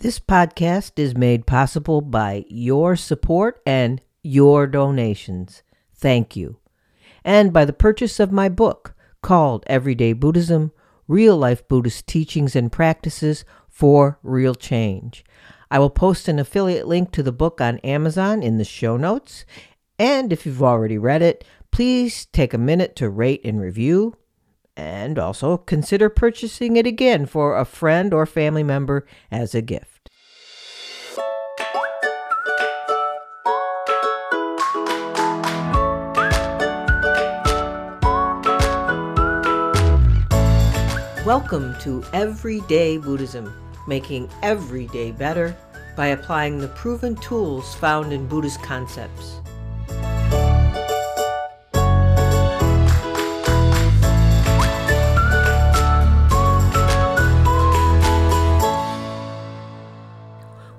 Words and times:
This 0.00 0.18
podcast 0.18 0.92
is 0.96 1.14
made 1.14 1.44
possible 1.44 2.00
by 2.00 2.46
your 2.48 2.96
support 2.96 3.60
and 3.66 4.00
your 4.22 4.66
donations. 4.66 5.62
Thank 5.94 6.34
you. 6.34 6.56
And 7.22 7.52
by 7.52 7.66
the 7.66 7.74
purchase 7.74 8.18
of 8.18 8.32
my 8.32 8.48
book 8.48 8.94
called 9.20 9.62
Everyday 9.66 10.14
Buddhism 10.14 10.72
Real 11.06 11.36
Life 11.36 11.68
Buddhist 11.68 12.06
Teachings 12.06 12.56
and 12.56 12.72
Practices 12.72 13.44
for 13.68 14.18
Real 14.22 14.54
Change. 14.54 15.22
I 15.70 15.78
will 15.78 15.90
post 15.90 16.28
an 16.28 16.38
affiliate 16.38 16.88
link 16.88 17.12
to 17.12 17.22
the 17.22 17.30
book 17.30 17.60
on 17.60 17.76
Amazon 17.80 18.42
in 18.42 18.56
the 18.56 18.64
show 18.64 18.96
notes. 18.96 19.44
And 19.98 20.32
if 20.32 20.46
you've 20.46 20.62
already 20.62 20.96
read 20.96 21.20
it, 21.20 21.44
please 21.72 22.24
take 22.24 22.54
a 22.54 22.58
minute 22.58 22.96
to 22.96 23.10
rate 23.10 23.42
and 23.44 23.60
review. 23.60 24.16
And 24.76 25.18
also 25.18 25.58
consider 25.58 26.08
purchasing 26.08 26.76
it 26.76 26.86
again 26.86 27.26
for 27.26 27.58
a 27.58 27.66
friend 27.66 28.14
or 28.14 28.24
family 28.24 28.62
member 28.62 29.06
as 29.30 29.54
a 29.54 29.60
gift. 29.60 29.89
Welcome 41.34 41.76
to 41.82 42.02
Everyday 42.12 42.98
Buddhism, 42.98 43.54
making 43.86 44.28
every 44.42 44.88
day 44.88 45.12
better 45.12 45.56
by 45.96 46.08
applying 46.08 46.58
the 46.58 46.66
proven 46.66 47.14
tools 47.14 47.72
found 47.76 48.12
in 48.12 48.26
Buddhist 48.26 48.60
concepts. 48.64 49.36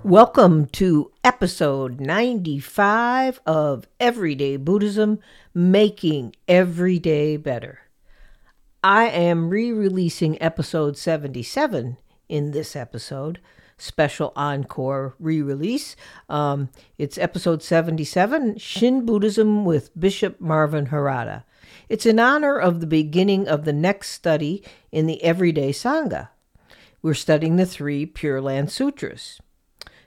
Welcome 0.03 0.65
to 0.73 1.13
episode 1.23 2.01
95 2.01 3.39
of 3.45 3.87
Everyday 4.01 4.57
Buddhism, 4.57 5.19
making 5.53 6.35
every 6.49 6.99
day 6.99 7.37
better. 7.37 7.79
I 8.83 9.09
am 9.09 9.51
re 9.51 9.71
releasing 9.71 10.41
episode 10.41 10.97
77 10.97 11.97
in 12.27 12.49
this 12.49 12.75
episode, 12.75 13.39
special 13.77 14.33
encore 14.35 15.13
re 15.19 15.39
release. 15.39 15.95
Um, 16.27 16.69
it's 16.97 17.19
episode 17.19 17.61
77 17.61 18.57
Shin 18.57 19.05
Buddhism 19.05 19.65
with 19.65 19.91
Bishop 19.99 20.41
Marvin 20.41 20.87
Harada. 20.87 21.43
It's 21.89 22.07
in 22.07 22.19
honor 22.19 22.57
of 22.57 22.79
the 22.79 22.87
beginning 22.87 23.47
of 23.47 23.65
the 23.65 23.73
next 23.73 24.09
study 24.09 24.63
in 24.91 25.05
the 25.05 25.23
Everyday 25.23 25.73
Sangha. 25.73 26.29
We're 27.03 27.13
studying 27.13 27.57
the 27.57 27.67
three 27.67 28.07
Pure 28.07 28.41
Land 28.41 28.71
Sutras. 28.71 29.39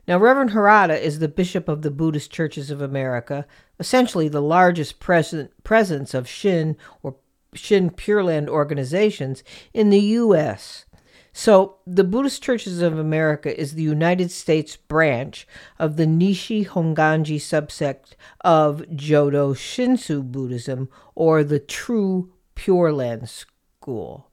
Now, 0.08 0.18
Reverend 0.18 0.50
Harada 0.50 1.00
is 1.00 1.20
the 1.20 1.28
bishop 1.28 1.68
of 1.68 1.82
the 1.82 1.92
Buddhist 1.92 2.30
Churches 2.30 2.70
of 2.72 2.82
America, 2.82 3.46
essentially 3.78 4.28
the 4.28 4.42
largest 4.42 4.98
present, 4.98 5.52
presence 5.62 6.12
of 6.12 6.28
Shin 6.28 6.76
or 7.02 7.16
Shin 7.54 7.90
Pure 7.90 8.24
Land 8.24 8.48
organizations 8.48 9.42
in 9.72 9.90
the 9.90 10.00
U.S. 10.00 10.84
So, 11.32 11.78
the 11.84 12.04
Buddhist 12.04 12.42
Churches 12.42 12.80
of 12.80 12.96
America 12.96 13.58
is 13.58 13.74
the 13.74 13.82
United 13.82 14.30
States 14.30 14.76
branch 14.76 15.48
of 15.80 15.96
the 15.96 16.06
Nishi 16.06 16.64
Honganji 16.64 17.38
subsect 17.38 18.14
of 18.42 18.82
Jodo 18.82 19.54
Shinshu 19.54 20.22
Buddhism, 20.22 20.88
or 21.16 21.42
the 21.42 21.58
True 21.58 22.32
Pure 22.54 22.92
Land 22.92 23.28
School. 23.28 24.30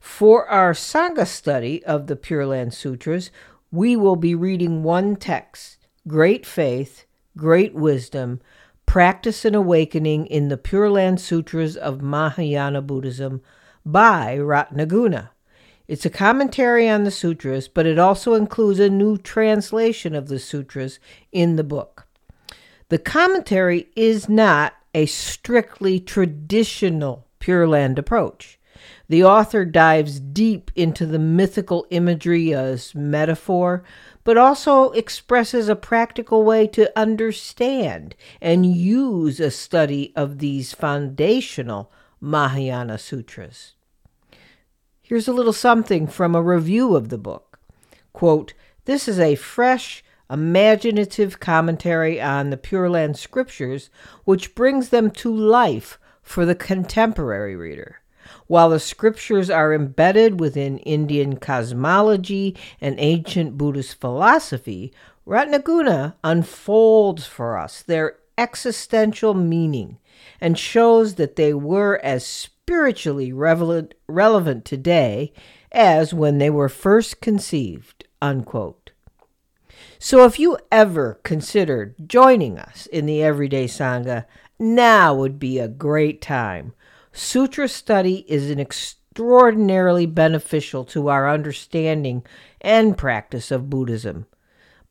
For 0.00 0.48
our 0.48 0.72
Sangha 0.72 1.26
study 1.26 1.84
of 1.84 2.08
the 2.08 2.16
Pure 2.16 2.46
Land 2.46 2.74
Sutras, 2.74 3.30
we 3.70 3.94
will 3.94 4.16
be 4.16 4.34
reading 4.34 4.82
one 4.82 5.14
text 5.14 5.78
Great 6.08 6.44
Faith, 6.44 7.06
Great 7.36 7.74
Wisdom 7.74 8.40
Practice 8.90 9.44
and 9.44 9.54
Awakening 9.54 10.26
in 10.26 10.48
the 10.48 10.56
Pure 10.56 10.90
Land 10.90 11.20
Sutras 11.20 11.76
of 11.76 12.02
Mahayana 12.02 12.82
Buddhism 12.82 13.40
by 13.86 14.36
Ratnaguna. 14.36 15.28
It's 15.86 16.04
a 16.04 16.10
commentary 16.10 16.88
on 16.88 17.04
the 17.04 17.12
sutras, 17.12 17.68
but 17.68 17.86
it 17.86 18.00
also 18.00 18.34
includes 18.34 18.80
a 18.80 18.90
new 18.90 19.16
translation 19.16 20.16
of 20.16 20.26
the 20.26 20.40
sutras 20.40 20.98
in 21.30 21.54
the 21.54 21.62
book. 21.62 22.08
The 22.88 22.98
commentary 22.98 23.90
is 23.94 24.28
not 24.28 24.74
a 24.92 25.06
strictly 25.06 26.00
traditional 26.00 27.28
Pure 27.38 27.68
Land 27.68 27.96
approach. 27.96 28.58
The 29.10 29.24
author 29.24 29.64
dives 29.64 30.20
deep 30.20 30.70
into 30.76 31.04
the 31.04 31.18
mythical 31.18 31.84
imagery 31.90 32.54
as 32.54 32.94
metaphor, 32.94 33.82
but 34.22 34.38
also 34.38 34.92
expresses 34.92 35.68
a 35.68 35.74
practical 35.74 36.44
way 36.44 36.68
to 36.68 36.96
understand 36.96 38.14
and 38.40 38.64
use 38.64 39.40
a 39.40 39.50
study 39.50 40.12
of 40.14 40.38
these 40.38 40.72
foundational 40.72 41.90
Mahayana 42.20 42.98
sutras. 42.98 43.72
Here's 45.02 45.26
a 45.26 45.32
little 45.32 45.52
something 45.52 46.06
from 46.06 46.36
a 46.36 46.42
review 46.42 46.94
of 46.94 47.08
the 47.08 47.18
book. 47.18 47.58
Quote, 48.12 48.54
This 48.84 49.08
is 49.08 49.18
a 49.18 49.34
fresh, 49.34 50.04
imaginative 50.30 51.40
commentary 51.40 52.20
on 52.20 52.50
the 52.50 52.56
Pure 52.56 52.90
Land 52.90 53.16
scriptures, 53.16 53.90
which 54.22 54.54
brings 54.54 54.90
them 54.90 55.10
to 55.10 55.34
life 55.34 55.98
for 56.22 56.46
the 56.46 56.54
contemporary 56.54 57.56
reader. 57.56 57.99
While 58.50 58.70
the 58.70 58.80
scriptures 58.80 59.48
are 59.48 59.72
embedded 59.72 60.40
within 60.40 60.78
Indian 60.78 61.36
cosmology 61.36 62.56
and 62.80 62.96
ancient 62.98 63.56
Buddhist 63.56 64.00
philosophy, 64.00 64.92
Ratnaguna 65.24 66.16
unfolds 66.24 67.28
for 67.28 67.56
us 67.56 67.80
their 67.80 68.16
existential 68.36 69.34
meaning 69.34 69.98
and 70.40 70.58
shows 70.58 71.14
that 71.14 71.36
they 71.36 71.54
were 71.54 72.00
as 72.02 72.26
spiritually 72.26 73.32
relevant, 73.32 74.64
today 74.64 75.32
as 75.70 76.12
when 76.12 76.38
they 76.38 76.50
were 76.50 76.68
first 76.68 77.20
conceived. 77.20 78.04
Unquote. 78.20 78.90
So 80.00 80.24
if 80.24 80.40
you 80.40 80.58
ever 80.72 81.20
considered 81.22 81.94
joining 82.04 82.58
us 82.58 82.86
in 82.86 83.06
the 83.06 83.22
Everyday 83.22 83.66
Sangha, 83.66 84.24
now 84.58 85.14
would 85.14 85.38
be 85.38 85.60
a 85.60 85.68
great 85.68 86.20
time. 86.20 86.74
Sutra 87.12 87.68
study 87.68 88.24
is 88.28 88.50
an 88.50 88.60
extraordinarily 88.60 90.06
beneficial 90.06 90.84
to 90.84 91.08
our 91.08 91.28
understanding 91.28 92.24
and 92.60 92.96
practice 92.96 93.50
of 93.50 93.70
Buddhism. 93.70 94.26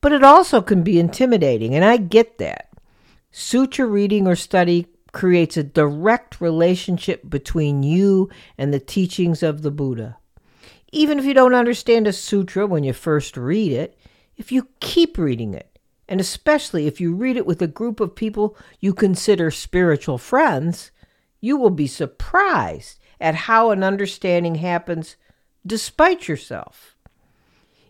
But 0.02 0.12
it 0.12 0.24
also 0.24 0.62
can 0.62 0.84
be 0.84 1.00
intimidating, 1.00 1.76
and 1.76 1.84
I 1.84 1.98
get 1.98 2.38
that. 2.38 2.70
Sutra 3.32 3.86
reading 3.86 4.28
or 4.28 4.36
study 4.36 4.88
creates 5.12 5.58
a 5.58 5.64
direct 5.64 6.40
relationship 6.42 7.30
between 7.30 7.84
you 7.84 8.30
and 8.58 8.74
the 8.74 8.80
teachings 8.80 9.44
of 9.44 9.62
the 9.62 9.72
Buddha. 9.72 10.18
Even 10.92 11.20
if 11.20 11.26
you 11.26 11.34
don't 11.34 11.54
understand 11.54 12.08
a 12.08 12.14
sutra 12.14 12.66
when 12.66 12.84
you 12.84 12.94
first 12.94 13.38
read 13.38 13.72
it, 13.72 13.98
if 14.38 14.52
you 14.52 14.68
keep 14.80 15.18
reading 15.18 15.54
it, 15.54 15.78
and 16.08 16.20
especially 16.20 16.88
if 16.88 17.00
you 17.00 17.14
read 17.14 17.38
it 17.38 17.46
with 17.46 17.62
a 17.62 17.68
group 17.68 18.00
of 18.00 18.16
people 18.16 18.58
you 18.80 18.94
consider 18.94 19.52
spiritual 19.52 20.18
friends, 20.18 20.92
you 21.40 21.58
will 21.58 21.70
be 21.70 21.88
surprised 21.88 23.00
at 23.20 23.36
how 23.36 23.72
an 23.72 23.84
understanding 23.84 24.56
happens 24.56 25.16
despite 25.66 26.28
yourself. 26.28 26.96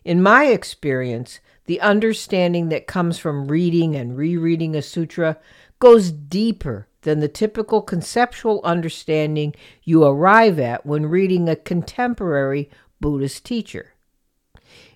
In 0.04 0.22
my 0.22 0.46
experience, 0.46 1.40
the 1.66 1.80
understanding 1.80 2.68
that 2.70 2.86
comes 2.86 3.18
from 3.18 3.48
reading 3.48 3.94
and 3.94 4.16
rereading 4.16 4.74
a 4.74 4.82
sutra 4.82 5.38
goes 5.78 6.10
deeper 6.10 6.88
than 7.02 7.20
the 7.20 7.28
typical 7.28 7.80
conceptual 7.80 8.60
understanding 8.64 9.54
you 9.82 10.04
arrive 10.04 10.58
at 10.58 10.84
when 10.84 11.06
reading 11.06 11.48
a 11.48 11.56
contemporary 11.56 12.70
Buddhist 13.00 13.44
teacher. 13.44 13.94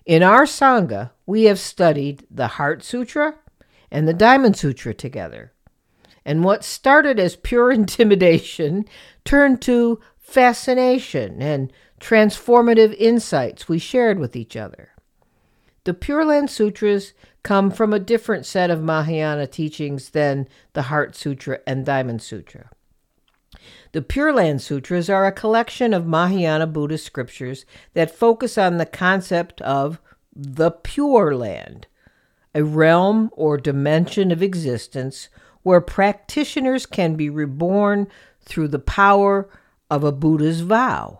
In 0.05 0.21
our 0.21 0.43
Sangha, 0.43 1.11
we 1.25 1.43
have 1.45 1.59
studied 1.59 2.27
the 2.29 2.47
Heart 2.47 2.83
Sutra 2.83 3.35
and 3.89 4.07
the 4.07 4.13
Diamond 4.13 4.55
Sutra 4.55 4.93
together 4.93 5.51
and 6.25 6.43
what 6.43 6.63
started 6.63 7.19
as 7.19 7.35
pure 7.35 7.71
intimidation 7.81 8.85
turned 9.23 9.61
to 9.61 9.99
fascination 10.17 11.41
and 11.41 11.71
transformative 11.99 12.95
insights 12.97 13.69
we 13.69 13.79
shared 13.79 14.19
with 14.19 14.35
each 14.35 14.55
other. 14.55 14.89
The 15.85 15.93
Pure 15.93 16.25
Land 16.25 16.49
Sutras 16.49 17.13
come 17.43 17.69
from 17.69 17.93
a 17.93 17.99
different 17.99 18.45
set 18.47 18.71
of 18.71 18.81
Mahayana 18.81 19.45
teachings 19.45 20.09
than 20.09 20.47
the 20.73 20.83
Heart 20.83 21.15
Sutra 21.15 21.59
and 21.67 21.85
Diamond 21.85 22.23
Sutra. 22.23 22.71
The 23.91 24.01
Pure 24.01 24.33
Land 24.33 24.61
Sutras 24.61 25.09
are 25.09 25.27
a 25.27 25.31
collection 25.31 25.93
of 25.93 26.07
Mahayana 26.07 26.65
Buddhist 26.65 27.05
scriptures 27.05 27.65
that 27.93 28.09
focus 28.09 28.57
on 28.57 28.77
the 28.77 28.85
concept 28.85 29.61
of 29.61 30.01
the 30.35 30.71
Pure 30.71 31.35
Land, 31.35 31.87
a 32.53 32.63
realm 32.63 33.29
or 33.33 33.57
dimension 33.57 34.31
of 34.31 34.41
existence 34.41 35.29
where 35.65 35.81
practitioners 35.81 36.85
can 36.85 37.15
be 37.15 37.27
reborn 37.27 38.07
through 38.43 38.67
the 38.67 38.77
power 38.77 39.49
of 39.89 40.03
a 40.03 40.11
Buddha's 40.11 40.61
vow. 40.61 41.19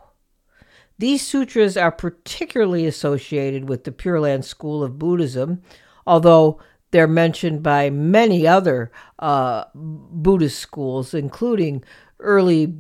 These 1.00 1.26
sutras 1.26 1.76
are 1.76 1.92
particularly 1.92 2.86
associated 2.86 3.68
with 3.68 3.86
the 3.86 3.92
Pure 3.92 4.20
Land 4.20 4.46
school 4.46 4.84
of 4.84 5.00
Buddhism, 5.00 5.64
although 6.06 6.62
they're 6.92 7.08
mentioned 7.08 7.64
by 7.64 7.90
many 7.90 8.46
other 8.46 8.92
uh, 9.18 9.64
Buddhist 9.74 10.60
schools, 10.60 11.16
including 11.16 11.84
early 12.20 12.72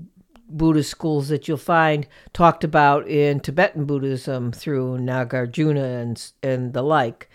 Buddhist 0.47 0.91
schools 0.91 1.29
that 1.29 1.47
you'll 1.47 1.57
find 1.57 2.05
talked 2.31 2.63
about 2.63 3.07
in 3.07 3.39
Tibetan 3.39 3.85
Buddhism 3.85 4.51
through 4.51 4.99
Nagarjuna 4.99 5.99
and, 6.03 6.31
and 6.43 6.73
the 6.73 6.83
like. 6.83 7.27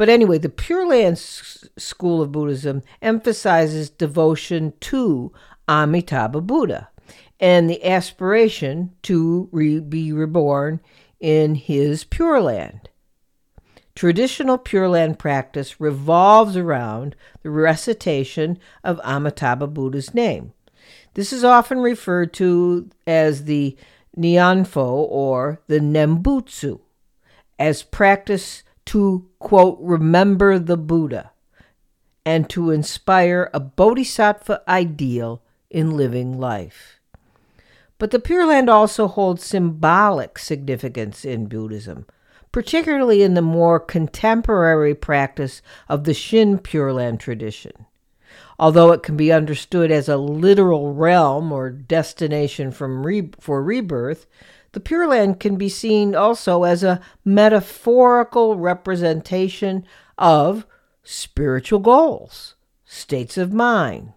But 0.00 0.08
anyway, 0.08 0.38
the 0.38 0.48
Pure 0.48 0.86
Land 0.86 1.18
school 1.18 2.22
of 2.22 2.32
Buddhism 2.32 2.82
emphasizes 3.02 3.90
devotion 3.90 4.72
to 4.80 5.30
Amitabha 5.68 6.40
Buddha 6.40 6.88
and 7.38 7.68
the 7.68 7.84
aspiration 7.84 8.92
to 9.02 9.50
re- 9.52 9.78
be 9.78 10.10
reborn 10.10 10.80
in 11.20 11.54
his 11.54 12.04
Pure 12.04 12.40
Land. 12.40 12.88
Traditional 13.94 14.56
Pure 14.56 14.88
Land 14.88 15.18
practice 15.18 15.78
revolves 15.78 16.56
around 16.56 17.14
the 17.42 17.50
recitation 17.50 18.58
of 18.82 19.02
Amitabha 19.04 19.66
Buddha's 19.66 20.14
name. 20.14 20.54
This 21.12 21.30
is 21.30 21.44
often 21.44 21.80
referred 21.80 22.32
to 22.32 22.88
as 23.06 23.44
the 23.44 23.76
nianfo 24.16 25.06
or 25.10 25.60
the 25.66 25.78
Nembutsu, 25.78 26.80
as 27.58 27.82
practice 27.82 28.62
to, 28.90 29.24
quote, 29.38 29.78
remember 29.80 30.58
the 30.58 30.76
Buddha 30.76 31.30
and 32.26 32.50
to 32.50 32.72
inspire 32.72 33.48
a 33.54 33.60
bodhisattva 33.60 34.64
ideal 34.66 35.44
in 35.70 35.96
living 35.96 36.40
life. 36.40 36.98
But 37.98 38.10
the 38.10 38.18
Pure 38.18 38.46
Land 38.46 38.68
also 38.68 39.06
holds 39.06 39.44
symbolic 39.44 40.40
significance 40.40 41.24
in 41.24 41.46
Buddhism, 41.46 42.04
particularly 42.50 43.22
in 43.22 43.34
the 43.34 43.42
more 43.42 43.78
contemporary 43.78 44.96
practice 44.96 45.62
of 45.88 46.02
the 46.02 46.12
Shin 46.12 46.58
Pure 46.58 46.94
Land 46.94 47.20
tradition. 47.20 47.86
Although 48.58 48.90
it 48.90 49.04
can 49.04 49.16
be 49.16 49.30
understood 49.30 49.92
as 49.92 50.08
a 50.08 50.16
literal 50.16 50.94
realm 50.94 51.52
or 51.52 51.70
destination 51.70 52.74
re- 52.76 53.30
for 53.38 53.62
rebirth, 53.62 54.26
the 54.72 54.80
Pure 54.80 55.08
Land 55.08 55.40
can 55.40 55.56
be 55.56 55.68
seen 55.68 56.14
also 56.14 56.62
as 56.62 56.82
a 56.82 57.00
metaphorical 57.24 58.56
representation 58.56 59.84
of 60.16 60.66
spiritual 61.02 61.80
goals, 61.80 62.54
states 62.84 63.36
of 63.36 63.52
mind, 63.52 64.12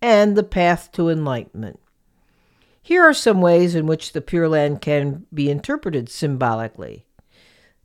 and 0.00 0.36
the 0.36 0.42
path 0.42 0.92
to 0.92 1.08
enlightenment. 1.08 1.80
Here 2.80 3.02
are 3.02 3.14
some 3.14 3.40
ways 3.40 3.74
in 3.74 3.86
which 3.86 4.12
the 4.12 4.20
Pure 4.20 4.50
Land 4.50 4.80
can 4.80 5.26
be 5.34 5.50
interpreted 5.50 6.08
symbolically. 6.08 7.04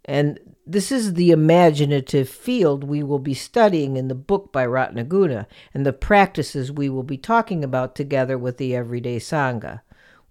And 0.06 0.40
this 0.66 0.92
is 0.92 1.14
the 1.14 1.32
imaginative 1.32 2.30
field 2.30 2.84
we 2.84 3.04
will 3.04 3.20
be 3.20 3.34
studying 3.34 3.98
in 3.98 4.08
the 4.08 4.16
book 4.16 4.54
by 4.54 4.66
Ratnaguna 4.66 5.46
and 5.74 5.86
the 5.86 5.94
practices 5.94 6.72
we 6.72 6.90
will 6.90 7.04
be 7.04 7.18
talking 7.18 7.64
about 7.64 7.96
together 7.96 8.38
with 8.38 8.58
the 8.58 8.76
Everyday 8.76 9.18
Sangha. 9.18 9.82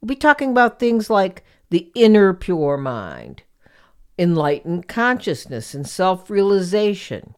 We'll 0.01 0.09
be 0.09 0.17
talking 0.17 0.51
about 0.51 0.79
things 0.79 1.11
like 1.11 1.45
the 1.73 1.91
inner 1.95 2.35
pure 2.35 2.77
mind, 2.77 3.45
enlightened 4.19 4.87
consciousness 4.87 5.75
and 5.75 5.89
self 5.89 6.29
realization, 6.29 7.35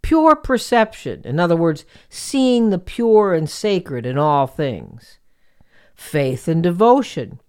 pure 0.00 0.34
perception, 0.34 1.20
in 1.22 1.38
other 1.38 1.54
words, 1.54 1.84
seeing 2.08 2.70
the 2.70 2.78
pure 2.78 3.34
and 3.34 3.48
sacred 3.48 4.06
in 4.06 4.16
all 4.16 4.46
things. 4.46 5.18
Faith 5.94 6.48
and 6.48 6.62
devotion, 6.62 7.40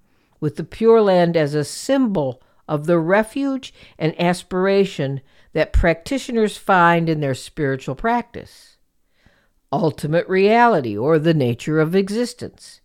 with 0.42 0.57
the 0.57 0.63
Pure 0.66 1.04
Land 1.04 1.38
as 1.38 1.54
a 1.54 1.63
symbol 1.63 2.44
of 2.68 2.86
the 2.86 3.00
refuge 3.00 3.74
and 3.98 4.19
aspiration 4.19 5.21
that 5.54 5.71
practitioners 5.71 6.57
find 6.57 7.07
in 7.07 7.21
their 7.21 7.33
spiritual 7.33 7.95
practice. 7.95 8.75
Ultimate 9.71 10.27
reality, 10.27 10.98
or 10.98 11.18
the 11.18 11.33
nature 11.33 11.80
of 11.80 11.95
existence, 11.95 12.81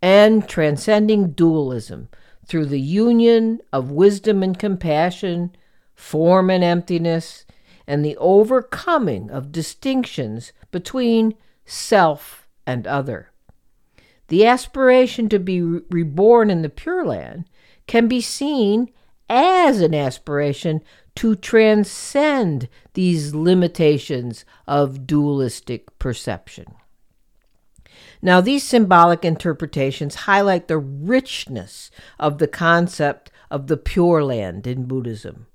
and 0.00 0.48
transcending 0.48 1.32
dualism 1.32 2.08
through 2.46 2.66
the 2.66 2.80
union 2.80 3.60
of 3.72 3.90
wisdom 3.90 4.42
and 4.42 4.58
compassion, 4.58 5.54
form 5.94 6.50
and 6.50 6.62
emptiness, 6.62 7.44
and 7.86 8.04
the 8.04 8.16
overcoming 8.16 9.30
of 9.30 9.52
distinctions 9.52 10.52
between 10.70 11.34
self 11.64 12.48
and 12.66 12.86
other. 12.86 13.30
The 14.28 14.46
aspiration 14.46 15.28
to 15.28 15.38
be 15.38 15.60
reborn 15.60 16.50
in 16.50 16.62
the 16.62 16.68
Pure 16.68 17.06
Land 17.06 17.44
can 17.86 18.08
be 18.08 18.20
seen 18.20 18.90
as 19.28 19.80
an 19.80 19.94
aspiration 19.94 20.82
to 21.16 21.36
transcend 21.36 22.68
these 22.94 23.34
limitations 23.34 24.44
of 24.66 25.06
dualistic 25.06 25.98
perception. 25.98 26.66
Now, 28.24 28.40
these 28.40 28.66
symbolic 28.66 29.22
interpretations 29.22 30.14
highlight 30.14 30.66
the 30.66 30.78
richness 30.78 31.90
of 32.18 32.38
the 32.38 32.48
concept 32.48 33.30
of 33.50 33.66
the 33.66 33.76
Pure 33.76 34.24
Land 34.24 34.66
in 34.66 34.86
Buddhism. 34.86 35.46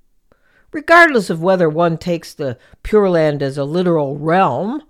Regardless 0.70 1.30
of 1.30 1.42
whether 1.42 1.68
one 1.68 1.98
takes 1.98 2.32
the 2.32 2.56
Pure 2.84 3.10
Land 3.10 3.42
as 3.42 3.58
a 3.58 3.64
literal 3.64 4.16
realm 4.16 4.84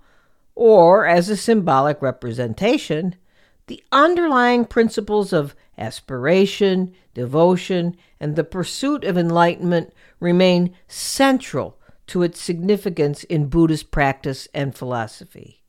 or 0.53 1.07
as 1.07 1.27
a 1.27 1.35
symbolic 1.35 1.99
representation, 2.03 3.15
the 3.65 3.83
underlying 3.91 4.65
principles 4.65 5.33
of 5.33 5.55
aspiration, 5.75 6.93
devotion, 7.15 7.97
and 8.19 8.35
the 8.35 8.43
pursuit 8.43 9.03
of 9.03 9.17
enlightenment 9.17 9.91
remain 10.19 10.75
central 10.87 11.79
to 12.05 12.21
its 12.21 12.39
significance 12.39 13.23
in 13.23 13.47
Buddhist 13.47 13.89
practice 13.89 14.47
and 14.53 14.75
philosophy. 14.75 15.60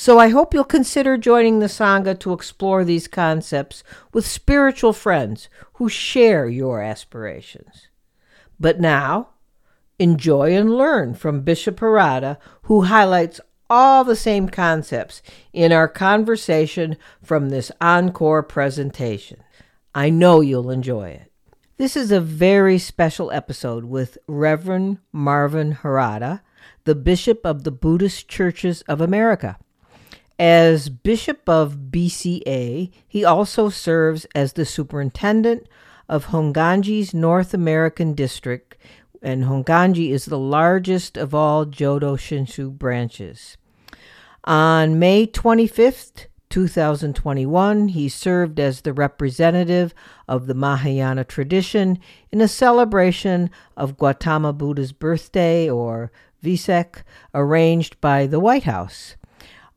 So 0.00 0.20
I 0.20 0.28
hope 0.28 0.54
you'll 0.54 0.62
consider 0.62 1.18
joining 1.18 1.58
the 1.58 1.66
Sangha 1.66 2.16
to 2.20 2.32
explore 2.32 2.84
these 2.84 3.08
concepts 3.08 3.82
with 4.12 4.24
spiritual 4.24 4.92
friends 4.92 5.48
who 5.72 5.88
share 5.88 6.46
your 6.46 6.80
aspirations. 6.80 7.88
But 8.60 8.78
now, 8.78 9.30
enjoy 9.98 10.54
and 10.54 10.78
learn 10.78 11.14
from 11.14 11.40
Bishop 11.40 11.80
Harada, 11.80 12.38
who 12.62 12.82
highlights 12.82 13.40
all 13.68 14.04
the 14.04 14.14
same 14.14 14.48
concepts 14.48 15.20
in 15.52 15.72
our 15.72 15.88
conversation 15.88 16.96
from 17.20 17.48
this 17.48 17.72
encore 17.80 18.44
presentation. 18.44 19.42
I 19.96 20.10
know 20.10 20.40
you'll 20.40 20.70
enjoy 20.70 21.08
it. 21.08 21.32
This 21.76 21.96
is 21.96 22.12
a 22.12 22.20
very 22.20 22.78
special 22.78 23.32
episode 23.32 23.84
with 23.84 24.16
Reverend 24.28 24.98
Marvin 25.10 25.74
Harada, 25.82 26.42
the 26.84 26.94
Bishop 26.94 27.44
of 27.44 27.64
the 27.64 27.72
Buddhist 27.72 28.28
Churches 28.28 28.82
of 28.82 29.00
America. 29.00 29.58
As 30.38 30.88
Bishop 30.88 31.48
of 31.48 31.90
BCA, 31.90 32.92
he 33.06 33.24
also 33.24 33.68
serves 33.68 34.24
as 34.34 34.52
the 34.52 34.64
Superintendent 34.64 35.68
of 36.08 36.26
Honganji's 36.26 37.12
North 37.12 37.52
American 37.52 38.14
District 38.14 38.76
and 39.22 39.44
Honganji 39.44 40.10
is 40.10 40.26
the 40.26 40.38
largest 40.38 41.16
of 41.16 41.34
all 41.34 41.66
Jodo 41.66 42.16
Shinshu 42.16 42.70
branches. 42.70 43.56
On 44.44 44.98
May 44.98 45.26
25th, 45.26 46.26
2021, 46.50 47.88
he 47.88 48.08
served 48.08 48.58
as 48.58 48.80
the 48.80 48.92
representative 48.92 49.92
of 50.26 50.46
the 50.46 50.54
Mahayana 50.54 51.24
tradition 51.24 51.98
in 52.32 52.40
a 52.40 52.48
celebration 52.48 53.50
of 53.76 53.98
Gautama 53.98 54.52
Buddha's 54.52 54.92
birthday, 54.92 55.68
or 55.68 56.10
Vesak, 56.42 57.02
arranged 57.34 58.00
by 58.00 58.26
the 58.26 58.40
White 58.40 58.64
House. 58.64 59.16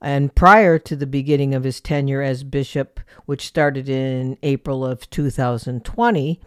And 0.02 0.34
prior 0.34 0.80
to 0.80 0.96
the 0.96 1.06
beginning 1.06 1.54
of 1.54 1.64
his 1.64 1.80
tenure 1.80 2.22
as 2.22 2.44
bishop, 2.44 3.00
which 3.26 3.46
started 3.46 3.88
in 3.88 4.38
April 4.42 4.84
of 4.84 5.08
2020, 5.12 6.42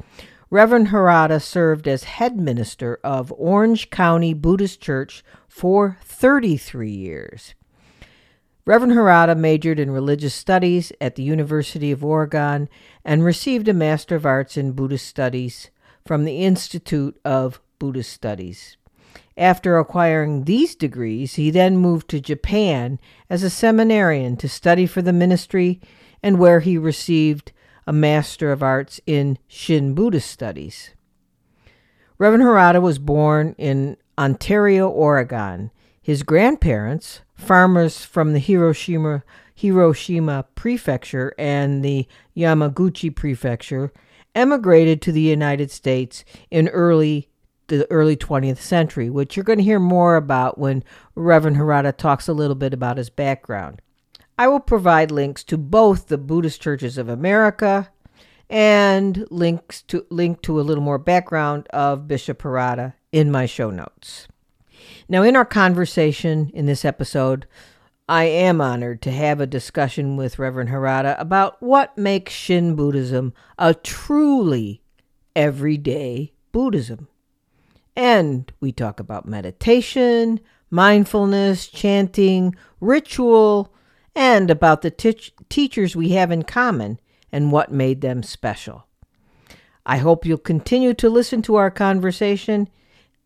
Reverend 0.51 0.89
Harada 0.89 1.41
served 1.41 1.87
as 1.87 2.05
head 2.05 2.37
minister 2.37 2.99
of 3.05 3.33
Orange 3.37 3.91
County 3.91 4.35
Buddhist 4.35 4.81
Church 4.81 5.25
for 5.49 5.99
33 6.03 6.91
years. 6.91 7.55
Reverend 8.67 8.95
Harada 8.95 9.37
majored 9.37 9.79
in 9.79 9.91
religious 9.91 10.35
studies 10.35 10.91
at 11.01 11.17
the 11.17 11.23
University 11.23 11.93
of 11.93 12.05
Oregon 12.05 12.69
and 13.05 13.25
received 13.25 13.69
a 13.69 13.75
Master 13.75 14.17
of 14.17 14.25
Arts 14.25 14.57
in 14.57 14.73
Buddhist 14.73 15.07
Studies 15.07 15.71
from 16.07 16.25
the 16.25 16.45
Institute 16.45 17.21
of 17.25 17.61
Buddhist 17.79 18.13
Studies. 18.13 18.77
After 19.37 19.79
acquiring 19.79 20.45
these 20.45 20.75
degrees, 20.77 21.35
he 21.35 21.51
then 21.51 21.77
moved 21.77 22.09
to 22.11 22.21
Japan 22.21 23.01
as 23.29 23.43
a 23.43 23.51
seminarian 23.51 24.37
to 24.37 24.49
study 24.49 24.87
for 24.87 25.03
the 25.03 25.13
ministry 25.13 25.81
and 26.23 26.39
where 26.39 26.61
he 26.61 26.79
received 26.79 27.53
a 27.87 27.93
Master 27.93 28.53
of 28.53 28.63
Arts 28.63 29.01
in 29.07 29.39
Shin 29.49 29.95
Buddhist 29.95 30.31
Studies. 30.31 30.91
Reverend 32.17 32.45
Harada 32.45 32.81
was 32.81 32.99
born 32.99 33.55
in 33.59 33.97
Ontario, 34.17 34.89
Oregon. 34.89 35.71
His 36.01 36.23
grandparents, 36.23 37.23
farmers 37.35 38.05
from 38.05 38.35
the 38.35 38.39
Hiroshima, 38.39 39.25
Hiroshima 39.55 40.45
Prefecture 40.55 41.35
and 41.39 41.85
the 41.85 42.07
Yamaguchi 42.37 43.15
Prefecture, 43.15 43.93
emigrated 44.35 45.03
to 45.03 45.13
the 45.13 45.21
United 45.21 45.71
States 45.71 46.25
in 46.51 46.69
early 46.69 47.29
the 47.69 47.91
early 47.91 48.17
20th 48.17 48.59
century, 48.59 49.11
which 49.11 49.37
you're 49.37 49.45
going 49.45 49.59
to 49.59 49.65
hear 49.65 49.81
more 49.81 50.17
about 50.17 50.59
when 50.59 50.85
Reverend 51.15 51.57
Harada 51.57 51.97
talks 51.97 52.29
a 52.29 52.33
little 52.33 52.55
bit 52.55 52.75
about 52.75 52.99
his 52.99 53.11
background. 53.11 53.81
I 54.39 54.49
will 54.49 54.61
provide 54.61 55.11
links 55.11 55.45
to 55.45 55.57
both 55.57 56.09
the 56.09 56.19
Buddhist 56.19 56.61
Churches 56.61 56.99
of 56.99 57.09
America 57.09 57.91
and 58.51 59.27
links 59.31 59.83
to 59.83 60.07
link 60.11 60.43
to 60.43 60.61
a 60.61 60.63
little 60.63 60.83
more 60.83 60.99
background 60.99 61.67
of 61.69 62.09
Bishop 62.09 62.43
Harada 62.43 62.95
in 63.13 63.31
my 63.31 63.47
show 63.47 63.71
notes. 63.71 64.29
Now, 65.09 65.23
in 65.23 65.37
our 65.37 65.45
conversation 65.45 66.51
in 66.53 66.67
this 66.67 66.85
episode, 66.85 67.47
I 68.09 68.25
am 68.25 68.61
honored 68.61 69.01
to 69.03 69.11
have 69.11 69.41
a 69.41 69.47
discussion 69.47 70.17
with 70.17 70.39
Reverend 70.39 70.69
Harada 70.69 71.19
about 71.19 71.63
what 71.63 71.97
makes 71.97 72.33
Shin 72.33 72.75
Buddhism 72.75 73.33
a 73.59 73.73
truly 73.73 74.83
everyday 75.35 76.33
Buddhism. 76.53 77.09
And 77.97 78.51
we 78.61 78.73
talk 78.73 78.99
about 78.99 79.27
meditation, 79.27 80.41
mindfulness, 80.71 81.69
chanting, 81.69 82.55
ritual, 82.81 83.73
and 84.15 84.51
about 84.51 84.83
the 84.83 84.91
teachers 85.49 85.95
we 85.95 86.11
have 86.11 86.31
in 86.31 86.43
common 86.43 87.01
and 87.31 87.53
what 87.53 87.73
made 87.73 88.01
them 88.01 88.23
special. 88.23 88.87
I 89.87 89.99
hope 89.99 90.25
you'll 90.25 90.39
continue 90.39 90.95
to 90.95 91.11
listen 91.11 91.43
to 91.43 91.57
our 91.57 91.71
conversation, 91.71 92.69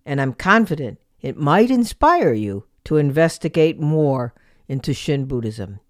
and 0.05 0.21
I'm 0.21 0.33
confident 0.33 0.99
it 1.21 1.37
might 1.37 1.71
inspire 1.71 2.33
you 2.33 2.65
to 2.85 2.97
investigate 2.97 3.79
more 3.79 4.35
into 4.67 4.93
Shin 4.93 5.27
Buddhism. 5.27 5.81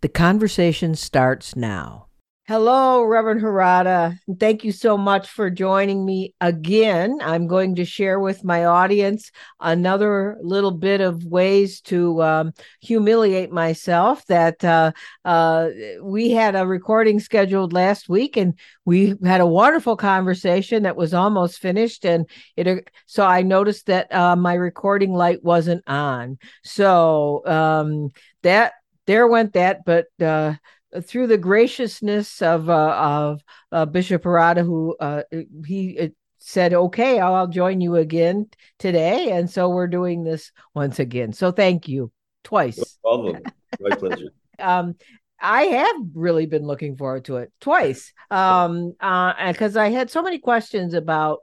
The 0.00 0.08
conversation 0.08 0.94
starts 0.94 1.56
now. 1.56 2.03
Hello, 2.46 3.02
Reverend 3.02 3.40
Harada. 3.40 4.18
Thank 4.38 4.64
you 4.64 4.72
so 4.72 4.98
much 4.98 5.28
for 5.30 5.48
joining 5.48 6.04
me 6.04 6.34
again. 6.42 7.18
I'm 7.22 7.46
going 7.46 7.76
to 7.76 7.86
share 7.86 8.20
with 8.20 8.44
my 8.44 8.66
audience 8.66 9.30
another 9.60 10.36
little 10.42 10.70
bit 10.70 11.00
of 11.00 11.24
ways 11.24 11.80
to 11.82 12.22
um, 12.22 12.52
humiliate 12.82 13.50
myself. 13.50 14.26
That 14.26 14.62
uh, 14.62 14.92
uh, 15.24 15.68
we 16.02 16.32
had 16.32 16.54
a 16.54 16.66
recording 16.66 17.18
scheduled 17.18 17.72
last 17.72 18.10
week, 18.10 18.36
and 18.36 18.58
we 18.84 19.14
had 19.24 19.40
a 19.40 19.46
wonderful 19.46 19.96
conversation 19.96 20.82
that 20.82 20.96
was 20.96 21.14
almost 21.14 21.60
finished. 21.60 22.04
And 22.04 22.28
it 22.58 22.86
so 23.06 23.24
I 23.24 23.40
noticed 23.40 23.86
that 23.86 24.14
uh, 24.14 24.36
my 24.36 24.52
recording 24.52 25.14
light 25.14 25.42
wasn't 25.42 25.82
on. 25.86 26.36
So 26.62 27.40
um, 27.46 28.10
that 28.42 28.74
there 29.06 29.26
went 29.26 29.54
that, 29.54 29.86
but 29.86 30.08
uh, 30.20 30.54
through 31.02 31.26
the 31.26 31.38
graciousness 31.38 32.42
of 32.42 32.70
uh, 32.70 32.96
of 32.96 33.42
uh, 33.72 33.86
Bishop 33.86 34.22
Harada, 34.22 34.64
who 34.64 34.96
uh, 35.00 35.22
he 35.66 36.12
said, 36.38 36.74
"Okay, 36.74 37.18
I'll, 37.18 37.34
I'll, 37.34 37.48
join 37.48 37.80
you 37.80 37.96
again 37.96 38.48
today," 38.78 39.30
and 39.32 39.50
so 39.50 39.68
we're 39.68 39.86
doing 39.86 40.24
this 40.24 40.52
once 40.74 40.98
again. 40.98 41.32
So 41.32 41.50
thank 41.50 41.88
you 41.88 42.12
twice. 42.42 42.78
No 42.78 42.84
problem. 43.02 43.42
My 43.80 43.96
pleasure. 43.96 44.28
um, 44.58 44.94
I 45.40 45.62
have 45.62 45.96
really 46.14 46.46
been 46.46 46.66
looking 46.66 46.96
forward 46.96 47.24
to 47.26 47.38
it 47.38 47.52
twice, 47.60 48.12
um, 48.30 48.92
because 48.92 49.76
uh, 49.76 49.80
I 49.80 49.90
had 49.90 50.10
so 50.10 50.22
many 50.22 50.38
questions 50.38 50.94
about 50.94 51.40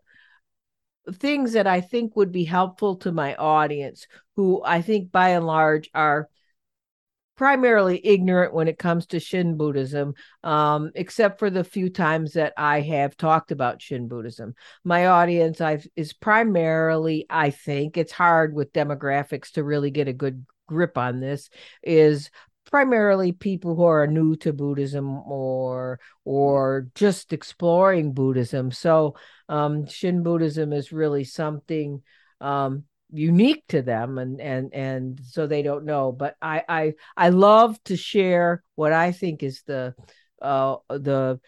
things 1.14 1.54
that 1.54 1.68
I 1.68 1.82
think 1.82 2.16
would 2.16 2.32
be 2.32 2.44
helpful 2.44 2.98
to 2.98 3.12
my 3.12 3.36
audience, 3.36 4.08
who 4.36 4.62
I 4.64 4.82
think 4.82 5.12
by 5.12 5.30
and 5.30 5.46
large 5.46 5.90
are 5.94 6.30
primarily 7.42 8.00
ignorant 8.06 8.54
when 8.54 8.68
it 8.68 8.78
comes 8.78 9.08
to 9.08 9.20
Shin 9.20 9.58
Buddhism, 9.58 10.14
um, 10.44 10.92
except 10.94 11.40
for 11.40 11.50
the 11.50 11.64
few 11.64 11.90
times 11.90 12.34
that 12.34 12.54
I 12.56 12.82
have 12.82 13.18
talked 13.18 13.52
about 13.52 13.82
Shin 13.82 14.08
Buddhism. 14.08 14.54
My 14.84 15.08
audience 15.08 15.60
I've, 15.60 15.88
is 15.96 16.14
primarily, 16.14 17.26
I 17.32 17.50
think, 17.50 17.98
it's 17.98 18.12
hard 18.12 18.54
with 18.54 18.74
demographics 18.74 19.54
to 19.54 19.64
really 19.64 19.90
get 19.90 20.08
a 20.08 20.14
good 20.14 20.46
grip 20.68 21.00
on 21.00 21.20
this, 21.20 21.50
is 21.82 22.30
primarily 22.70 23.32
people 23.32 23.76
who 23.76 23.86
are 23.86 24.06
new 24.06 24.36
to 24.36 24.54
Buddhism 24.54 25.10
or 25.10 26.00
or 26.24 26.90
just 26.94 27.34
exploring 27.34 28.14
Buddhism. 28.14 28.70
So 28.70 29.16
um, 29.50 29.88
Shin 29.88 30.22
Buddhism 30.22 30.74
is 30.74 30.92
really 30.92 31.24
something 31.24 32.04
um, 32.40 32.84
unique 33.12 33.64
to 33.68 33.82
them 33.82 34.18
and 34.18 34.40
and 34.40 34.74
and 34.74 35.20
so 35.24 35.46
they 35.46 35.62
don't 35.62 35.86
know 35.86 36.12
but 36.12 36.36
i 36.42 36.64
i 36.70 36.94
i 37.18 37.30
love 37.30 37.82
to 37.84 37.98
share 37.98 38.64
what 38.76 38.94
i 38.94 39.12
think 39.12 39.44
is 39.44 39.64
the 39.68 39.94
uh 40.42 40.78
the 40.90 41.40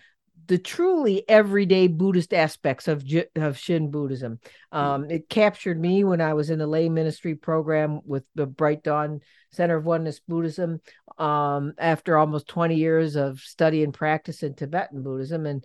the 0.48 0.58
truly 0.58 1.24
everyday 1.30 1.88
Buddhist 1.88 2.34
aspects 2.34 2.88
of 2.88 3.06
of 3.36 3.58
Shin 3.58 3.92
Buddhism. 3.92 4.40
Um, 4.72 5.10
it 5.10 5.30
captured 5.30 5.80
me 5.80 6.04
when 6.04 6.22
I 6.22 6.34
was 6.34 6.50
in 6.50 6.60
the 6.60 6.68
lay 6.68 6.90
ministry 6.90 7.36
program 7.36 8.02
with 8.06 8.24
the 8.36 8.46
Bright 8.46 8.84
Dawn 8.84 9.22
Center 9.52 9.78
of 9.78 9.86
Oneness 9.86 10.20
Buddhism. 10.20 10.82
Um, 11.18 11.74
after 11.78 12.18
almost 12.18 12.48
twenty 12.48 12.76
years 12.76 13.16
of 13.16 13.40
study 13.40 13.84
and 13.84 13.94
practice 13.94 14.44
in 14.44 14.56
Tibetan 14.56 15.04
Buddhism, 15.04 15.46
and 15.46 15.64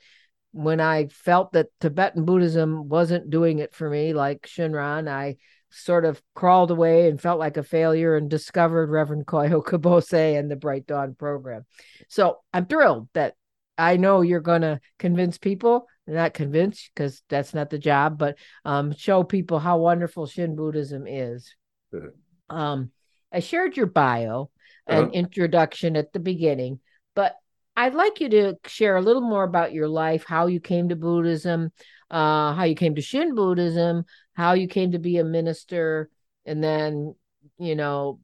when 0.52 0.80
I 0.80 1.06
felt 1.06 1.52
that 1.52 1.68
Tibetan 1.80 2.24
Buddhism 2.24 2.88
wasn't 2.88 3.30
doing 3.30 3.58
it 3.58 3.74
for 3.74 3.88
me, 3.88 4.12
like 4.12 4.42
Shinran, 4.42 5.08
I 5.08 5.36
sort 5.70 6.04
of 6.04 6.20
crawled 6.34 6.70
away 6.70 7.08
and 7.08 7.20
felt 7.20 7.38
like 7.38 7.56
a 7.56 7.62
failure 7.62 8.16
and 8.16 8.30
discovered 8.30 8.90
Reverend 8.90 9.26
Koyo 9.26 9.62
Kubose 9.64 10.38
and 10.38 10.50
the 10.50 10.56
Bright 10.56 10.86
Dawn 10.86 11.14
program. 11.14 11.64
So 12.08 12.38
I'm 12.52 12.66
thrilled 12.66 13.08
that 13.14 13.34
I 13.76 13.96
know 13.96 14.22
you're 14.22 14.40
going 14.40 14.62
to 14.62 14.80
convince 14.98 15.38
people, 15.38 15.86
not 16.06 16.34
convince 16.34 16.90
because 16.92 17.22
that's 17.28 17.54
not 17.54 17.70
the 17.70 17.78
job, 17.78 18.18
but 18.18 18.36
um, 18.64 18.92
show 18.92 19.22
people 19.22 19.58
how 19.58 19.78
wonderful 19.78 20.26
Shin 20.26 20.56
Buddhism 20.56 21.06
is. 21.06 21.54
Uh-huh. 21.94 22.54
Um, 22.54 22.90
I 23.32 23.40
shared 23.40 23.76
your 23.76 23.86
bio 23.86 24.50
and 24.86 25.04
uh-huh. 25.04 25.12
introduction 25.12 25.96
at 25.96 26.12
the 26.12 26.18
beginning, 26.18 26.80
but 27.14 27.36
I'd 27.76 27.94
like 27.94 28.20
you 28.20 28.28
to 28.30 28.54
share 28.66 28.96
a 28.96 29.02
little 29.02 29.22
more 29.22 29.44
about 29.44 29.72
your 29.72 29.86
life, 29.86 30.24
how 30.26 30.46
you 30.46 30.58
came 30.58 30.88
to 30.88 30.96
Buddhism, 30.96 31.70
uh, 32.10 32.52
how 32.54 32.64
you 32.64 32.74
came 32.74 32.96
to 32.96 33.02
Shin 33.02 33.36
Buddhism, 33.36 34.04
how 34.38 34.52
you 34.52 34.68
came 34.68 34.92
to 34.92 35.00
be 35.00 35.18
a 35.18 35.24
minister, 35.24 36.08
and 36.46 36.62
then, 36.62 37.16
you 37.58 37.74
know, 37.74 38.20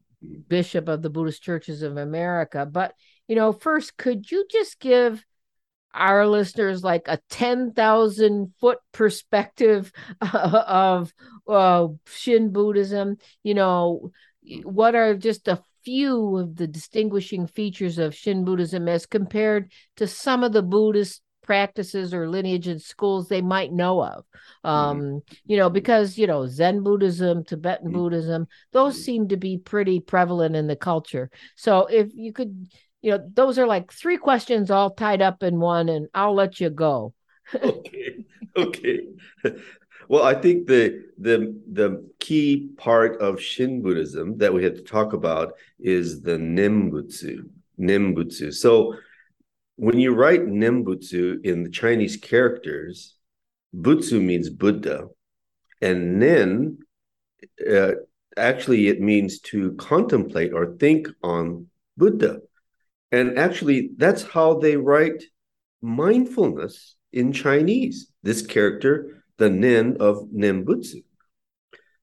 bishop 0.48 0.86
of 0.86 1.02
the 1.02 1.10
Buddhist 1.10 1.42
Churches 1.42 1.82
of 1.82 1.96
America. 1.96 2.64
But, 2.64 2.94
you 3.26 3.34
know, 3.34 3.52
first, 3.52 3.96
could 3.96 4.30
you 4.30 4.46
just 4.48 4.78
give 4.78 5.24
our 5.92 6.24
listeners 6.28 6.84
like 6.84 7.08
a 7.08 7.18
10,000 7.30 8.54
foot 8.60 8.78
perspective 8.92 9.90
of 10.20 11.12
uh, 11.48 11.88
Shin 12.06 12.52
Buddhism? 12.52 13.16
You 13.42 13.54
know, 13.54 14.12
what 14.62 14.94
are 14.94 15.16
just 15.16 15.48
a 15.48 15.60
few 15.84 16.36
of 16.38 16.54
the 16.54 16.68
distinguishing 16.68 17.48
features 17.48 17.98
of 17.98 18.14
Shin 18.14 18.44
Buddhism 18.44 18.86
as 18.86 19.04
compared 19.04 19.72
to 19.96 20.06
some 20.06 20.44
of 20.44 20.52
the 20.52 20.62
Buddhist 20.62 21.23
practices 21.44 22.12
or 22.12 22.28
lineage 22.28 22.66
and 22.66 22.82
schools 22.82 23.28
they 23.28 23.42
might 23.42 23.72
know 23.72 24.02
of 24.02 24.24
mm-hmm. 24.64 24.68
um 24.68 25.00
mm-hmm. 25.00 25.18
you 25.44 25.56
know 25.56 25.70
because 25.70 26.18
you 26.18 26.26
know 26.26 26.46
zen 26.46 26.82
buddhism 26.82 27.44
tibetan 27.44 27.88
mm-hmm. 27.88 27.96
buddhism 27.96 28.48
those 28.72 28.94
mm-hmm. 28.94 29.02
seem 29.02 29.28
to 29.28 29.36
be 29.36 29.58
pretty 29.58 30.00
prevalent 30.00 30.56
in 30.56 30.66
the 30.66 30.76
culture 30.76 31.30
so 31.54 31.86
if 31.86 32.08
you 32.14 32.32
could 32.32 32.66
you 33.02 33.10
know 33.12 33.30
those 33.34 33.58
are 33.58 33.66
like 33.66 33.92
three 33.92 34.16
questions 34.16 34.70
all 34.70 34.90
tied 34.90 35.22
up 35.22 35.42
in 35.42 35.60
one 35.60 35.88
and 35.88 36.08
i'll 36.14 36.34
let 36.34 36.58
you 36.58 36.70
go 36.70 37.12
okay 37.54 38.24
okay 38.56 39.00
well 40.08 40.24
i 40.24 40.34
think 40.34 40.66
the 40.66 41.04
the 41.18 41.54
the 41.72 42.04
key 42.18 42.70
part 42.76 43.20
of 43.20 43.40
shin 43.40 43.82
buddhism 43.82 44.36
that 44.38 44.52
we 44.52 44.64
have 44.64 44.74
to 44.74 44.82
talk 44.82 45.12
about 45.12 45.52
is 45.78 46.22
the 46.22 46.38
nembutsu 46.38 47.46
nembutsu 47.78 48.52
so 48.52 48.94
when 49.76 49.98
you 49.98 50.14
write 50.14 50.46
Nembutsu 50.46 51.44
in 51.44 51.64
the 51.64 51.70
Chinese 51.70 52.16
characters, 52.16 53.16
Butsu 53.74 54.22
means 54.22 54.48
Buddha, 54.50 55.08
and 55.80 56.18
Nen, 56.20 56.78
uh, 57.68 57.92
actually, 58.36 58.88
it 58.88 59.00
means 59.00 59.40
to 59.40 59.72
contemplate 59.72 60.52
or 60.52 60.76
think 60.76 61.08
on 61.22 61.66
Buddha. 61.96 62.40
And 63.10 63.38
actually, 63.38 63.90
that's 63.96 64.22
how 64.22 64.54
they 64.54 64.76
write 64.76 65.22
mindfulness 65.82 66.96
in 67.12 67.32
Chinese, 67.32 68.10
this 68.22 68.46
character, 68.46 69.24
the 69.38 69.50
Nen 69.50 69.96
of 70.00 70.28
Nembutsu. 70.34 71.02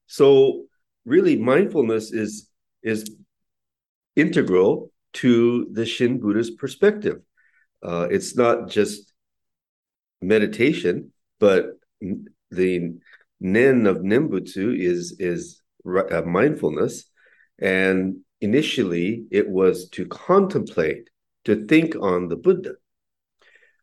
So, 0.08 0.66
really, 1.06 1.38
mindfulness 1.38 2.12
is, 2.12 2.50
is 2.84 3.10
integral 4.16 4.92
to 5.14 5.68
the 5.72 5.86
Shin 5.86 6.20
Buddhist 6.20 6.58
perspective. 6.58 7.22
Uh, 7.84 8.08
it's 8.10 8.36
not 8.36 8.70
just 8.70 9.14
meditation, 10.22 11.12
but 11.40 11.66
the 12.52 12.94
nen 13.40 13.88
of 13.88 13.98
Nembutsu 13.98 14.78
is 14.78 15.16
is 15.20 15.62
uh, 15.86 16.22
mindfulness, 16.22 17.06
and 17.60 18.18
initially 18.40 19.26
it 19.32 19.50
was 19.50 19.90
to 19.90 20.06
contemplate, 20.06 21.10
to 21.46 21.66
think 21.66 21.96
on 22.00 22.28
the 22.28 22.36
Buddha, 22.36 22.74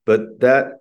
but 0.05 0.40
that 0.40 0.75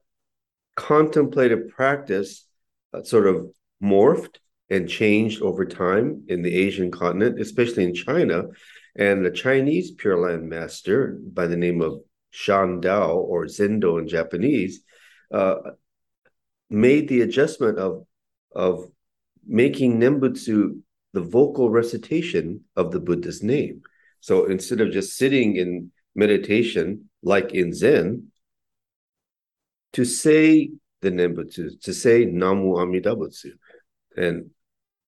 contemplative 0.76 1.70
practice 1.70 2.46
uh, 2.94 3.04
sort 3.04 3.28
of 3.28 3.48
morphed 3.84 4.38
and 4.70 4.88
changed 4.88 5.42
over 5.42 5.66
time 5.66 6.24
in 6.28 6.42
the 6.42 6.54
Asian 6.54 6.92
continent, 6.92 7.40
especially 7.40 7.84
in 7.84 7.94
China. 7.94 8.44
And 8.96 9.26
the 9.26 9.32
Chinese 9.32 9.92
Pure 9.92 10.18
Land 10.18 10.50
master 10.50 11.20
by 11.22 11.48
the 11.48 11.56
name 11.56 11.82
of 11.82 12.02
Shan 12.38 12.82
Dao 12.82 13.16
or 13.16 13.46
Zendo 13.46 14.00
in 14.00 14.08
Japanese 14.08 14.82
uh, 15.34 15.56
made 16.70 17.08
the 17.08 17.22
adjustment 17.22 17.80
of, 17.80 18.06
of 18.56 18.86
making 19.48 20.00
Nembutsu 20.00 20.80
the 21.14 21.22
vocal 21.22 21.72
recitation 21.72 22.64
of 22.76 22.92
the 22.92 23.00
Buddha's 23.00 23.42
name. 23.42 23.82
So 24.20 24.46
instead 24.46 24.82
of 24.82 24.92
just 24.92 25.18
sitting 25.18 25.56
in 25.56 25.92
meditation 26.14 27.10
like 27.24 27.56
in 27.56 27.74
Zen, 27.74 28.28
to 29.94 30.06
say 30.06 30.70
the 31.02 31.10
Nembutsu, 31.10 31.82
to 31.82 31.94
say 31.94 32.26
Namu 32.26 32.78
Amida 32.78 33.16
Butsu, 33.16 33.54
and 34.16 34.52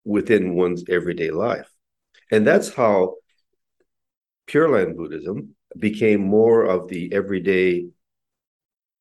within 0.04 0.57
one's 0.57 0.85
everyday 0.90 1.31
life. 1.31 1.71
And 2.31 2.47
that's 2.47 2.75
how 2.75 3.14
Pure 4.47 4.73
Land 4.73 4.97
Buddhism 4.99 5.54
became 5.78 6.21
more 6.21 6.64
of 6.64 6.88
the 6.88 7.12
everyday 7.12 7.87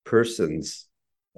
person's 0.05 0.87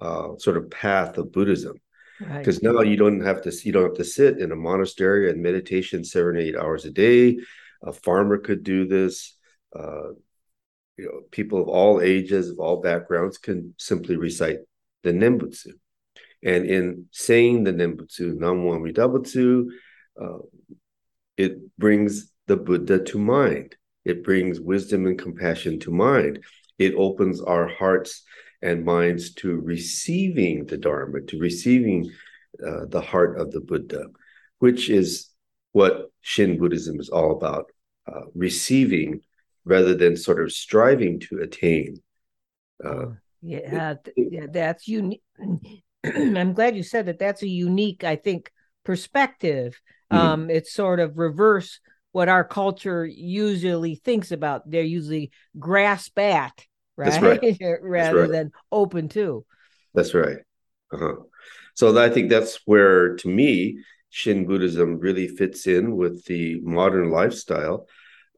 uh, 0.01 0.29
sort 0.37 0.57
of 0.57 0.69
path 0.69 1.17
of 1.17 1.31
Buddhism. 1.31 1.77
Because 2.19 2.61
right. 2.63 2.73
now 2.73 2.81
you 2.81 2.95
don't 2.95 3.19
have 3.21 3.41
to 3.41 3.51
you 3.63 3.73
don't 3.73 3.83
have 3.83 3.97
to 3.97 4.05
sit 4.05 4.39
in 4.39 4.51
a 4.51 4.55
monastery 4.55 5.29
and 5.29 5.41
meditation 5.43 6.03
seven 6.05 6.37
eight 6.37 6.55
hours 6.55 6.85
a 6.85 6.91
day. 6.91 7.37
A 7.83 7.91
farmer 7.91 8.37
could 8.37 8.63
do 8.63 8.87
this. 8.87 9.35
Uh, 9.77 10.13
you 10.97 11.05
know, 11.05 11.21
people 11.29 11.61
of 11.61 11.67
all 11.67 11.99
ages, 11.99 12.49
of 12.49 12.59
all 12.59 12.81
backgrounds, 12.81 13.37
can 13.37 13.75
simply 13.77 14.15
recite 14.15 14.59
the 15.03 15.11
Nembutsu. 15.11 15.73
And 16.41 16.65
in 16.65 17.07
saying 17.11 17.65
the 17.65 17.73
Nembutsu, 17.73 18.37
Namu 18.37 18.71
Amida 18.71 19.01
Butsu, 19.01 19.65
uh, 20.21 20.37
it 21.35 21.75
brings 21.77 22.31
the 22.47 22.55
Buddha 22.55 23.03
to 23.03 23.19
mind. 23.19 23.75
It 24.05 24.23
brings 24.23 24.61
wisdom 24.61 25.07
and 25.07 25.17
compassion 25.17 25.79
to 25.79 25.91
mind. 25.91 26.43
It 26.77 26.93
opens 26.95 27.41
our 27.41 27.67
hearts 27.67 28.23
and 28.61 28.85
minds 28.85 29.33
to 29.35 29.59
receiving 29.59 30.65
the 30.65 30.77
Dharma, 30.77 31.21
to 31.21 31.39
receiving 31.39 32.11
uh, 32.65 32.85
the 32.87 33.01
heart 33.01 33.39
of 33.39 33.51
the 33.51 33.61
Buddha, 33.61 34.05
which 34.59 34.89
is 34.89 35.29
what 35.71 36.11
Shin 36.21 36.57
Buddhism 36.57 36.99
is 36.99 37.09
all 37.09 37.31
about 37.31 37.65
uh, 38.07 38.21
receiving 38.33 39.21
rather 39.65 39.95
than 39.95 40.15
sort 40.15 40.41
of 40.41 40.51
striving 40.51 41.19
to 41.19 41.39
attain. 41.39 41.97
Uh, 42.83 43.07
yeah, 43.41 43.95
yeah, 44.15 44.47
that's 44.51 44.87
unique. 44.87 45.23
I'm 46.03 46.53
glad 46.53 46.75
you 46.75 46.83
said 46.83 47.07
that. 47.07 47.19
That's 47.19 47.43
a 47.43 47.47
unique, 47.47 48.03
I 48.03 48.15
think, 48.15 48.51
perspective. 48.83 49.79
Mm-hmm. 50.11 50.27
Um, 50.27 50.49
it's 50.49 50.71
sort 50.71 50.99
of 50.99 51.17
reverse 51.17 51.79
what 52.15 52.29
our 52.29 52.45
culture 52.45 53.05
usually 53.05 53.95
thinks 53.95 54.31
about. 54.31 54.71
They're 54.71 54.83
usually 54.83 55.31
grasp 55.59 56.17
at, 56.17 56.65
right? 56.95 57.21
right. 57.21 57.59
Rather 57.81 58.21
right. 58.21 58.31
than 58.31 58.51
open 58.71 59.09
to. 59.09 59.45
That's 59.93 60.13
right. 60.13 60.37
Uh-huh. 60.93 61.15
So 61.73 62.01
I 62.01 62.09
think 62.09 62.29
that's 62.29 62.61
where, 62.63 63.17
to 63.17 63.27
me, 63.27 63.83
Shin 64.11 64.47
Buddhism 64.47 64.97
really 64.97 65.27
fits 65.27 65.67
in 65.67 65.97
with 65.97 66.23
the 66.23 66.61
modern 66.61 67.11
lifestyle, 67.11 67.85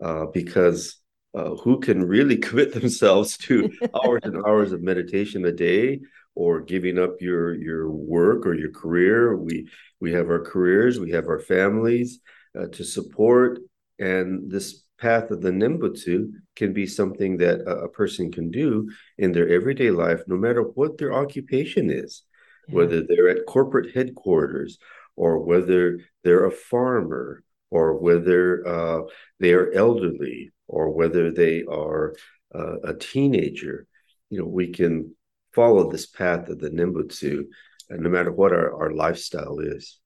uh, 0.02 0.26
because 0.34 0.96
uh, 1.36 1.52
who 1.58 1.80
can 1.80 2.04
really 2.04 2.38
commit 2.48 2.74
themselves 2.74 3.38
to 3.38 3.72
hours 3.94 4.22
and 4.24 4.44
hours 4.44 4.72
of 4.72 4.82
meditation 4.82 5.46
a 5.46 5.52
day 5.52 6.00
or 6.34 6.62
giving 6.62 6.98
up 6.98 7.22
your 7.22 7.54
your 7.54 7.92
work 7.92 8.46
or 8.48 8.54
your 8.54 8.72
career 8.72 9.36
we 9.36 9.68
we 10.00 10.12
have 10.14 10.30
our 10.30 10.44
careers 10.44 11.00
we 11.00 11.10
have 11.10 11.28
our 11.28 11.40
families 11.40 12.20
uh, 12.58 12.68
to 12.68 12.84
support 12.84 13.60
and 14.00 14.50
this 14.50 14.84
path 15.00 15.30
of 15.32 15.42
the 15.42 15.52
nembutsu 15.52 16.32
can 16.56 16.74
be 16.74 16.88
something 16.88 17.38
that 17.38 17.62
a, 17.62 17.84
a, 17.84 17.90
person 17.90 18.32
can 18.32 18.50
do 18.50 18.90
in 19.18 19.32
their 19.32 19.50
everyday 19.50 19.92
life 19.92 20.22
no 20.28 20.36
matter 20.36 20.62
what 20.62 20.98
their 20.98 21.14
occupation 21.14 21.90
is 21.90 22.24
yeah. 22.68 22.76
whether 22.76 23.02
they're 23.02 23.30
at 23.30 23.46
corporate 23.46 23.94
headquarters 23.96 24.80
or 25.16 25.40
whether 25.40 26.00
they're 26.24 26.46
a 26.46 26.52
farmer 26.52 27.44
or 27.70 27.98
whether 27.98 28.68
uh, 28.68 29.02
they 29.40 29.54
are 29.54 29.72
elderly 29.74 30.52
or 30.68 30.90
whether 30.90 31.32
they 31.32 31.64
are 31.64 32.16
uh, 32.56 32.80
a 32.84 32.94
teenager 32.94 33.86
you 34.30 34.40
know 34.40 34.46
we 34.46 34.68
can 34.68 35.14
follow 35.58 35.90
this 35.90 36.06
path 36.06 36.50
of 36.50 36.60
the 36.60 36.70
Nembutsu, 36.70 37.46
no 37.90 38.10
matter 38.10 38.32
what 38.32 38.54
our, 38.54 38.80
our 38.80 38.92
lifestyle 38.92 39.58
is. 39.58 40.00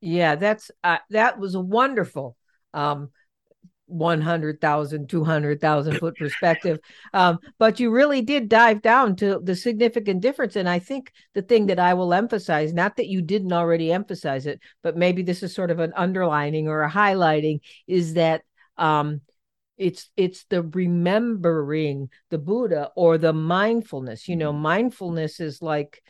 Yeah, 0.00 0.36
that's 0.36 0.70
uh, 0.84 0.98
that 1.10 1.38
was 1.38 1.54
a 1.54 1.60
wonderful 1.60 2.36
um, 2.74 3.10
100,000, 3.86 5.08
200,000 5.08 5.98
foot 5.98 6.16
perspective. 6.16 6.78
Um, 7.14 7.38
but 7.58 7.80
you 7.80 7.90
really 7.90 8.22
did 8.22 8.48
dive 8.48 8.82
down 8.82 9.16
to 9.16 9.40
the 9.42 9.56
significant 9.56 10.20
difference. 10.20 10.56
And 10.56 10.68
I 10.68 10.78
think 10.80 11.12
the 11.34 11.42
thing 11.42 11.66
that 11.66 11.78
I 11.78 11.94
will 11.94 12.12
emphasize, 12.12 12.72
not 12.72 12.96
that 12.96 13.08
you 13.08 13.22
didn't 13.22 13.52
already 13.52 13.92
emphasize 13.92 14.46
it, 14.46 14.60
but 14.82 14.96
maybe 14.96 15.22
this 15.22 15.42
is 15.42 15.54
sort 15.54 15.70
of 15.70 15.78
an 15.80 15.92
underlining 15.96 16.68
or 16.68 16.82
a 16.82 16.90
highlighting, 16.90 17.60
is 17.86 18.14
that 18.14 18.42
um, 18.76 19.22
it's 19.78 20.10
it's 20.16 20.44
the 20.44 20.62
remembering 20.62 22.08
the 22.30 22.38
buddha 22.38 22.90
or 22.96 23.18
the 23.18 23.32
mindfulness 23.32 24.26
you 24.26 24.34
know 24.34 24.52
mindfulness 24.52 25.38
is 25.38 25.60
like 25.60 26.02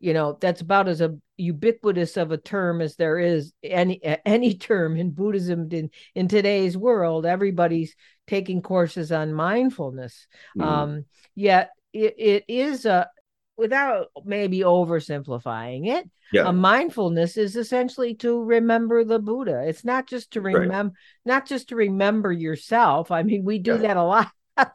you 0.00 0.12
know 0.12 0.38
that's 0.40 0.60
about 0.60 0.88
as 0.88 1.00
a 1.00 1.16
ubiquitous 1.36 2.16
of 2.16 2.30
a 2.32 2.36
term 2.36 2.80
as 2.80 2.96
there 2.96 3.18
is 3.18 3.52
any 3.62 4.00
any 4.24 4.54
term 4.54 4.96
in 4.96 5.10
buddhism 5.10 5.68
in 5.70 5.90
in 6.14 6.28
today's 6.28 6.76
world 6.76 7.26
everybody's 7.26 7.94
taking 8.26 8.62
courses 8.62 9.12
on 9.12 9.32
mindfulness 9.32 10.26
mm. 10.56 10.64
um 10.64 11.04
yet 11.34 11.70
it, 11.92 12.14
it 12.18 12.44
is 12.48 12.84
a 12.86 13.08
without 13.56 14.06
maybe 14.24 14.60
oversimplifying 14.60 15.88
it 15.88 16.08
yeah. 16.32 16.46
a 16.46 16.52
mindfulness 16.52 17.36
is 17.36 17.56
essentially 17.56 18.14
to 18.14 18.42
remember 18.42 19.04
the 19.04 19.18
buddha 19.18 19.64
it's 19.66 19.84
not 19.84 20.08
just 20.08 20.32
to 20.32 20.40
remember 20.40 20.92
right. 20.92 21.24
not 21.24 21.46
just 21.46 21.70
to 21.70 21.76
remember 21.76 22.30
yourself 22.30 23.10
i 23.10 23.22
mean 23.22 23.44
we 23.44 23.58
do 23.58 23.72
yeah. 23.72 23.78
that 23.78 23.96
a 23.96 24.02
lot 24.02 24.30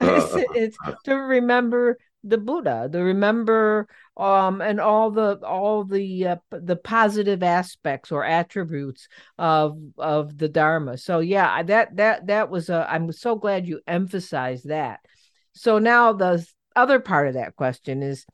it's, 0.00 0.34
uh, 0.34 0.42
it's 0.54 0.76
to 1.04 1.14
remember 1.14 1.98
the 2.28 2.38
buddha 2.38 2.88
the 2.90 3.02
remember 3.02 3.88
um 4.16 4.60
and 4.60 4.80
all 4.80 5.10
the 5.10 5.38
all 5.44 5.84
the 5.84 6.26
uh, 6.26 6.36
the 6.50 6.76
positive 6.76 7.42
aspects 7.42 8.10
or 8.12 8.24
attributes 8.24 9.08
of 9.38 9.78
of 9.98 10.36
the 10.38 10.48
dharma 10.48 10.96
so 10.96 11.20
yeah 11.20 11.62
that 11.62 11.94
that 11.96 12.26
that 12.26 12.50
was 12.50 12.68
a 12.68 12.86
i'm 12.90 13.10
so 13.12 13.36
glad 13.36 13.66
you 13.66 13.80
emphasized 13.86 14.68
that 14.68 15.00
so 15.52 15.78
now 15.78 16.12
the 16.12 16.46
other 16.76 17.00
part 17.00 17.28
of 17.28 17.34
that 17.34 17.56
question 17.56 18.02
is 18.02 18.24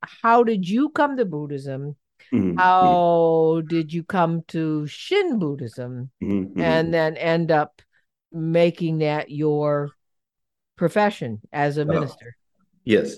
how 0.00 0.42
did 0.42 0.68
you 0.68 0.90
come 0.90 1.16
to 1.16 1.24
Buddhism? 1.24 1.96
Mm-hmm. 2.32 2.58
How 2.58 3.62
did 3.66 3.92
you 3.92 4.04
come 4.04 4.42
to 4.48 4.86
Shin 4.86 5.38
Buddhism 5.38 6.10
mm-hmm. 6.22 6.60
and 6.60 6.92
then 6.92 7.16
end 7.16 7.50
up 7.50 7.82
making 8.32 8.98
that 8.98 9.30
your 9.30 9.90
profession 10.76 11.40
as 11.52 11.76
a 11.78 11.82
uh, 11.82 11.86
minister? 11.86 12.36
Yes. 12.84 13.16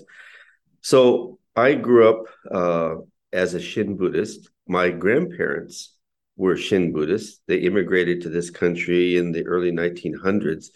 So 0.81 1.39
I 1.55 1.73
grew 1.73 2.09
up 2.09 2.25
uh, 2.51 2.95
as 3.33 3.53
a 3.53 3.61
Shin 3.61 3.97
Buddhist. 3.97 4.49
My 4.67 4.89
grandparents 4.89 5.95
were 6.37 6.57
Shin 6.57 6.91
Buddhists. 6.91 7.41
They 7.47 7.57
immigrated 7.57 8.21
to 8.21 8.29
this 8.29 8.49
country 8.49 9.17
in 9.17 9.31
the 9.31 9.45
early 9.45 9.71
1900s, 9.71 10.67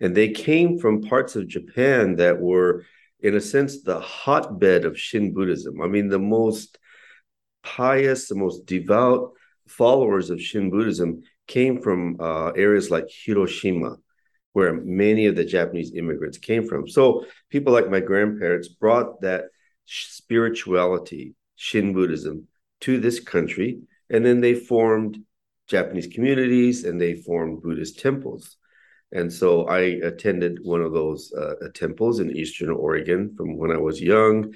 and 0.00 0.14
they 0.14 0.28
came 0.30 0.78
from 0.78 1.02
parts 1.02 1.36
of 1.36 1.48
Japan 1.48 2.16
that 2.16 2.38
were 2.40 2.84
in 3.20 3.34
a 3.34 3.40
sense, 3.40 3.82
the 3.82 4.00
hotbed 4.00 4.84
of 4.84 4.98
Shin 4.98 5.32
Buddhism. 5.32 5.80
I 5.80 5.88
mean, 5.88 6.08
the 6.08 6.18
most 6.18 6.78
pious, 7.62 8.28
the 8.28 8.34
most 8.34 8.66
devout 8.66 9.32
followers 9.66 10.30
of 10.30 10.40
Shin 10.40 10.70
Buddhism 10.70 11.22
came 11.46 11.80
from 11.80 12.20
uh, 12.20 12.50
areas 12.50 12.90
like 12.90 13.06
Hiroshima, 13.08 13.96
where 14.56 14.72
many 14.72 15.26
of 15.26 15.36
the 15.36 15.44
Japanese 15.44 15.92
immigrants 15.94 16.38
came 16.38 16.66
from. 16.66 16.88
So 16.88 17.26
people 17.50 17.74
like 17.74 17.90
my 17.90 18.00
grandparents 18.00 18.68
brought 18.68 19.20
that 19.20 19.42
spirituality, 19.84 21.34
Shin 21.56 21.92
Buddhism, 21.92 22.48
to 22.80 22.98
this 22.98 23.20
country, 23.20 23.80
and 24.08 24.24
then 24.24 24.40
they 24.40 24.54
formed 24.54 25.18
Japanese 25.66 26.06
communities 26.06 26.84
and 26.84 26.98
they 26.98 27.16
formed 27.16 27.60
Buddhist 27.60 27.98
temples. 27.98 28.56
And 29.12 29.30
so 29.30 29.66
I 29.66 29.80
attended 30.10 30.60
one 30.62 30.80
of 30.80 30.94
those 30.94 31.34
uh, 31.34 31.68
temples 31.74 32.20
in 32.20 32.34
Eastern 32.34 32.70
Oregon 32.70 33.34
from 33.36 33.58
when 33.58 33.70
I 33.70 33.76
was 33.76 34.00
young. 34.00 34.54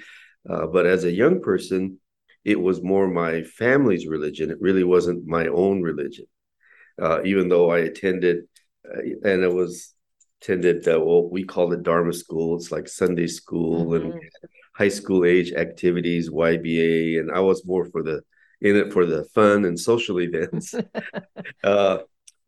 Uh, 0.49 0.65
but 0.65 0.87
as 0.87 1.03
a 1.03 1.11
young 1.11 1.43
person, 1.43 1.99
it 2.43 2.59
was 2.59 2.81
more 2.81 3.07
my 3.07 3.43
family's 3.43 4.07
religion. 4.07 4.49
It 4.49 4.61
really 4.61 4.83
wasn't 4.83 5.27
my 5.27 5.45
own 5.45 5.83
religion. 5.83 6.25
Uh, 6.99 7.21
even 7.23 7.49
though 7.49 7.69
I 7.69 7.79
attended, 7.79 8.37
uh, 8.37 8.50
and 9.23 9.43
it 9.43 9.53
was 9.53 9.93
attended 10.41 10.87
uh, 10.87 10.99
what 10.99 11.31
we 11.31 11.43
call 11.43 11.71
it 11.73 11.83
Dharma 11.83 12.13
school. 12.13 12.55
It's 12.55 12.71
like 12.71 12.87
Sunday 12.87 13.27
school 13.27 13.87
mm-hmm. 13.87 14.11
and 14.11 14.21
high 14.73 14.89
school 14.89 15.25
age 15.25 15.53
activities, 15.53 16.29
YBA, 16.29 17.19
and 17.19 17.31
I 17.31 17.39
was 17.39 17.65
more 17.65 17.85
for 17.85 18.03
the 18.03 18.21
in 18.61 18.75
it 18.75 18.93
for 18.93 19.05
the 19.05 19.23
fun 19.25 19.65
and 19.65 19.79
social 19.79 20.21
events. 20.21 20.75
uh, 21.63 21.97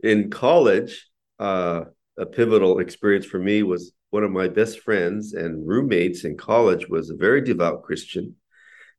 in 0.03 0.29
college, 0.29 1.09
uh, 1.39 1.85
a 2.17 2.25
pivotal 2.25 2.79
experience 2.79 3.25
for 3.25 3.39
me 3.39 3.63
was 3.63 3.93
one 4.11 4.23
of 4.23 4.31
my 4.31 4.47
best 4.47 4.81
friends 4.81 5.33
and 5.33 5.67
roommates 5.67 6.23
in 6.23 6.37
college 6.37 6.87
was 6.87 7.09
a 7.09 7.15
very 7.15 7.41
devout 7.41 7.81
Christian. 7.81 8.35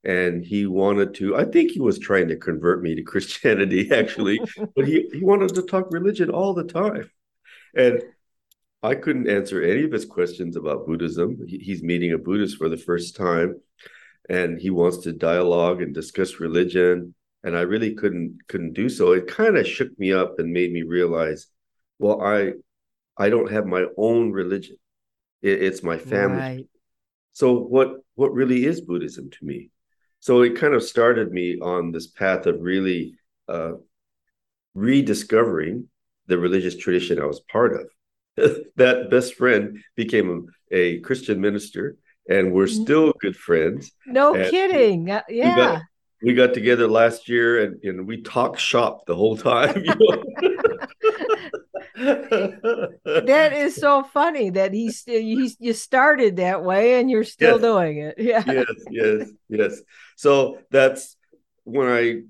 And 0.02 0.44
he 0.44 0.66
wanted 0.66 1.14
to, 1.14 1.36
I 1.36 1.44
think 1.44 1.70
he 1.70 1.80
was 1.80 1.98
trying 1.98 2.28
to 2.28 2.36
convert 2.36 2.82
me 2.82 2.96
to 2.96 3.02
Christianity 3.12 3.90
actually, 3.92 4.40
but 4.74 4.88
he, 4.88 5.08
he 5.12 5.22
wanted 5.22 5.54
to 5.54 5.62
talk 5.62 5.86
religion 5.90 6.30
all 6.30 6.52
the 6.52 6.64
time. 6.64 7.08
And 7.76 8.02
I 8.82 8.94
couldn't 8.94 9.28
answer 9.28 9.62
any 9.62 9.84
of 9.84 9.92
his 9.92 10.04
questions 10.04 10.56
about 10.56 10.86
Buddhism. 10.86 11.38
He's 11.46 11.82
meeting 11.82 12.12
a 12.12 12.18
Buddhist 12.18 12.56
for 12.56 12.68
the 12.68 12.76
first 12.76 13.16
time 13.16 13.60
and 14.28 14.60
he 14.60 14.70
wants 14.70 14.98
to 14.98 15.12
dialogue 15.12 15.82
and 15.82 15.94
discuss 15.94 16.40
religion 16.40 17.14
and 17.44 17.56
I 17.56 17.60
really 17.60 17.94
couldn't 17.94 18.38
couldn't 18.48 18.72
do 18.72 18.88
so. 18.88 19.12
It 19.12 19.26
kind 19.26 19.56
of 19.56 19.68
shook 19.68 19.96
me 19.98 20.12
up 20.12 20.38
and 20.38 20.50
made 20.50 20.72
me 20.72 20.82
realize, 20.82 21.46
well, 21.98 22.22
I 22.22 22.54
I 23.16 23.28
don't 23.28 23.52
have 23.52 23.66
my 23.66 23.84
own 23.96 24.32
religion. 24.32 24.76
It, 25.42 25.62
it's 25.62 25.82
my 25.82 25.98
family. 25.98 26.38
Right. 26.38 26.66
So 27.34 27.52
what 27.58 27.96
what 28.14 28.32
really 28.32 28.64
is 28.64 28.80
Buddhism 28.80 29.30
to 29.30 29.44
me? 29.44 29.70
So 30.20 30.40
it 30.40 30.56
kind 30.56 30.72
of 30.72 30.82
started 30.82 31.32
me 31.32 31.60
on 31.60 31.92
this 31.92 32.06
path 32.06 32.46
of 32.46 32.60
really 32.60 33.14
uh, 33.46 33.72
rediscovering 34.72 35.88
the 36.26 36.38
religious 36.38 36.76
tradition 36.76 37.20
I 37.20 37.26
was 37.26 37.40
part 37.40 37.74
of. 37.74 37.88
that 38.76 39.08
best 39.10 39.34
friend 39.34 39.82
became 39.94 40.48
a, 40.72 40.76
a 40.76 41.00
Christian 41.00 41.40
minister, 41.40 41.96
and 42.28 42.52
we're 42.52 42.66
mm-hmm. 42.66 42.82
still 42.82 43.12
good 43.20 43.36
friends. 43.36 43.92
No 44.06 44.34
and 44.34 44.50
kidding. 44.50 45.10
Uh, 45.10 45.22
yeah. 45.28 45.48
We 45.48 45.62
got, 45.62 45.82
we 46.22 46.34
got, 46.34 46.54
together 46.54 46.88
last 46.88 47.28
year 47.28 47.64
and, 47.64 47.82
and 47.84 48.06
we 48.06 48.22
talked 48.22 48.58
shop 48.58 49.06
the 49.06 49.14
whole 49.14 49.36
time. 49.36 49.84
That 51.96 53.52
is 53.52 53.76
so 53.76 54.02
funny 54.02 54.50
that 54.50 54.72
he's 54.72 55.04
he's 55.04 55.56
you 55.60 55.72
started 55.72 56.36
that 56.36 56.64
way 56.64 56.98
and 56.98 57.10
you're 57.10 57.24
still 57.24 57.60
yes. 57.60 57.60
doing 57.60 57.98
it. 57.98 58.14
Yeah. 58.18 58.42
Yes, 58.46 58.66
yes, 58.90 59.28
yes. 59.48 59.80
So 60.16 60.58
that's 60.70 61.16
when 61.64 61.88
I 61.88 62.22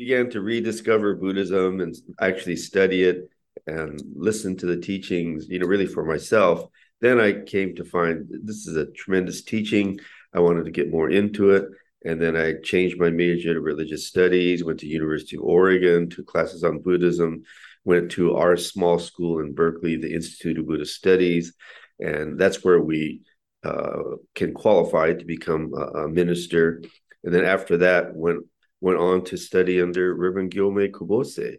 began 0.00 0.30
to 0.30 0.40
rediscover 0.40 1.14
Buddhism 1.14 1.80
and 1.80 1.94
actually 2.22 2.56
study 2.56 3.04
it 3.04 3.28
and 3.66 4.00
listen 4.14 4.56
to 4.56 4.64
the 4.64 4.78
teachings, 4.78 5.46
you 5.50 5.58
know, 5.58 5.66
really 5.66 5.86
for 5.86 6.06
myself. 6.06 6.70
Then 7.02 7.20
I 7.20 7.42
came 7.42 7.74
to 7.76 7.84
find 7.84 8.26
this 8.42 8.66
is 8.66 8.76
a 8.76 8.90
tremendous 8.92 9.42
teaching. 9.42 10.00
I 10.32 10.40
wanted 10.40 10.64
to 10.64 10.70
get 10.70 10.90
more 10.90 11.10
into 11.10 11.50
it. 11.50 11.66
And 12.06 12.18
then 12.18 12.34
I 12.34 12.54
changed 12.62 12.98
my 12.98 13.10
major 13.10 13.52
to 13.52 13.60
religious 13.60 14.08
studies, 14.08 14.64
went 14.64 14.80
to 14.80 14.86
University 14.86 15.36
of 15.36 15.42
Oregon, 15.42 16.08
took 16.08 16.26
classes 16.26 16.64
on 16.64 16.80
Buddhism, 16.80 17.42
went 17.84 18.10
to 18.12 18.36
our 18.36 18.56
small 18.56 18.98
school 18.98 19.40
in 19.40 19.54
Berkeley, 19.54 19.96
the 19.96 20.14
Institute 20.14 20.58
of 20.58 20.66
Buddhist 20.66 20.94
Studies, 20.94 21.52
and 21.98 22.40
that's 22.40 22.64
where 22.64 22.80
we 22.80 23.20
uh, 23.64 24.16
can 24.34 24.54
qualify 24.54 25.12
to 25.12 25.24
become 25.26 25.74
a, 25.76 26.04
a, 26.04 26.08
minister. 26.08 26.82
And 27.22 27.34
then 27.34 27.44
after 27.44 27.76
that, 27.78 28.16
went 28.16 28.46
went 28.80 28.98
on 28.98 29.24
to 29.24 29.36
study 29.36 29.80
under 29.80 30.14
Reverend 30.14 30.52
Gyomei 30.52 30.90
Kubose, 30.90 31.56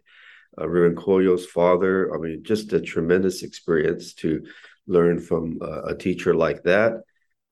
uh, 0.60 0.68
Reverend 0.68 0.96
Koyo's 0.96 1.46
father. 1.46 2.14
I 2.14 2.18
mean, 2.18 2.42
just 2.42 2.72
a 2.72 2.80
tremendous 2.80 3.42
experience 3.42 4.14
to 4.14 4.44
learn 4.86 5.20
from 5.20 5.58
uh, 5.62 5.82
a 5.82 5.96
teacher 5.96 6.34
like 6.34 6.62
that. 6.64 6.94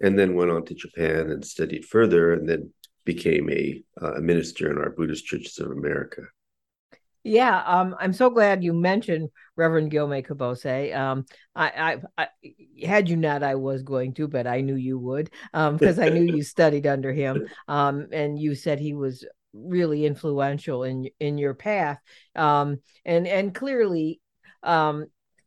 And 0.02 0.18
then 0.18 0.34
went 0.34 0.50
on 0.50 0.64
to 0.64 0.74
Japan 0.74 1.30
and 1.30 1.44
studied 1.44 1.84
further, 1.84 2.32
and 2.32 2.48
then 2.48 2.72
became 3.04 3.50
a, 3.50 3.82
uh, 4.00 4.14
a 4.14 4.20
minister 4.20 4.70
in 4.70 4.78
our 4.78 4.90
Buddhist 4.90 5.26
Churches 5.26 5.58
of 5.58 5.70
America. 5.70 6.22
Yeah, 7.22 7.62
um, 7.66 7.94
I'm 7.98 8.14
so 8.14 8.30
glad 8.30 8.64
you 8.64 8.72
mentioned 8.72 9.28
Reverend 9.54 9.92
Gyomei 9.92 10.26
Kubose. 10.26 10.96
Um, 10.96 11.26
I, 11.54 11.98
I, 12.16 12.24
I, 12.24 12.28
had 12.82 13.10
you 13.10 13.16
not, 13.16 13.42
I 13.42 13.56
was 13.56 13.82
going 13.82 14.14
to, 14.14 14.26
but 14.26 14.46
I 14.46 14.62
knew 14.62 14.74
you 14.74 14.98
would, 14.98 15.30
um, 15.52 15.76
because 15.76 15.98
I 15.98 16.08
knew 16.08 16.22
you 16.22 16.42
studied 16.56 16.86
under 16.86 17.12
him. 17.12 17.46
Um, 17.68 18.06
and 18.10 18.38
you 18.38 18.54
said 18.54 18.78
he 18.78 18.94
was 18.94 19.26
really 19.52 20.06
influential 20.06 20.84
in 20.84 21.08
in 21.18 21.38
your 21.38 21.54
path. 21.54 21.98
Um, 22.34 22.78
and 23.04 23.26
and 23.26 23.54
clearly, 23.54 24.20
um, 24.62 25.06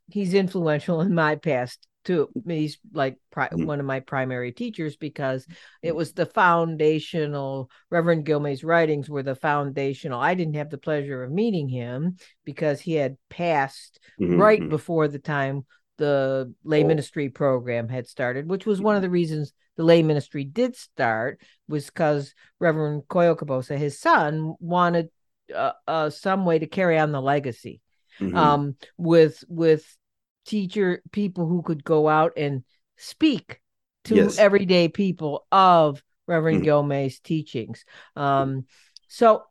he's 0.09 0.33
influential 0.33 1.01
in 1.01 1.13
my 1.13 1.35
past 1.35 1.87
too 2.03 2.29
he's 2.45 2.77
like 2.93 3.17
pri- 3.31 3.47
mm-hmm. 3.47 3.65
one 3.65 3.79
of 3.79 3.85
my 3.85 3.99
primary 3.99 4.51
teachers 4.51 4.95
because 4.97 5.45
it 5.81 5.95
was 5.95 6.13
the 6.13 6.25
foundational 6.25 7.69
reverend 7.89 8.25
gyomei's 8.25 8.63
writings 8.63 9.09
were 9.09 9.23
the 9.23 9.35
foundational 9.35 10.19
i 10.19 10.33
didn't 10.33 10.55
have 10.55 10.69
the 10.69 10.77
pleasure 10.77 11.23
of 11.23 11.31
meeting 11.31 11.69
him 11.69 12.17
because 12.45 12.81
he 12.81 12.93
had 12.93 13.17
passed 13.29 13.99
mm-hmm. 14.19 14.39
right 14.39 14.59
mm-hmm. 14.59 14.69
before 14.69 15.07
the 15.07 15.19
time 15.19 15.65
the 16.03 16.53
lay 16.63 16.83
oh. 16.83 16.87
ministry 16.87 17.29
program 17.29 17.87
had 17.87 18.07
started 18.07 18.47
which 18.47 18.65
was 18.65 18.81
one 18.81 18.95
of 18.95 19.01
the 19.01 19.09
reasons 19.09 19.53
the 19.77 19.83
lay 19.83 20.03
ministry 20.03 20.43
did 20.43 20.75
start 20.75 21.39
was 21.67 21.85
because 21.85 22.33
reverend 22.59 23.03
koyo 23.07 23.35
kubose 23.35 23.77
his 23.77 23.99
son 23.99 24.55
wanted 24.59 25.09
uh, 25.53 25.71
uh, 25.87 26.09
some 26.09 26.45
way 26.45 26.59
to 26.59 26.67
carry 26.67 26.97
on 26.97 27.11
the 27.11 27.21
legacy 27.21 27.81
mm-hmm. 28.19 28.35
um, 28.35 28.75
with 28.97 29.43
with 29.47 29.97
teacher 30.45 31.01
people 31.11 31.47
who 31.47 31.61
could 31.61 31.83
go 31.83 32.07
out 32.07 32.33
and 32.37 32.63
speak 32.97 33.61
to 34.05 34.15
yes. 34.15 34.37
everyday 34.37 34.87
people 34.87 35.45
of 35.51 36.03
Reverend 36.27 36.63
mm 36.63 36.65
Gyomei's 36.65 37.19
teachings. 37.19 37.85
Um, 38.15 38.65
so, 39.07 39.43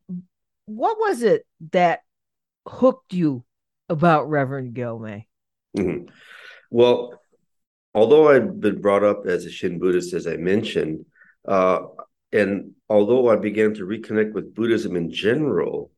what 0.67 0.99
was 0.99 1.23
it 1.23 1.47
that 1.73 2.01
hooked 2.67 3.13
you 3.13 3.45
about 3.89 4.29
Reverend 4.31 4.75
Gyomei? 4.75 5.27
Mm-hmm. 5.77 6.09
Well, 6.73 7.21
although 7.95 8.29
I've 8.29 8.59
been 8.59 8.81
brought 8.81 9.05
up 9.05 9.27
as 9.27 9.45
a 9.45 9.51
Shin 9.51 9.79
Buddhist, 9.79 10.15
as 10.15 10.27
I 10.27 10.37
mentioned, 10.37 11.05
uh, 11.47 11.81
and 12.33 12.73
although 12.89 13.29
I 13.29 13.37
began 13.37 13.75
to 13.75 13.85
reconnect 13.85 14.33
with 14.33 14.55
Buddhism 14.55 14.97
in 14.97 15.11
general, 15.11 15.91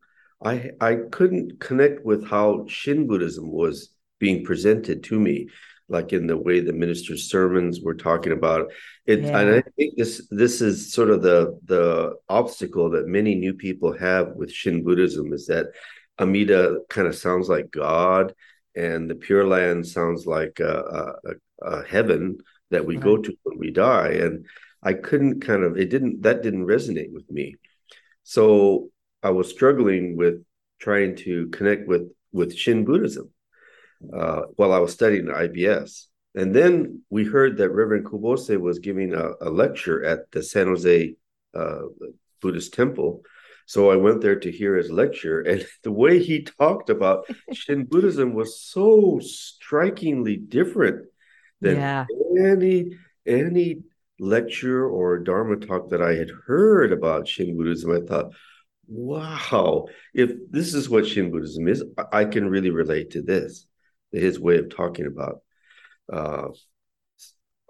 I 0.44 0.72
I 0.80 0.96
couldn't 1.12 1.60
connect 1.60 2.04
with 2.04 2.26
how 2.26 2.66
Shin 2.66 3.06
Buddhism 3.06 3.52
was 3.52 3.90
being 4.18 4.44
presented 4.44 5.04
to 5.04 5.20
me 5.20 5.48
like 5.88 6.12
in 6.12 6.26
the 6.26 6.36
way 6.36 6.60
the 6.60 6.72
minister's 6.72 7.28
sermons 7.28 7.80
were 7.80 7.94
talking 7.94 8.32
about 8.32 8.72
it 9.06 9.20
yeah. 9.20 9.38
and 9.38 9.50
i 9.56 9.62
think 9.76 9.94
this 9.96 10.26
this 10.30 10.62
is 10.62 10.92
sort 10.92 11.10
of 11.10 11.20
the 11.20 11.58
the 11.64 12.14
obstacle 12.28 12.88
that 12.90 13.06
many 13.06 13.34
new 13.34 13.52
people 13.52 13.92
have 13.92 14.28
with 14.34 14.50
shin 14.50 14.82
buddhism 14.82 15.32
is 15.32 15.46
that 15.46 15.66
amida 16.18 16.78
kind 16.88 17.06
of 17.06 17.14
sounds 17.14 17.48
like 17.48 17.70
god 17.70 18.34
and 18.76 19.08
the 19.08 19.14
pure 19.14 19.46
land 19.46 19.86
sounds 19.86 20.26
like 20.26 20.60
a, 20.60 21.14
a, 21.64 21.66
a 21.66 21.84
heaven 21.86 22.38
that 22.70 22.84
we 22.84 22.96
right. 22.96 23.04
go 23.04 23.16
to 23.16 23.32
when 23.42 23.58
we 23.58 23.70
die 23.70 24.10
and 24.12 24.46
i 24.82 24.92
couldn't 24.92 25.40
kind 25.40 25.62
of 25.62 25.76
it 25.76 25.90
didn't 25.90 26.22
that 26.22 26.42
didn't 26.42 26.66
resonate 26.66 27.12
with 27.12 27.30
me 27.30 27.54
so 28.22 28.88
i 29.22 29.30
was 29.30 29.48
struggling 29.48 30.16
with 30.16 30.44
trying 30.80 31.14
to 31.14 31.48
connect 31.48 31.86
with 31.86 32.10
with 32.32 32.56
shin 32.56 32.84
buddhism 32.84 33.30
uh, 34.12 34.42
while 34.56 34.72
I 34.72 34.78
was 34.78 34.92
studying 34.92 35.28
at 35.28 35.52
IBS. 35.52 36.06
And 36.34 36.54
then 36.54 37.02
we 37.10 37.24
heard 37.24 37.56
that 37.58 37.70
Reverend 37.70 38.06
Kubose 38.06 38.58
was 38.58 38.80
giving 38.80 39.14
a, 39.14 39.30
a 39.40 39.50
lecture 39.50 40.04
at 40.04 40.30
the 40.32 40.42
San 40.42 40.66
Jose 40.66 41.14
uh, 41.54 41.82
Buddhist 42.42 42.74
Temple. 42.74 43.22
So 43.66 43.90
I 43.90 43.96
went 43.96 44.20
there 44.20 44.38
to 44.38 44.50
hear 44.50 44.76
his 44.76 44.90
lecture, 44.90 45.40
and 45.40 45.64
the 45.82 45.92
way 45.92 46.22
he 46.22 46.42
talked 46.42 46.90
about 46.90 47.26
Shin 47.52 47.84
Buddhism 47.90 48.34
was 48.34 48.60
so 48.60 49.20
strikingly 49.22 50.36
different 50.36 51.06
than 51.60 51.76
yeah. 51.76 52.06
any 52.38 52.96
any 53.26 53.82
lecture 54.18 54.86
or 54.86 55.18
Dharma 55.18 55.56
talk 55.56 55.90
that 55.90 56.02
I 56.02 56.14
had 56.14 56.30
heard 56.46 56.92
about 56.92 57.28
Shin 57.28 57.56
Buddhism. 57.56 57.90
I 57.90 58.00
thought, 58.06 58.32
wow, 58.86 59.86
if 60.12 60.32
this 60.50 60.74
is 60.74 60.88
what 60.88 61.06
Shin 61.06 61.30
Buddhism 61.30 61.68
is, 61.68 61.84
I 62.12 62.24
can 62.26 62.48
really 62.48 62.70
relate 62.70 63.10
to 63.10 63.22
this 63.22 63.66
his 64.12 64.38
way 64.38 64.58
of 64.58 64.70
talking 64.70 65.06
about. 65.06 65.40
Uh, 66.12 66.48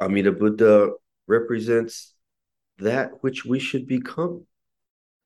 Amida 0.01 0.33
Buddha 0.33 0.91
represents 1.27 2.15
that 2.79 3.23
which 3.23 3.45
we 3.45 3.59
should 3.59 3.87
become. 3.87 4.47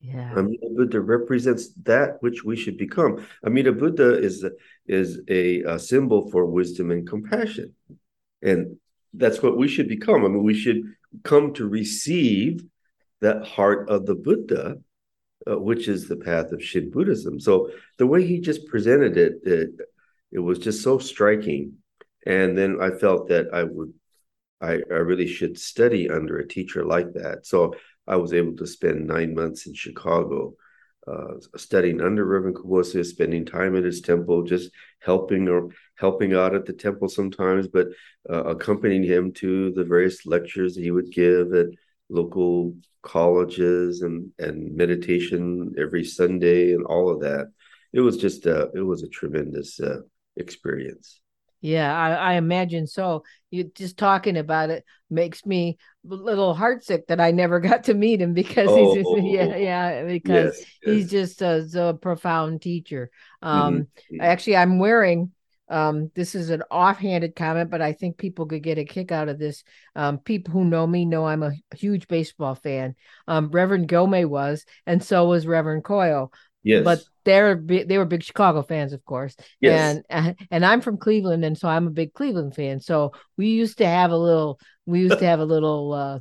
Yeah. 0.01 0.33
Amida 0.37 0.67
Buddha 0.77 1.01
represents 1.01 1.73
that 1.83 2.23
which 2.23 2.45
we 2.45 2.57
should 2.57 2.79
become. 2.79 3.27
Amida 3.45 3.73
Buddha 3.73 4.19
is 4.19 4.45
is 4.87 5.21
a, 5.29 5.63
a, 5.63 5.79
symbol 5.79 6.31
for 6.31 6.47
wisdom 6.47 6.91
and 6.93 7.07
compassion, 7.07 7.75
and 8.41 8.77
that's 9.13 9.43
what 9.43 9.57
we 9.57 9.67
should 9.67 9.89
become. 9.89 10.25
I 10.25 10.29
mean, 10.29 10.45
we 10.45 10.55
should 10.55 10.83
come 11.25 11.53
to 11.55 11.69
receive 11.69 12.63
that 13.21 13.45
heart 13.45 13.89
of 13.89 14.07
the 14.07 14.15
Buddha, 14.15 14.77
uh, 15.51 15.59
which 15.59 15.89
is 15.89 16.07
the 16.07 16.17
path 16.17 16.53
of 16.53 16.63
Shin 16.63 16.91
Buddhism. 16.91 17.41
So 17.41 17.71
the 17.99 18.07
way 18.07 18.25
he 18.25 18.41
just 18.41 18.67
presented 18.69 19.17
it, 19.17 19.41
it 19.43 19.71
it 20.31 20.39
was 20.39 20.61
just 20.61 20.83
so 20.83 20.99
striking. 20.99 21.75
And 22.25 22.57
then 22.57 22.79
I 22.81 22.91
felt 22.91 23.29
that 23.29 23.47
I 23.53 23.65
would 23.65 23.93
I, 24.61 24.81
I 24.91 25.01
really 25.03 25.27
should 25.27 25.59
study 25.59 26.11
under 26.11 26.39
a 26.39 26.49
teacher 26.49 26.85
like 26.85 27.13
that. 27.15 27.47
So 27.47 27.75
I 28.09 28.17
was 28.17 28.33
able 28.33 28.57
to 28.57 28.67
spend 28.67 29.07
nine 29.07 29.35
months 29.35 29.67
in 29.67 29.75
Chicago 29.75 30.55
uh, 31.07 31.35
studying 31.57 32.01
under 32.01 32.25
Reverend 32.25 32.57
Kubose, 32.57 33.05
spending 33.07 33.47
time 33.47 33.77
at 33.77 33.85
his 33.85 34.01
temple, 34.01 34.43
just 34.43 34.71
helping 35.01 35.49
or 35.49 35.69
helping 35.97 36.35
out 36.35 36.55
at 36.55 36.67
the 36.67 36.73
temple 36.73 37.09
sometimes, 37.09 37.69
but 37.69 37.89
uh, 38.29 38.45
accompanying 38.45 39.03
him 39.03 39.33
to 39.33 39.73
the 39.73 39.85
various 39.85 40.27
lectures 40.27 40.77
he 40.77 40.91
would 40.91 41.11
give 41.11 41.55
at 41.55 41.69
local 42.11 42.75
colleges 43.03 44.03
and 44.03 44.31
and 44.39 44.75
meditation 44.75 45.75
every 45.79 46.05
Sunday 46.05 46.73
and 46.73 46.85
all 46.85 47.09
of 47.11 47.21
that. 47.21 47.51
It 47.93 48.01
was 48.01 48.17
just 48.17 48.47
a 48.47 48.71
it 48.75 48.83
was 48.83 49.03
a 49.03 49.09
tremendous 49.09 49.81
uh, 49.81 50.01
experience. 50.37 51.21
Yeah, 51.61 51.97
I, 51.97 52.13
I 52.13 52.35
imagine 52.35 52.87
so. 52.87 53.25
You 53.51 53.65
just 53.75 53.99
talking 53.99 54.37
about 54.37 54.71
it 54.71 54.85
makes 55.11 55.45
me 55.47 55.79
a 56.09 56.15
little 56.15 56.55
heartsick 56.55 57.07
that 57.09 57.21
I 57.21 57.31
never 57.31 57.61
got 57.61 57.85
to 57.85 57.95
meet 57.95 58.21
him 58.21 58.35
because 58.35 58.69
oh, 58.71 58.95
he's 58.95 59.05
just, 59.05 59.23
yeah 59.25 59.57
yeah 59.57 60.05
because 60.05 60.59
yes, 60.59 60.67
yes. 60.83 60.95
he's 60.95 61.11
just 61.11 61.43
a, 61.43 61.89
a, 61.89 61.95
profound 61.95 62.63
teacher. 62.63 63.11
Um, 63.43 63.81
mm-hmm. 63.81 64.21
actually, 64.21 64.57
I'm 64.57 64.79
wearing 64.79 65.33
um, 65.71 66.11
this 66.15 66.35
is 66.35 66.51
an 66.51 66.63
offhanded 66.71 67.37
comment, 67.37 67.71
but 67.71 67.83
I 67.83 67.93
think 67.93 68.17
people 68.17 68.47
could 68.47 68.63
get 68.63 68.79
a 68.79 68.85
kick 68.85 69.13
out 69.13 69.29
of 69.29 69.39
this. 69.39 69.65
Um, 69.95 70.19
people 70.19 70.53
who 70.53 70.65
know 70.65 70.87
me 70.87 71.05
know 71.05 71.27
I'm 71.27 71.43
a 71.43 71.53
huge 71.77 72.09
baseball 72.09 72.55
fan. 72.55 72.95
Um, 73.27 73.51
Reverend 73.51 73.89
Gyomei 73.89 74.27
was, 74.27 74.65
and 74.87 75.03
so 75.03 75.27
was 75.27 75.47
Reverend 75.47 75.85
Koyo. 75.85 76.33
Yes. 76.63 76.85
But 76.85 77.03
they're 77.25 77.55
they 77.57 77.99
were 77.99 78.05
big 78.05 78.23
Chicago 78.23 78.63
fans, 78.63 78.93
of 78.93 79.05
course. 79.05 79.37
Yes. 79.61 80.01
And 80.09 80.37
and 80.51 80.65
I'm 80.65 80.81
from 80.81 80.99
Cleveland, 80.99 81.45
and 81.45 81.57
so 81.57 81.69
I'm 81.69 81.87
a 81.87 81.91
big 81.91 82.13
Cleveland 82.15 82.55
fan. 82.55 82.81
So 82.81 83.13
we 83.37 83.49
used 83.49 83.79
to 83.79 83.87
have 83.87 84.11
a 84.11 84.17
little 84.17 84.59
we 84.87 85.01
used 85.01 85.19
to 85.19 85.27
have 85.27 85.41
a 85.41 85.45
little 85.45 85.93
uh 85.93 86.19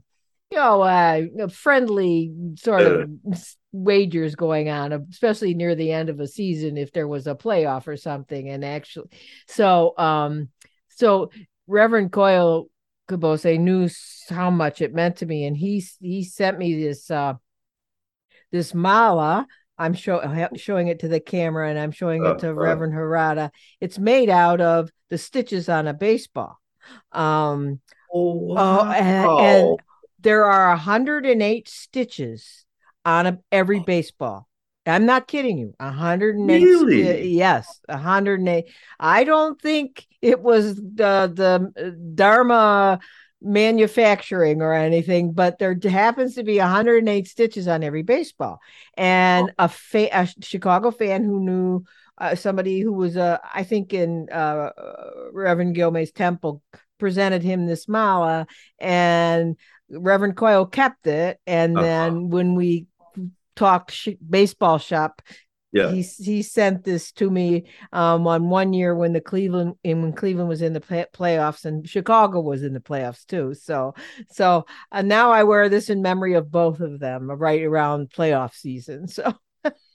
you 0.52 0.58
know 0.58 0.82
uh 0.82 1.47
friendly 1.50 2.34
sort 2.56 2.82
of 2.82 3.10
uh. 3.32 3.38
wagers 3.71 4.36
going 4.36 4.69
on, 4.69 4.93
especially 5.10 5.54
near 5.54 5.76
the 5.76 5.91
end 5.91 6.10
of 6.10 6.19
a 6.19 6.28
season 6.28 6.78
if 6.78 6.91
there 6.91 7.08
was 7.08 7.28
a 7.28 7.36
playoff 7.36 7.88
or 7.88 7.97
something. 7.97 8.50
And 8.50 8.63
actually 8.63 9.10
so 9.47 9.93
um 9.97 10.50
so 10.89 11.32
Reverend 11.67 12.12
Koyo 12.12 12.67
Kubose 13.10 13.58
knew 13.60 13.89
how 14.30 14.50
much 14.50 14.82
it 14.82 14.93
meant 14.93 15.17
to 15.17 15.26
me, 15.26 15.45
and 15.45 15.56
he 15.56 15.84
he 16.00 16.23
sent 16.23 16.58
me 16.58 16.82
this 16.84 17.10
uh 17.10 17.34
this 18.52 18.73
mala 18.73 19.47
I'm 19.78 19.94
show, 19.94 20.50
showing 20.56 20.88
it 20.88 21.00
to 21.00 21.08
the 21.08 21.20
camera 21.20 21.70
and 21.70 21.78
I'm 21.78 21.92
showing 21.92 22.24
it 22.24 22.28
uh, 22.28 22.36
to 22.36 22.50
uh, 22.50 22.54
Reverend 22.54 22.94
Harada. 22.94 23.52
It's 23.80 24.00
made 24.00 24.30
out 24.30 24.62
of 24.62 24.90
the 25.10 25.18
stitches 25.18 25.70
on 25.70 25.88
a 25.88 25.94
baseball. 25.94 26.58
Um, 27.12 27.80
oh, 28.13 28.34
wow. 28.34 28.80
uh, 28.80 28.94
and, 28.94 29.30
and, 29.30 29.80
there 30.20 30.46
are 30.46 30.70
108 30.70 31.70
stitches 31.70 32.66
on 33.06 33.28
a, 33.28 33.40
every 33.52 33.80
baseball. 33.80 34.48
I'm 34.86 35.06
not 35.06 35.28
kidding 35.28 35.58
you. 35.58 35.74
108. 35.80 36.63
Really? 36.63 37.30
yes, 37.30 37.80
108. 37.88 38.66
I 39.00 39.24
don't 39.26 39.62
think 39.62 40.08
it 40.22 40.42
was 40.42 40.76
the 40.76 41.32
the 41.34 41.72
uh, 41.78 41.90
Dharma 42.16 43.00
manufacturing 43.41 44.62
or 44.62 44.73
anything, 44.73 45.32
but 45.32 45.60
there 45.60 45.78
happens 45.84 46.36
to 46.36 46.43
be 46.43 46.58
108 46.58 47.28
stitches 47.28 47.67
on 47.67 47.84
every 47.84 48.02
baseball. 48.02 48.60
And 48.95 49.52
a, 49.60 49.67
fa- 49.69 50.10
a 50.12 50.28
Chicago 50.41 50.91
fan 50.91 51.23
who 51.23 51.39
knew 51.39 51.84
uh, 52.17 52.36
somebody 52.36 52.80
who 52.80 52.93
was, 52.93 53.15
uh, 53.15 53.38
I 53.54 53.63
think, 53.63 53.93
in 53.93 54.30
uh, 54.30 54.71
Reverend 55.32 55.76
Gyomei's 55.76 56.12
temple 56.12 56.63
presented 56.97 57.43
him 57.43 57.67
this 57.67 57.88
mala, 57.88 58.47
and 58.80 59.56
Reverend 59.89 60.36
Koyo 60.36 60.69
kept 60.71 61.06
it. 61.06 61.39
And 61.45 61.78
uh-huh. 61.78 61.86
then 61.86 62.30
when 62.30 62.56
we 62.56 62.88
talked 63.56 63.91
sh- 63.91 64.10
baseball 64.28 64.80
shop, 64.80 65.21
yeah. 65.71 65.91
He 65.91 66.01
he 66.01 66.43
sent 66.43 66.84
this 66.86 67.12
to 67.13 67.30
me 67.30 67.65
um, 67.91 68.25
on 68.25 68.49
one 68.49 68.71
year 68.71 68.95
when 68.95 69.12
the 69.12 69.21
Cleveland 69.21 69.75
and 69.84 70.01
when 70.01 70.13
Cleveland 70.13 70.47
was 70.47 70.62
in 70.62 70.73
the 70.73 70.80
play, 70.80 71.06
playoffs 71.13 71.65
and 71.65 71.88
Chicago 71.88 72.39
was 72.39 72.63
in 72.63 72.73
the 72.73 72.80
playoffs 72.80 73.25
too. 73.25 73.53
So 73.53 73.93
so 74.30 74.65
uh, 74.91 75.01
now 75.01 75.32
I 75.32 75.43
wear 75.43 75.67
this 75.67 75.89
in 75.89 76.01
memory 76.01 76.36
of 76.36 76.51
both 76.51 76.80
of 76.80 76.99
them 76.99 77.30
right 77.30 77.62
around 77.63 78.12
playoff 78.12 78.53
season. 78.53 79.08
So 79.08 79.34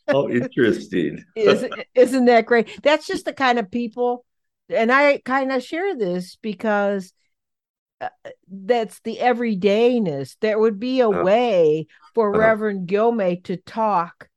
oh, 0.09 0.29
interesting. 0.29 1.25
isn't, 1.37 1.73
isn't 1.95 2.25
that 2.27 2.47
great? 2.47 2.83
That's 2.83 3.07
just 3.07 3.25
the 3.25 3.33
kind 3.33 3.59
of 3.59 3.71
people, 3.71 4.27
and 4.69 4.93
I 4.93 5.23
kind 5.25 5.53
of 5.53 5.63
share 5.63 5.97
this 5.97 6.37
because 6.37 7.15
uh, 8.03 8.09
that's 8.51 9.01
the 9.01 9.17
everydayness. 9.17 10.37
There 10.41 10.59
would 10.59 10.79
be 10.79 11.01
a 11.01 11.09
uh, 11.09 11.23
way 11.23 11.87
for 12.15 12.35
uh, 12.35 12.39
Reverend 12.39 12.89
Gyomei 12.89 13.43
to 13.45 13.57
talk 13.57 14.29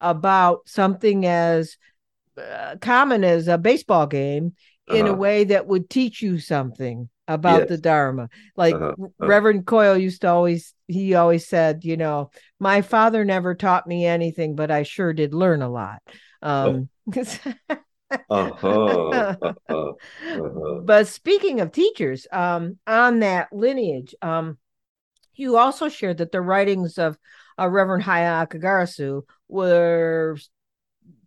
about 0.00 0.68
something 0.68 1.26
as 1.26 1.76
uh, 2.38 2.76
common 2.80 3.24
as 3.24 3.48
a 3.48 3.58
baseball 3.58 4.06
game 4.06 4.54
in 4.88 5.06
uh-huh. 5.06 5.14
a 5.14 5.16
way 5.16 5.44
that 5.44 5.66
would 5.66 5.90
teach 5.90 6.22
you 6.22 6.38
something 6.38 7.08
about 7.26 7.60
yes. 7.60 7.68
the 7.68 7.78
Dharma. 7.78 8.28
Like 8.56 8.74
uh-huh. 8.74 8.94
Uh-huh. 8.98 9.26
Reverend 9.26 9.66
Koyo 9.66 10.00
used 10.00 10.22
to 10.22 10.28
always, 10.28 10.74
he 10.86 11.14
always 11.14 11.46
said, 11.46 11.84
you 11.84 11.96
know, 11.96 12.30
my 12.58 12.82
father 12.82 13.24
never 13.24 13.54
taught 13.54 13.86
me 13.86 14.06
anything, 14.06 14.56
but 14.56 14.70
I 14.70 14.82
sure 14.82 15.12
did 15.12 15.34
learn 15.34 15.62
a 15.62 15.70
lot. 15.70 16.02
Um, 16.42 16.88
oh. 17.14 17.24
uh-huh. 18.30 19.36
Uh-huh. 19.68 19.92
But 20.84 21.06
speaking 21.06 21.60
of 21.60 21.72
teachers, 21.72 22.26
um, 22.32 22.78
on 22.86 23.20
that 23.20 23.52
lineage, 23.52 24.14
um, 24.22 24.58
you 25.34 25.56
also 25.56 25.88
shared 25.88 26.18
that 26.18 26.32
the 26.32 26.40
writings 26.40 26.98
of 26.98 27.18
uh, 27.58 27.68
Reverend 27.68 28.02
Haya 28.02 28.46
Akegarasu 28.46 29.22
were 29.48 30.36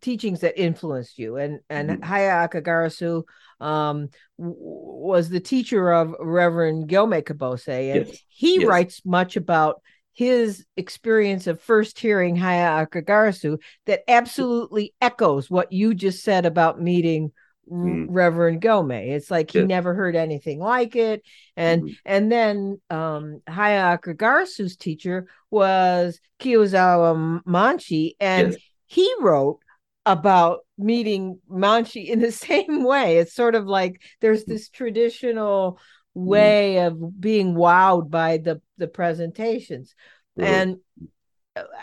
teachings 0.02 0.42
that 0.42 0.60
influenced 0.60 1.18
you 1.18 1.38
and 1.38 1.60
and 1.70 1.90
mm-hmm. 1.90 2.04
Haya 2.04 2.48
Akegarasu 2.48 3.24
um, 3.60 4.10
w- 4.40 4.56
was 4.58 5.30
the 5.30 5.40
teacher 5.40 5.92
of 5.92 6.16
Reverend 6.20 6.90
Gyomei 6.90 7.24
Kubose 7.24 7.68
and 7.68 8.08
yes. 8.08 8.18
he 8.28 8.60
yes. 8.60 8.66
writes 8.66 9.02
much 9.06 9.36
about 9.36 9.82
his 10.14 10.66
experience 10.76 11.48
of 11.48 11.62
first 11.62 12.00
hearing 12.00 12.36
Haya 12.36 12.86
Akegarasu 12.86 13.60
that 13.86 14.02
absolutely 14.08 14.94
echoes 15.02 15.50
what 15.50 15.72
you 15.72 15.94
just 15.94 16.24
said 16.24 16.46
about 16.46 16.82
meeting 16.82 17.32
mm. 17.72 18.08
Reverend 18.10 18.62
Gyomei. 18.62 19.12
It's 19.12 19.32
like 19.32 19.52
he 19.52 19.60
yeah. 19.60 19.66
never 19.66 19.94
heard 19.94 20.16
anything 20.16 20.60
like 20.60 20.96
it. 20.96 21.24
And 21.56 21.84
mm. 21.84 21.98
and 22.06 22.32
then 22.32 22.82
um 22.90 23.42
Haya 23.48 23.98
Akegarasu's 23.98 24.76
teacher 24.76 25.28
was 25.50 26.20
Kiyozawa 26.40 27.44
Manshi, 27.44 28.16
and 28.20 28.54
yes. 28.54 28.62
he 28.88 29.14
wrote 29.20 29.60
about 30.06 30.60
meeting 30.78 31.40
Manshi 31.50 32.08
in 32.08 32.20
the 32.20 32.32
same 32.32 32.84
way. 32.84 33.18
It's 33.18 33.34
sort 33.34 33.56
of 33.56 33.66
like 33.66 34.02
there's 34.20 34.46
this 34.46 34.70
traditional 34.70 35.80
mm. 36.18 36.26
way 36.26 36.76
mm. 36.78 36.88
of 36.88 37.22
being 37.22 37.56
wowed 37.56 38.10
by 38.10 38.38
the 38.38 38.62
the 38.78 38.88
presentations. 38.88 39.96
And 40.38 40.78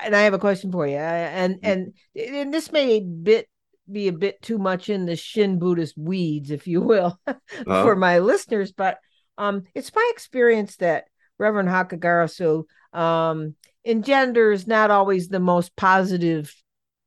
and 0.02 0.16
I 0.16 0.22
have 0.22 0.34
a 0.34 0.38
question 0.38 0.72
for 0.72 0.86
you. 0.86 0.96
And 0.96 1.56
mm. 1.56 1.60
and 1.62 1.92
and 2.16 2.52
this 2.52 2.72
may 2.72 2.96
a 2.96 3.00
bit 3.00 3.48
be 3.90 4.08
a 4.08 4.12
bit 4.12 4.40
too 4.42 4.58
much 4.58 4.88
in 4.88 5.06
the 5.06 5.16
Shin 5.16 5.58
Buddhist 5.58 5.96
weeds, 5.96 6.50
if 6.50 6.66
you 6.66 6.80
will, 6.80 7.18
uh-huh. 7.26 7.82
for 7.82 7.96
my 7.96 8.18
listeners. 8.18 8.72
But 8.72 8.98
um, 9.36 9.64
it's 9.74 9.94
my 9.94 10.10
experience 10.12 10.76
that 10.76 11.04
Reverend 11.38 11.68
Akegarasu 11.68 12.64
um, 12.92 13.54
engenders 13.84 14.66
not 14.66 14.90
always 14.90 15.28
the 15.28 15.40
most 15.40 15.76
positive 15.76 16.54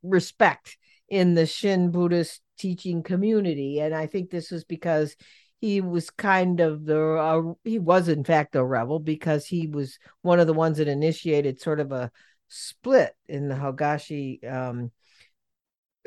respect 0.03 0.77
in 1.09 1.33
the 1.33 1.45
Shin 1.45 1.91
Buddhist 1.91 2.41
teaching 2.57 3.03
community, 3.03 3.79
and 3.79 3.93
I 3.93 4.07
think 4.07 4.29
this 4.29 4.51
is 4.51 4.63
because 4.63 5.15
he 5.59 5.79
was 5.79 6.09
kind 6.09 6.59
of 6.59 6.85
the 6.85 6.99
uh, 6.99 7.53
he 7.63 7.77
was 7.77 8.07
in 8.07 8.23
fact 8.23 8.55
a 8.55 8.63
rebel 8.63 8.99
because 8.99 9.45
he 9.45 9.67
was 9.67 9.99
one 10.23 10.39
of 10.39 10.47
the 10.47 10.53
ones 10.53 10.77
that 10.77 10.87
initiated 10.87 11.61
sort 11.61 11.79
of 11.79 11.91
a 11.91 12.11
split 12.47 13.13
in 13.27 13.47
the 13.47 13.55
Higashi 13.55 14.43
um, 14.51 14.91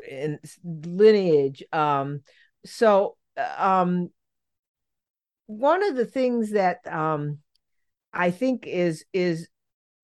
in 0.09 0.39
lineage. 0.63 1.63
Um, 1.71 2.21
so 2.65 3.17
um, 3.57 4.09
one 5.47 5.83
of 5.83 5.95
the 5.95 6.05
things 6.05 6.51
that 6.51 6.79
um, 6.91 7.39
I 8.13 8.31
think 8.31 8.65
is 8.67 9.05
is 9.13 9.47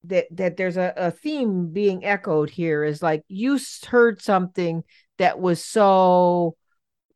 that 0.06 0.26
that 0.32 0.58
there's 0.58 0.78
a, 0.78 0.94
a 0.96 1.12
theme 1.12 1.72
being 1.72 2.04
echoed 2.04 2.50
here 2.50 2.84
is 2.84 3.02
like 3.02 3.24
you 3.28 3.60
heard 3.88 4.22
something 4.22 4.84
that 5.20 5.40
was 5.40 5.64
so 5.64 6.56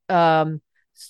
um 0.08 0.62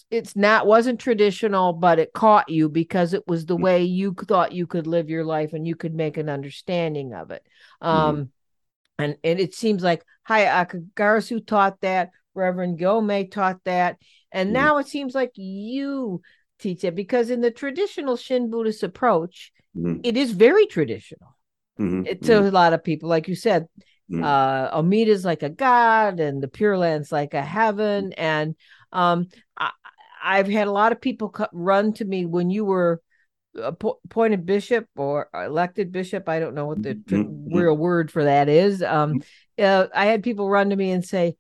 it's 0.10 0.38
not 0.38 0.66
wasn't 0.66 1.02
traditional 1.02 1.74
but 1.74 2.00
it 2.00 2.14
caught 2.14 2.48
you 2.48 2.70
because 2.70 3.14
it 3.14 3.28
was 3.28 3.46
the 3.46 3.58
mm. 3.58 3.62
way 3.62 3.84
you 3.84 4.16
thought 4.26 4.54
you 4.54 4.66
could 4.66 4.88
live 4.88 5.10
your 5.10 5.26
life 5.26 5.52
and 5.52 5.68
you 5.68 5.76
could 5.76 5.94
make 5.94 6.16
an 6.16 6.30
understanding 6.30 7.14
of 7.14 7.30
it 7.30 7.44
um 7.82 8.16
mm-hmm 8.16 8.24
and 8.98 9.18
and 9.24 9.40
it 9.40 9.54
seems 9.54 9.84
like 9.84 10.04
Haya 10.26 10.66
Akegarasu 10.66 11.46
taught 11.46 11.82
that, 11.82 12.12
Reverend 12.34 12.80
Gyomei 12.80 13.32
taught 13.32 13.64
that, 13.66 13.98
and 14.32 14.50
mm. 14.50 14.54
now 14.54 14.78
it 14.78 14.88
seems 14.88 15.16
like 15.16 15.32
you 15.36 16.22
teach 16.60 16.84
it 16.84 16.96
because 16.96 17.30
in 17.30 17.42
the 17.42 17.52
traditional 17.52 18.18
Shin 18.18 18.50
Buddhist 18.50 18.84
approach, 18.84 19.52
Mhm. 19.76 20.02
it 20.04 20.18
is 20.18 20.32
very 20.32 20.66
traditional 20.68 21.36
Mhm, 21.80 22.06
it- 22.06 22.24
to 22.24 22.40
a 22.40 22.52
lot 22.52 22.74
of 22.74 22.84
people. 22.84 23.10
Like 23.10 23.28
you 23.28 23.36
said, 23.36 23.68
mhm. 24.10 24.24
uh 24.24 24.70
Amida's 24.74 25.26
like 25.26 25.44
a 25.44 25.50
god 25.50 26.20
and 26.20 26.42
the 26.42 26.48
Pure 26.48 26.78
Land's 26.78 27.12
like 27.12 27.34
a 27.34 27.42
heaven. 27.42 28.14
And 28.14 28.56
um 28.92 29.28
I, 29.58 29.72
I've 30.24 30.48
had 30.48 30.68
a 30.68 30.72
lot 30.72 30.92
of 30.92 31.02
people 31.02 31.30
co- 31.30 31.48
run 31.54 31.94
to 31.94 32.06
me 32.06 32.26
when 32.26 32.50
you 32.50 32.66
were 32.66 33.02
appointed 33.56 34.46
bishop 34.46 34.88
or 34.96 35.30
elected 35.34 35.92
bishop. 35.92 36.28
I 36.28 36.40
don't 36.40 36.56
know 36.56 36.66
what 36.66 36.84
the 36.84 36.94
Mhm, 36.94 37.48
mhm. 37.48 37.56
real 37.56 37.76
word 37.78 38.12
for 38.12 38.24
that 38.24 38.50
is. 38.50 38.82
Um 38.84 39.22
uh, 39.60 39.88
I 39.94 40.06
had 40.06 40.24
people 40.24 40.50
run 40.50 40.70
to 40.70 40.76
me 40.76 40.92
and 40.92 41.06
say, 41.06 41.36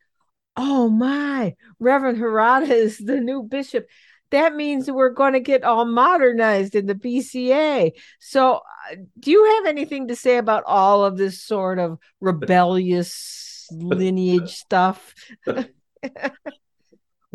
Oh 0.58 0.89
my, 0.89 1.56
Reverend 1.80 2.17
Harada 2.17 2.69
is 2.69 2.97
the 2.97 3.19
new 3.19 3.43
bishop. 3.43 3.88
That 4.32 4.56
means 4.56 4.89
we're 4.89 5.10
going 5.10 5.34
to 5.34 5.39
get 5.39 5.63
all 5.63 5.86
modernized 5.86 6.75
in 6.75 6.88
the 6.88 6.95
BCA. 6.95 7.91
So, 8.19 8.56
uh, 8.91 8.95
do 9.19 9.32
you 9.32 9.45
have 9.56 9.65
anything 9.65 10.08
to 10.08 10.15
say 10.15 10.38
about 10.38 10.63
all 10.65 11.06
of 11.06 11.17
this 11.17 11.43
sort 11.43 11.78
of 11.78 11.99
rebellious 12.21 13.67
lineage 13.71 14.56
stuff? 14.56 15.13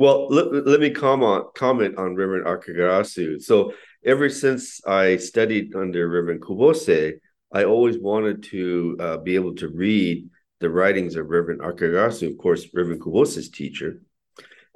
Well, 0.01 0.29
let, 0.29 0.67
let 0.67 0.81
me 0.81 0.89
comment 0.89 1.45
comment 1.55 1.99
on 1.99 2.15
Reverend 2.15 2.47
Akegarasu. 2.47 3.39
So 3.43 3.75
ever 4.03 4.31
since 4.31 4.81
I 4.87 5.19
studied 5.19 5.77
under 5.77 6.09
Reverend 6.09 6.41
Kubose, 6.41 7.19
I 7.53 7.65
always 7.65 7.99
wanted 7.99 8.43
to 8.45 8.97
uh, 8.99 9.17
be 9.19 9.35
able 9.35 9.55
to 9.57 9.69
read 9.69 10.27
the 10.61 10.71
writings 10.71 11.17
of 11.17 11.29
Reverend 11.29 11.61
Akegarasu, 11.61 12.31
of 12.31 12.39
course, 12.39 12.67
Reverend 12.75 13.01
Kubose's 13.01 13.49
teacher. 13.49 14.03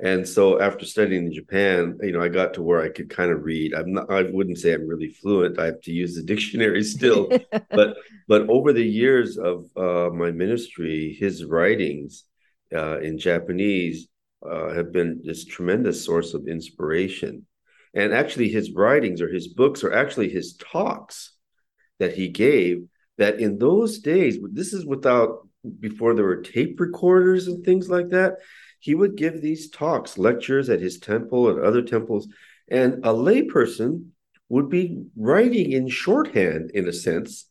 And 0.03 0.27
so 0.27 0.61
after 0.61 0.85
studying 0.85 1.27
in 1.27 1.33
Japan, 1.33 1.99
you 2.03 2.13
know, 2.13 2.21
I 2.21 2.29
got 2.29 2.55
to 2.55 2.63
where 2.63 2.83
I 2.83 2.89
could 2.89 3.11
kind 3.11 3.31
of 3.31 3.45
read. 3.45 3.75
I'm 3.75 3.93
not, 3.93 4.11
I 4.11 4.23
wouldn't 4.23 4.59
say 4.59 4.75
I'm 4.75 4.89
really 4.89 5.09
fluent. 5.09 5.59
I 5.59 5.67
have 5.67 5.81
to 5.83 5.93
use 5.93 6.17
the 6.17 6.23
dictionary 6.23 6.83
still. 6.97 7.29
but 7.71 7.97
but 8.27 8.49
over 8.49 8.73
the 8.73 8.85
years 8.85 9.39
of 9.39 9.67
uh, 9.77 10.11
my 10.13 10.33
ministry, 10.33 11.17
his 11.19 11.45
writings 11.45 12.25
uh, 12.75 12.99
in 13.01 13.19
Japanese 13.19 14.09
uh, 14.45 14.75
have 14.75 14.93
been 14.93 15.21
this 15.25 15.45
tremendous 15.45 16.05
source 16.05 16.35
of 16.35 16.49
inspiration. 16.49 17.47
And 17.95 18.13
actually, 18.13 18.49
his 18.49 18.73
writings 18.73 19.23
or 19.23 19.29
his 19.29 19.47
books 19.47 19.85
are 19.85 19.93
actually 19.93 20.29
his 20.29 20.57
talks 20.57 21.35
that 22.01 22.15
he 22.15 22.29
gave. 22.29 22.87
That 23.17 23.39
in 23.39 23.59
those 23.59 24.01
days, 24.01 24.39
this 24.53 24.73
is 24.73 24.85
without 24.85 25.44
before 25.81 26.15
there 26.15 26.25
were 26.25 26.43
tape 26.43 26.79
recorders 26.81 27.49
and 27.49 27.65
things 27.65 27.89
like 27.89 28.11
that. 28.11 28.35
He 28.79 28.95
would 28.95 29.17
give 29.17 29.41
these 29.41 29.71
talks, 29.71 30.19
lectures 30.19 30.69
at 30.69 30.81
his 30.81 30.99
temple 30.99 31.49
and 31.49 31.61
other 31.61 31.83
temples, 31.83 32.29
and 32.69 32.95
a 33.05 33.13
layperson 33.13 34.09
would 34.49 34.69
be 34.69 35.05
writing 35.17 35.73
in 35.73 35.89
shorthand, 35.89 36.71
in 36.73 36.87
a 36.87 36.93
sense, 36.93 37.47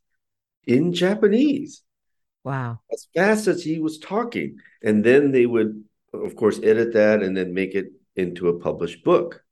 in 0.65 0.93
Japanese 0.93 1.84
wow. 2.43 2.80
as 2.91 3.08
fast 3.15 3.47
as 3.47 3.63
he 3.63 3.80
was 3.80 3.97
talking. 3.97 4.58
And 4.82 5.04
then 5.04 5.32
they 5.32 5.45
would, 5.45 5.84
of 6.13 6.36
course, 6.36 6.60
edit 6.62 6.93
that 6.93 7.23
and 7.23 7.36
then 7.36 7.54
make 7.54 7.76
it 7.76 7.88
into 8.15 8.49
a 8.49 8.60
published 8.60 9.04
book. 9.04 9.43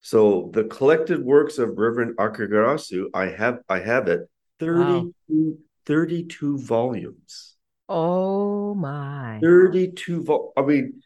So 0.00 0.50
the 0.52 0.64
collected 0.64 1.22
works 1.22 1.58
of 1.58 1.76
Reverend 1.76 2.16
Akegarasu, 2.16 3.06
I 3.12 3.26
have 3.26 3.58
I 3.68 3.80
have 3.80 4.08
it 4.08 4.28
32, 4.58 5.58
32 5.84 6.58
volumes. 6.58 7.56
Oh 7.90 8.74
my. 8.74 9.38
32 9.42 10.22
vol- 10.22 10.52
I 10.56 10.62
mean 10.62 11.02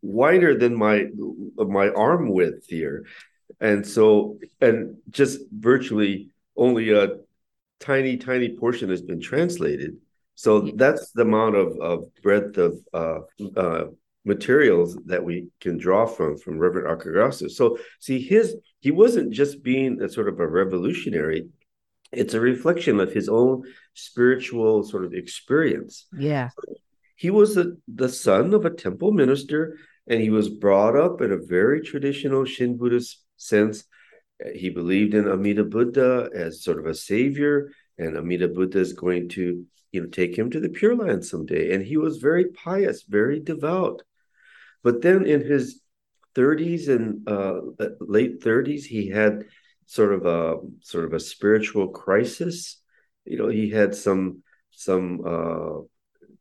wider 0.00 0.56
than 0.56 0.74
my 0.76 1.06
my 1.56 1.88
arm 1.90 2.28
width 2.30 2.66
here. 2.68 3.04
And 3.60 3.86
so 3.86 4.38
and 4.60 4.96
just 5.10 5.40
virtually 5.52 6.30
only 6.56 6.92
a 6.92 7.18
tiny 7.80 8.16
tiny 8.16 8.56
portion 8.56 8.88
has 8.90 9.02
been 9.02 9.20
translated. 9.20 9.96
So 10.36 10.64
Yeah. 10.64 10.72
that's 10.76 11.10
the 11.10 11.22
amount 11.22 11.56
of, 11.56 11.76
of 11.80 12.04
breadth 12.22 12.56
of 12.56 12.78
uh, 12.94 13.20
uh, 13.56 13.84
materials 14.24 14.96
that 15.06 15.24
we 15.24 15.48
can 15.60 15.76
draw 15.78 16.06
from 16.06 16.38
from 16.38 16.58
Reverend 16.58 16.86
Akegarasu. 16.88 17.50
So 17.50 17.78
see, 17.98 18.20
his 18.20 18.56
he 18.80 18.90
wasn't 18.92 19.32
just 19.32 19.62
being 19.62 20.00
a 20.00 20.08
sort 20.08 20.28
of 20.28 20.38
a 20.40 20.46
revolutionary; 20.46 21.48
it's 22.12 22.34
a 22.34 22.40
reflection 22.40 23.00
of 23.00 23.12
his 23.12 23.28
own 23.28 23.64
spiritual 23.94 24.84
sort 24.84 25.04
of 25.04 25.14
experience. 25.14 26.06
Yeah. 26.16 26.50
He 27.16 27.30
was 27.30 27.54
the, 27.54 27.78
the 27.88 28.08
son 28.08 28.52
of 28.54 28.64
a 28.64 28.70
temple 28.70 29.12
minister, 29.12 29.78
and 30.06 30.20
he 30.20 30.30
was 30.30 30.48
brought 30.48 30.96
up 30.96 31.20
in 31.20 31.32
a 31.32 31.38
very 31.38 31.80
traditional 31.80 32.44
Shin 32.44 32.76
Buddhist 32.76 33.22
sense. 33.36 33.84
He 34.54 34.70
believed 34.70 35.14
in 35.14 35.28
Amida 35.28 35.64
Buddha 35.64 36.28
as 36.34 36.62
sort 36.62 36.78
of 36.78 36.86
a 36.86 36.94
savior, 36.94 37.70
and 37.98 38.16
Amida 38.16 38.48
Buddha 38.48 38.78
is 38.78 38.92
going 38.92 39.28
to 39.30 39.64
you 39.92 40.00
know 40.00 40.08
take 40.08 40.36
him 40.36 40.50
to 40.50 40.60
the 40.60 40.68
Pure 40.68 40.96
Land 40.96 41.24
someday. 41.24 41.74
And 41.74 41.84
he 41.84 41.96
was 41.96 42.18
very 42.18 42.46
pious, 42.46 43.04
very 43.04 43.40
devout. 43.40 44.02
But 44.82 45.02
then 45.02 45.24
in 45.24 45.42
his 45.42 45.80
30s 46.34 46.88
and 46.88 47.28
uh, 47.28 47.60
late 48.00 48.40
30s, 48.40 48.82
he 48.82 49.08
had 49.08 49.44
sort 49.96 50.12
of 50.14 50.26
a 50.26 50.56
sort 50.80 51.04
of 51.04 51.12
a 51.12 51.20
spiritual 51.20 51.88
crisis. 51.88 52.80
You 53.24 53.38
know, 53.38 53.48
he 53.48 53.70
had 53.70 53.94
some 53.94 54.42
some 54.70 55.06
uh, 55.26 55.74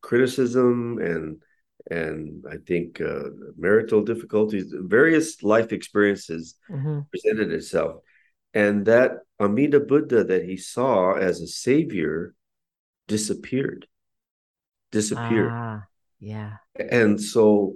criticism 0.01 0.99
and 0.99 1.41
and 1.89 2.45
I 2.49 2.57
think 2.69 3.01
uh, 3.01 3.29
marital 3.57 4.03
difficulties, 4.03 4.73
various 4.73 5.43
life 5.43 5.73
experiences 5.73 6.55
Mhm. 6.69 7.07
presented 7.11 7.51
itself, 7.51 8.03
and 8.53 8.85
that 8.85 9.11
Amida 9.39 9.79
Buddha 9.79 10.23
that 10.23 10.45
he 10.45 10.57
saw 10.57 11.13
as 11.15 11.41
a 11.41 11.47
savior 11.47 12.35
disappeared, 13.07 13.87
disappeared, 14.91 15.51
Ah, 15.53 15.87
yeah. 16.19 16.57
and 16.75 17.19
so 17.19 17.75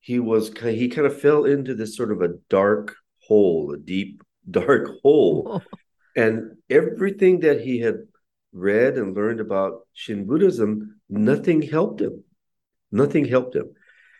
he 0.00 0.18
was 0.18 0.52
he 0.58 0.88
kind 0.88 1.06
of 1.06 1.20
fell 1.20 1.44
into 1.44 1.74
this 1.74 1.96
sort 1.96 2.12
of 2.12 2.22
a 2.22 2.34
dark 2.50 2.96
hole, 3.28 3.72
a 3.72 3.78
deep 3.78 4.22
dark 4.50 4.88
hole, 5.02 5.44
oh. 5.64 5.78
and 6.16 6.56
everything 6.70 7.40
that 7.40 7.60
he 7.60 7.78
had 7.80 7.96
read 8.52 8.96
and 8.96 9.14
learned 9.16 9.40
about 9.40 9.86
Shin 9.92 10.26
Buddhism, 10.26 11.00
nothing 11.08 11.62
helped 11.62 12.00
him. 12.00 12.24
Nothing 12.92 13.24
helped 13.24 13.56
him. 13.56 13.72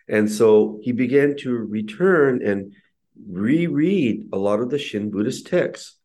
And 0.08 0.30
so 0.30 0.80
he 0.82 0.92
began 0.92 1.36
to 1.38 1.52
return 1.52 2.44
and 2.44 2.72
reread 3.30 4.28
a 4.32 4.38
lot 4.38 4.60
of 4.60 4.70
the 4.70 4.78
Shin 4.78 5.10
Buddhist 5.10 5.46
texts. 5.46 5.96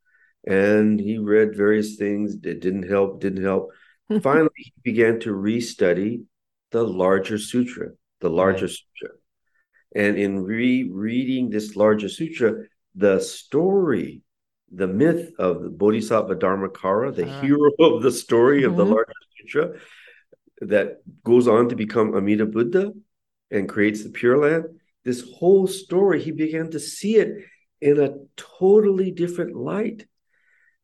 And 0.47 0.99
he 0.99 1.17
read 1.17 1.55
various 1.55 1.95
things 1.95 2.39
that 2.41 2.61
didn't 2.61 2.87
help, 2.87 3.19
didn't 3.19 3.43
help. 3.43 3.71
Finally, 4.21 4.49
he 4.55 4.73
began 4.83 5.19
to 5.21 5.31
restudy 5.31 6.23
the 6.71 6.83
larger 6.83 7.37
sutra, 7.37 7.89
the 8.21 8.29
larger 8.29 8.65
Right. 8.67 8.75
sutra. 8.75 9.17
And 9.95 10.17
in 10.17 10.39
rereading 10.43 11.49
this 11.49 11.75
larger 11.75 12.09
sutra, 12.09 12.65
the 12.95 13.19
story, 13.19 14.21
the 14.71 14.87
myth 14.87 15.31
of 15.39 15.63
the 15.63 15.69
Bodhisattva 15.69 16.35
Dharmakara, 16.35 17.15
the 17.15 17.25
Ah. 17.27 17.41
hero 17.41 17.71
of 17.79 18.03
the 18.03 18.11
story 18.11 18.63
of 18.63 18.75
the 18.75 18.85
Mhm. 18.85 18.89
larger 18.89 19.13
sutra, 19.37 19.79
that 20.61 21.01
goes 21.23 21.47
on 21.47 21.69
to 21.69 21.75
become 21.75 22.15
Amida 22.15 22.45
Buddha 22.45 22.93
and 23.51 23.69
creates 23.69 24.03
the 24.03 24.09
Pure 24.09 24.37
Land. 24.39 24.65
This 25.03 25.21
whole 25.21 25.67
story, 25.67 26.21
he 26.21 26.31
began 26.31 26.69
to 26.71 26.79
see 26.79 27.15
it 27.15 27.45
in 27.81 27.99
a 27.99 28.15
totally 28.35 29.11
different 29.11 29.55
light. 29.55 30.05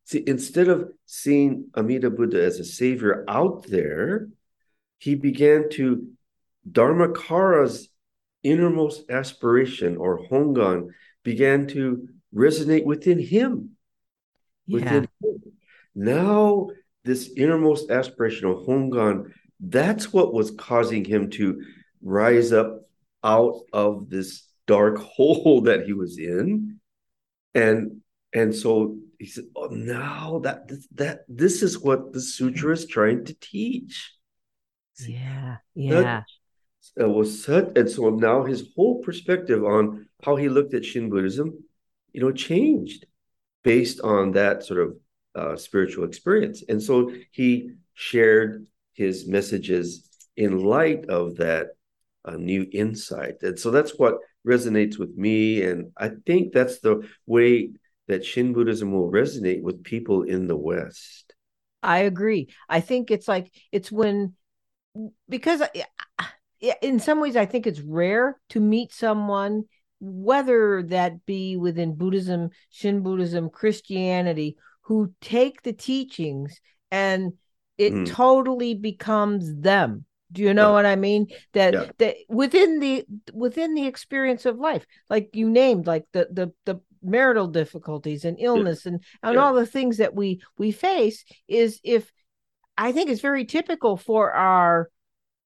See, 0.04 0.22
instead 0.26 0.68
of 0.68 0.90
seeing 1.04 1.70
Amida 1.76 2.10
Buddha 2.10 2.42
as 2.42 2.58
a 2.58 2.64
savior 2.64 3.24
out 3.28 3.66
there, 3.66 4.30
he 4.98 5.14
began 5.14 5.68
to 5.70 6.08
Dharmakara's 6.70 7.90
innermost 8.42 9.10
aspiration 9.10 9.96
or 9.96 10.26
Hongan 10.28 10.88
began 11.26 11.66
to 11.66 12.08
resonate 12.32 12.84
within 12.84 13.18
him. 13.18 13.70
Yeah. 14.66 14.74
Within 14.74 15.08
him. 15.20 15.42
Now, 15.96 16.68
this 17.04 17.32
innermost 17.36 17.90
aspiration 17.90 18.48
of 18.48 18.58
Hongan, 18.58 19.32
that's 19.58 20.12
what 20.12 20.32
was 20.32 20.52
causing 20.52 21.04
him 21.04 21.28
to 21.30 21.60
rise 22.00 22.52
up 22.52 22.88
out 23.24 23.62
of 23.72 24.08
this 24.08 24.46
dark 24.68 24.98
hole 25.14 25.62
that 25.62 25.84
he 25.84 25.92
was 25.92 26.16
in. 26.18 26.78
And 27.54 28.02
and 28.32 28.54
so 28.54 28.98
he 29.18 29.26
said, 29.26 29.46
Oh, 29.56 29.66
now 29.66 30.40
that 30.44 30.70
that 30.94 31.24
this 31.26 31.62
is 31.62 31.80
what 31.80 32.12
the 32.12 32.20
sutra 32.20 32.72
is 32.72 32.86
trying 32.86 33.24
to 33.24 33.34
teach. 33.34 34.12
Yeah. 35.00 35.56
Yeah. 35.74 36.22
It 36.96 37.08
was 37.08 37.44
such, 37.44 37.70
and 37.76 37.90
so 37.90 38.10
now 38.10 38.44
his 38.44 38.68
whole 38.74 39.02
perspective 39.02 39.64
on 39.64 40.08
how 40.22 40.36
he 40.36 40.48
looked 40.48 40.74
at 40.74 40.84
Shin 40.84 41.10
Buddhism, 41.10 41.64
you 42.12 42.20
know, 42.20 42.32
changed 42.32 43.06
based 43.62 44.00
on 44.00 44.32
that 44.32 44.64
sort 44.64 44.80
of 44.80 44.96
uh, 45.34 45.56
spiritual 45.56 46.04
experience. 46.04 46.62
And 46.68 46.82
so 46.82 47.12
he 47.32 47.70
shared 47.94 48.66
his 48.94 49.26
messages 49.26 50.08
in 50.36 50.64
light 50.64 51.06
of 51.06 51.36
that 51.36 51.68
uh, 52.24 52.36
new 52.36 52.66
insight. 52.72 53.42
And 53.42 53.58
so 53.58 53.70
that's 53.70 53.98
what 53.98 54.18
resonates 54.46 54.98
with 54.98 55.16
me. 55.16 55.62
And 55.62 55.92
I 55.96 56.10
think 56.26 56.52
that's 56.52 56.80
the 56.80 57.08
way 57.26 57.70
that 58.08 58.24
Shin 58.24 58.52
Buddhism 58.52 58.92
will 58.92 59.10
resonate 59.10 59.62
with 59.62 59.84
people 59.84 60.22
in 60.22 60.46
the 60.46 60.56
West. 60.56 61.34
I 61.82 61.98
agree. 62.00 62.48
I 62.68 62.80
think 62.80 63.10
it's 63.10 63.28
like 63.28 63.52
it's 63.72 63.92
when 63.92 64.34
because 65.28 65.62
in 66.82 66.98
some 66.98 67.20
ways 67.20 67.36
I 67.36 67.46
think 67.46 67.66
it's 67.66 67.80
rare 67.80 68.38
to 68.50 68.60
meet 68.60 68.92
someone 68.92 69.64
whether 69.98 70.82
that 70.82 71.24
be 71.24 71.56
within 71.56 71.94
Buddhism, 71.94 72.50
Shin 72.70 73.02
Buddhism, 73.02 73.48
Christianity 73.48 74.56
who 74.82 75.12
take 75.20 75.62
the 75.62 75.72
teachings 75.72 76.60
and 76.90 77.32
it 77.76 77.92
mm. 77.92 78.06
totally 78.06 78.74
becomes 78.74 79.54
them 79.60 80.04
do 80.32 80.42
you 80.42 80.54
know 80.54 80.68
yeah. 80.68 80.72
what 80.72 80.86
i 80.86 80.96
mean 80.96 81.26
that 81.52 81.74
yeah. 81.74 81.90
that 81.98 82.16
within 82.28 82.80
the 82.80 83.04
within 83.32 83.74
the 83.74 83.86
experience 83.86 84.46
of 84.46 84.58
life 84.58 84.86
like 85.08 85.30
you 85.34 85.48
named 85.48 85.86
like 85.86 86.04
the 86.12 86.28
the 86.30 86.52
the 86.64 86.80
marital 87.02 87.46
difficulties 87.46 88.24
and 88.24 88.38
illness 88.40 88.84
yeah. 88.84 88.92
and 88.92 89.04
and 89.22 89.38
all 89.38 89.54
the 89.54 89.66
things 89.66 89.98
that 89.98 90.14
we 90.14 90.40
we 90.58 90.72
face 90.72 91.24
is 91.46 91.80
if 91.84 92.10
i 92.76 92.90
think 92.92 93.10
it's 93.10 93.20
very 93.20 93.44
typical 93.44 93.96
for 93.96 94.32
our 94.32 94.88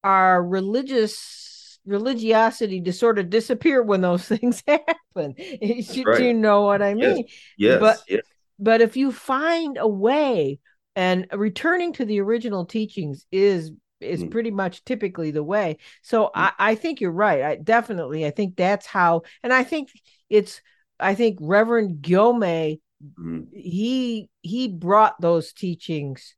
our 0.05 0.42
religious 0.42 1.78
religiosity 1.86 2.80
to 2.82 2.92
sort 2.92 3.18
of 3.18 3.30
disappear 3.30 3.82
when 3.82 4.01
those 4.01 4.24
things 4.28 4.62
happen 4.66 5.34
you, 5.36 6.05
right. 6.05 6.22
you 6.22 6.34
know 6.34 6.62
what 6.62 6.82
i 6.82 6.94
mean 6.94 7.24
yes, 7.26 7.34
yes. 7.57 7.80
but 7.80 7.98
yes. 8.09 8.22
but 8.59 8.80
if 8.80 8.96
you 8.96 9.11
find 9.11 9.78
a 9.78 9.88
way 9.88 10.59
and 10.96 11.26
returning 11.32 11.92
to 11.92 12.05
the 12.05 12.20
original 12.20 12.64
teachings 12.66 13.26
is 13.32 13.72
is 14.01 14.24
mm. 14.24 14.30
pretty 14.30 14.51
much 14.51 14.84
typically 14.84 15.30
the 15.30 15.42
way 15.42 15.76
so 16.03 16.24
mm. 16.24 16.30
I, 16.34 16.53
I 16.59 16.74
think 16.74 17.01
you're 17.01 17.11
right 17.11 17.42
i 17.42 17.57
definitely 17.57 18.26
i 18.26 18.30
think 18.30 18.57
that's 18.57 18.86
how 18.86 19.22
and 19.42 19.53
i 19.53 19.64
think 19.64 19.90
it's 20.28 20.61
i 20.98 21.14
think 21.14 21.38
reverend 21.40 22.03
Gyomei 22.03 22.80
mm. 23.18 23.46
he 23.53 24.28
he 24.42 24.68
brought 24.68 25.20
those 25.20 25.53
teachings 25.53 26.34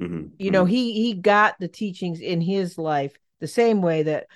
mm-hmm. 0.00 0.26
you 0.38 0.50
know 0.50 0.64
mm-hmm. 0.64 0.70
he 0.70 0.92
he 0.92 1.14
got 1.14 1.54
the 1.58 1.68
teachings 1.68 2.20
in 2.20 2.40
his 2.40 2.78
life 2.78 3.16
the 3.40 3.48
same 3.48 3.82
way 3.82 4.02
that 4.04 4.26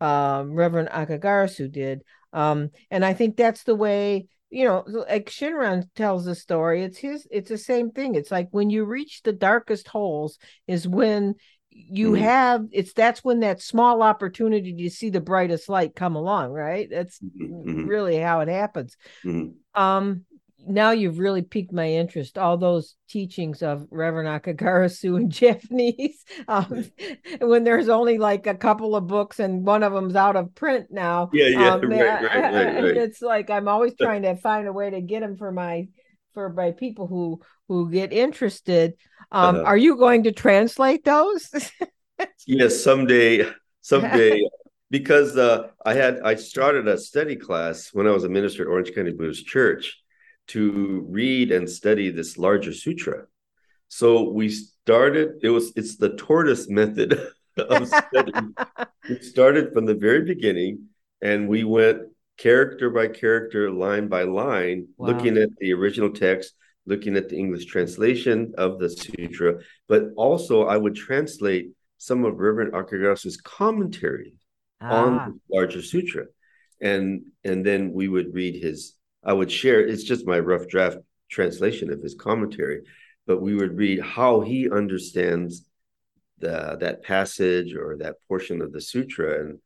um 0.00 0.54
reverend 0.54 0.88
Akegarasu 0.88 1.70
did 1.70 2.02
um 2.32 2.70
and 2.90 3.04
i 3.04 3.14
think 3.14 3.36
that's 3.36 3.64
the 3.64 3.74
way 3.74 4.26
you 4.50 4.64
know, 4.64 4.84
like 4.86 5.28
Shinran 5.28 5.88
tells 5.94 6.24
the 6.24 6.34
story, 6.34 6.82
it's 6.82 6.98
his, 6.98 7.26
it's 7.30 7.50
the 7.50 7.58
same 7.58 7.90
thing. 7.90 8.14
It's 8.14 8.30
like 8.30 8.48
when 8.50 8.70
you 8.70 8.84
reach 8.84 9.22
the 9.22 9.32
darkest 9.32 9.88
holes 9.88 10.38
is 10.66 10.88
when 10.88 11.34
you 11.70 12.12
mm-hmm. 12.12 12.24
have 12.24 12.64
it's 12.72 12.92
that's 12.92 13.22
when 13.22 13.40
that 13.40 13.60
small 13.60 14.02
opportunity 14.02 14.74
to 14.74 14.90
see 14.90 15.10
the 15.10 15.20
brightest 15.20 15.68
light 15.68 15.94
come 15.94 16.16
along, 16.16 16.50
right? 16.50 16.88
That's 16.90 17.18
mm-hmm. 17.20 17.70
mm-hmm. 17.70 17.86
really 17.86 18.16
how 18.16 18.40
it 18.40 18.48
happens. 18.48 18.96
Mm-hmm. 19.24 19.80
Um 19.80 20.24
now 20.66 20.90
you've 20.90 21.18
really 21.18 21.42
piqued 21.42 21.72
my 21.72 21.88
interest. 21.88 22.36
All 22.36 22.56
those 22.56 22.96
teachings 23.08 23.62
of 23.62 23.86
Reverend 23.90 24.28
Akegarasu 24.28 25.16
in 25.20 25.30
Japanese, 25.30 26.24
um, 26.48 26.84
when 27.40 27.64
there's 27.64 27.88
only 27.88 28.18
like 28.18 28.46
a 28.46 28.54
couple 28.54 28.96
of 28.96 29.06
books 29.06 29.38
and 29.38 29.64
one 29.64 29.82
of 29.82 29.92
them's 29.92 30.16
out 30.16 30.36
of 30.36 30.54
print 30.54 30.86
now. 30.90 31.30
Yeah, 31.32 31.48
yeah, 31.48 31.74
um, 31.74 31.80
right, 31.90 32.00
right, 32.00 32.22
right, 32.22 32.82
right, 32.82 32.96
It's 32.96 33.22
like 33.22 33.50
I'm 33.50 33.68
always 33.68 33.94
trying 34.00 34.22
to 34.22 34.36
find 34.36 34.66
a 34.66 34.72
way 34.72 34.90
to 34.90 35.00
get 35.00 35.20
them 35.20 35.36
for 35.36 35.52
my 35.52 35.88
for 36.34 36.52
my 36.52 36.72
people 36.72 37.06
who 37.06 37.40
who 37.68 37.90
get 37.90 38.12
interested. 38.12 38.94
Um, 39.30 39.56
uh-huh. 39.56 39.64
Are 39.64 39.76
you 39.76 39.96
going 39.96 40.24
to 40.24 40.32
translate 40.32 41.04
those? 41.04 41.50
yes, 42.46 42.82
someday, 42.82 43.46
someday. 43.80 44.42
because 44.90 45.36
uh, 45.36 45.68
I 45.84 45.94
had 45.94 46.20
I 46.20 46.34
started 46.34 46.88
a 46.88 46.98
study 46.98 47.36
class 47.36 47.90
when 47.92 48.06
I 48.06 48.10
was 48.10 48.24
a 48.24 48.28
minister 48.28 48.62
at 48.62 48.68
Orange 48.68 48.94
County 48.94 49.12
Buddhist 49.12 49.46
Church 49.46 50.02
to 50.48 51.06
read 51.08 51.52
and 51.52 51.68
study 51.68 52.10
this 52.10 52.38
larger 52.38 52.72
sutra. 52.72 53.24
So 53.88 54.30
we 54.30 54.48
started, 54.48 55.40
it 55.42 55.50
was 55.50 55.72
it's 55.76 55.96
the 55.96 56.10
tortoise 56.16 56.68
method 56.68 57.18
of 57.56 57.88
study. 57.88 58.32
we 59.08 59.18
started 59.20 59.72
from 59.72 59.86
the 59.86 59.94
very 59.94 60.24
beginning 60.24 60.88
and 61.22 61.48
we 61.48 61.64
went 61.64 62.02
character 62.38 62.90
by 62.90 63.08
character, 63.08 63.70
line 63.70 64.08
by 64.08 64.22
line, 64.22 64.88
wow. 64.96 65.08
looking 65.08 65.36
at 65.36 65.50
the 65.58 65.72
original 65.72 66.10
text, 66.10 66.54
looking 66.86 67.16
at 67.16 67.28
the 67.28 67.36
English 67.36 67.66
translation 67.66 68.54
of 68.56 68.78
the 68.78 68.88
sutra, 68.88 69.60
but 69.88 70.04
also 70.16 70.66
I 70.66 70.76
would 70.76 70.94
translate 70.94 71.70
some 71.98 72.24
of 72.24 72.38
Reverend 72.38 72.72
Akegarasu's 72.72 73.36
commentary 73.36 74.34
ah. 74.80 75.04
on 75.04 75.40
the 75.48 75.56
larger 75.56 75.82
sutra. 75.82 76.26
And 76.80 77.26
and 77.42 77.66
then 77.66 77.92
we 77.92 78.06
would 78.06 78.32
read 78.32 78.54
his 78.54 78.94
I 79.28 79.34
would 79.34 79.52
share, 79.52 79.86
it's 79.86 80.04
just 80.04 80.26
my 80.26 80.38
rough 80.38 80.66
draft 80.68 80.96
translation 81.28 81.92
of 81.92 82.00
his 82.00 82.14
commentary, 82.14 82.80
but 83.26 83.42
we 83.42 83.54
would 83.54 83.76
read 83.76 84.00
how 84.00 84.40
he 84.40 84.70
understands 84.70 85.66
the, 86.38 86.78
that 86.80 87.02
passage 87.02 87.74
or 87.74 87.98
that 87.98 88.16
portion 88.26 88.62
of 88.62 88.72
the 88.72 88.80
sutra. 88.80 89.40
And 89.40 89.58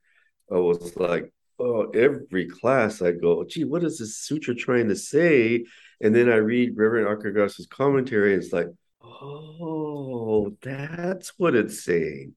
I 0.50 0.56
was 0.56 0.96
like, 0.96 1.32
oh, 1.60 1.90
every 1.90 2.48
class 2.48 3.02
I 3.02 3.12
go, 3.12 3.44
gee, 3.44 3.62
what 3.62 3.84
is 3.84 4.00
this 4.00 4.18
sutra 4.18 4.52
trying 4.52 4.88
to 4.88 4.96
say? 4.96 5.64
And 6.00 6.12
then 6.12 6.28
I 6.28 6.38
read 6.38 6.76
Reverend 6.76 7.06
Akegarasu's 7.06 7.68
commentary, 7.68 8.34
and 8.34 8.42
it's 8.42 8.52
like, 8.52 8.66
oh, 9.00 10.56
that's 10.60 11.34
what 11.36 11.54
it's 11.54 11.84
saying. 11.84 12.34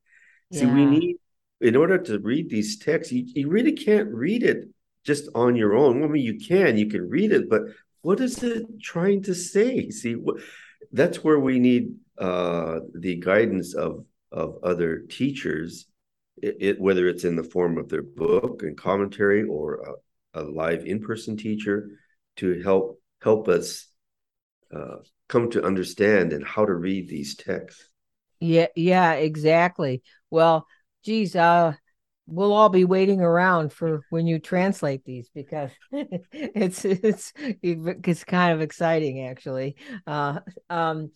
Yeah. 0.52 0.60
See, 0.60 0.66
we 0.68 0.86
need, 0.86 1.16
in 1.60 1.76
order 1.76 1.98
to 1.98 2.20
read 2.20 2.52
these 2.52 2.78
texts, 2.78 3.12
you, 3.12 3.26
you 3.26 3.50
really 3.50 3.72
can't 3.72 4.14
read 4.14 4.44
it 4.44 4.70
just 5.06 5.30
on 5.36 5.56
your 5.56 5.76
own. 5.76 6.04
I 6.04 6.08
mean, 6.08 6.24
you 6.24 6.40
can, 6.40 6.78
you 6.78 6.88
can 6.90 7.10
read 7.10 7.32
it, 7.32 7.50
but 7.50 7.62
what 8.02 8.20
is 8.20 8.44
it 8.44 8.66
trying 8.82 9.24
to 9.24 9.34
say? 9.34 9.90
See, 9.90 10.16
that's 10.92 11.24
where 11.24 11.40
we 11.40 11.60
need 11.60 11.96
uh, 12.18 12.80
the 12.94 13.16
guidance 13.16 13.74
of 13.74 14.06
of 14.32 14.58
other 14.64 15.00
teachers, 15.10 15.86
it, 16.42 16.58
it, 16.60 16.82
whether 16.82 17.08
it's 17.08 17.24
in 17.24 17.38
the 17.38 17.44
form 17.44 17.78
of 17.78 17.88
their 17.88 18.02
book 18.02 18.64
and 18.64 18.78
commentary 18.78 19.44
or 19.44 19.98
a, 20.34 20.42
a 20.42 20.44
live 20.44 20.86
in 20.86 21.00
person 21.00 21.38
teacher, 21.38 21.90
to 22.36 22.62
help 22.62 23.02
help 23.22 23.48
us 23.48 23.88
uh, 24.76 24.98
come 25.30 25.50
to 25.52 25.64
understand 25.64 26.34
and 26.34 26.46
how 26.46 26.66
to 26.66 26.74
read 26.74 27.08
these 27.08 27.36
texts. 27.36 27.90
Yeah, 28.42 28.68
yeah, 28.76 29.14
exactly. 29.14 30.04
Well, 30.30 30.68
geez, 31.04 31.36
uh, 31.36 31.74
we'll 32.28 32.54
all 32.54 32.70
be 32.70 32.86
waiting 32.86 33.22
around 33.22 33.72
for 33.72 34.04
when 34.10 34.26
you 34.26 34.40
translate 34.40 35.04
these 35.06 35.30
because 35.34 35.72
it's 35.92 36.84
it's 36.86 37.34
it's 37.62 38.24
kind 38.24 38.54
of 38.54 38.62
exciting 38.62 39.28
actually 39.28 39.76
uh 40.08 40.40
um 40.70 41.12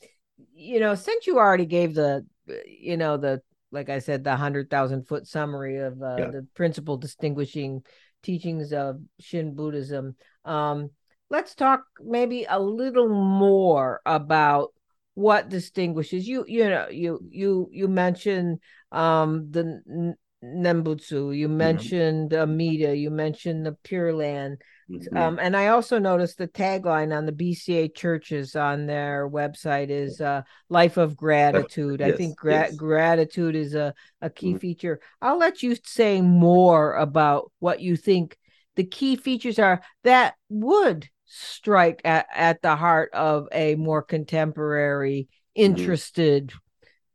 you 0.54 0.80
know 0.80 0.96
since 0.96 1.26
you 1.26 1.38
already 1.38 1.66
gave 1.66 1.96
the 1.96 2.26
you 2.68 2.98
know 2.98 3.18
the 3.18 3.42
like 3.72 3.90
i 3.90 4.00
said 4.00 4.24
the 4.24 4.30
100000 4.30 5.08
foot 5.08 5.28
summary 5.28 5.78
of 5.78 6.02
uh, 6.02 6.16
yeah. 6.18 6.30
the 6.30 6.48
principal 6.56 6.98
distinguishing 6.98 7.84
teachings 8.22 8.72
of 8.72 9.00
shin 9.20 9.56
buddhism 9.56 10.16
um 10.46 10.90
let's 11.30 11.56
talk 11.56 11.84
maybe 12.04 12.46
a 12.50 12.60
little 12.60 13.10
more 13.10 14.02
about 14.06 14.74
what 15.16 15.50
distinguishes 15.50 16.28
you 16.28 16.46
you 16.48 16.70
know 16.70 16.88
you 16.90 17.20
you 17.30 17.68
you 17.72 17.88
mentioned 17.88 18.60
um 18.92 19.50
the 19.52 20.16
Nembutsu, 20.44 21.38
you 21.38 21.48
mm-hmm. 21.48 21.58
mentioned 21.58 22.32
mm-hmm. 22.32 22.42
Amida, 22.42 22.96
you 22.96 23.10
mentioned 23.10 23.66
the 23.66 23.74
Pure 23.84 24.14
Land. 24.14 24.58
Mm-hmm. 24.90 25.18
Um, 25.18 25.40
and 25.40 25.56
I 25.56 25.68
also 25.68 26.00
noticed 26.00 26.38
the 26.38 26.48
tagline 26.48 27.16
on 27.16 27.26
the 27.26 27.32
BCA 27.32 27.94
churches 27.94 28.56
on 28.56 28.88
their 28.88 29.30
website 29.30 29.90
is 29.90 30.20
uh, 30.22 30.42
life 30.70 30.98
of 30.98 31.16
gratitude. 31.16 32.00
Yes, 32.00 32.14
I 32.14 32.18
think 32.18 32.38
gra- 32.38 32.54
yes. 32.54 32.76
gratitude 32.76 33.56
is 33.56 33.76
a, 33.76 33.94
a 34.22 34.30
key 34.30 34.50
mm-hmm. 34.50 34.58
feature. 34.58 35.00
I'll 35.22 35.38
let 35.38 35.62
you 35.62 35.76
say 35.84 36.22
more 36.22 36.94
about 36.96 37.52
what 37.60 37.82
you 37.82 37.96
think 37.96 38.38
the 38.76 38.86
key 38.86 39.18
features 39.18 39.60
are 39.60 39.82
that 40.06 40.36
would 40.48 41.10
strike 41.26 42.02
at, 42.06 42.26
at 42.34 42.62
the 42.62 42.76
heart 42.76 43.14
of 43.14 43.48
a 43.52 43.76
more 43.76 44.02
contemporary, 44.02 45.28
mm-hmm. 45.56 45.72
interested 45.72 46.52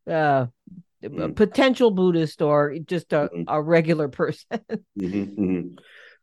uh, 0.09 0.47
mm-hmm. 1.11 1.33
potential 1.33 1.91
Buddhist 1.91 2.43
or 2.43 2.77
just 2.79 3.13
a, 3.13 3.29
mm-hmm. 3.29 3.43
a 3.49 3.61
regular 3.63 4.09
person. 4.21 4.47
mm-hmm, 4.51 5.05
mm-hmm. 5.05 5.69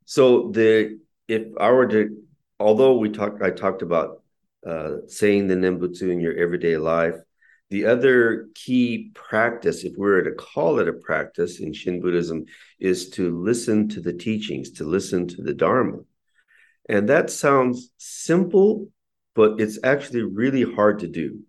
So 0.06 0.52
the 0.52 1.00
if 1.28 1.44
I 1.60 1.72
were 1.72 1.88
to, 1.88 2.18
although 2.60 2.98
we 2.98 3.10
talked, 3.10 3.42
I 3.42 3.52
talked 3.52 3.82
about 3.82 4.22
uh, 4.66 5.08
saying 5.08 5.48
the 5.48 5.56
Nembutsu 5.56 6.12
in 6.12 6.20
your 6.20 6.38
everyday 6.38 6.78
life. 6.78 7.16
The 7.70 7.86
other 7.86 8.50
key 8.54 9.12
practice, 9.14 9.86
if 9.86 9.94
we 9.94 10.06
were 10.10 10.24
to 10.24 10.34
call 10.34 10.80
it 10.80 10.90
a 10.90 10.94
practice 10.94 11.62
in 11.62 11.72
Shin 11.72 12.02
Buddhism, 12.02 12.46
is 12.80 13.10
to 13.12 13.42
listen 13.42 13.88
to 13.90 14.02
the 14.02 14.12
teachings, 14.12 14.72
to 14.72 14.84
listen 14.84 15.26
to 15.30 15.42
the 15.42 15.54
Dharma. 15.54 16.00
And 16.90 17.08
that 17.08 17.30
sounds 17.30 17.92
simple, 17.98 18.90
but 19.36 19.62
it's 19.62 19.80
actually 19.84 20.24
really 20.24 20.64
hard 20.64 21.00
to 21.00 21.08
do. 21.08 21.40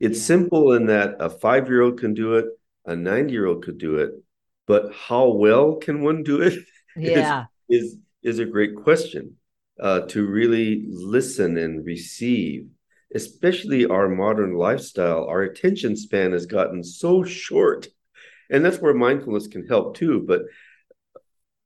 It's 0.00 0.22
simple 0.22 0.72
in 0.72 0.86
that 0.86 1.16
a 1.20 1.30
five 1.30 1.68
year 1.68 1.82
old 1.82 2.00
can 2.00 2.14
do 2.14 2.34
it, 2.36 2.46
a 2.86 2.96
90 2.96 3.32
year 3.32 3.46
old 3.46 3.64
could 3.64 3.78
do 3.78 3.96
it, 3.98 4.12
but 4.66 4.92
how 4.94 5.28
well 5.28 5.76
can 5.76 6.02
one 6.02 6.22
do 6.22 6.42
it? 6.42 6.58
Yeah. 6.96 7.46
is, 7.68 7.84
is, 7.92 7.96
is 8.22 8.38
a 8.40 8.44
great 8.44 8.74
question. 8.76 9.36
uh, 9.80 10.00
to 10.08 10.26
really 10.26 10.84
listen 10.88 11.56
and 11.56 11.86
receive. 11.86 12.68
Especially 13.14 13.86
our 13.86 14.08
modern 14.08 14.54
lifestyle, 14.54 15.26
our 15.26 15.42
attention 15.42 15.96
span 15.96 16.32
has 16.32 16.46
gotten 16.46 16.84
so 16.84 17.24
short, 17.24 17.88
and 18.50 18.64
that's 18.64 18.78
where 18.78 18.94
mindfulness 18.94 19.48
can 19.48 19.66
help 19.66 19.96
too. 19.96 20.24
But 20.26 20.42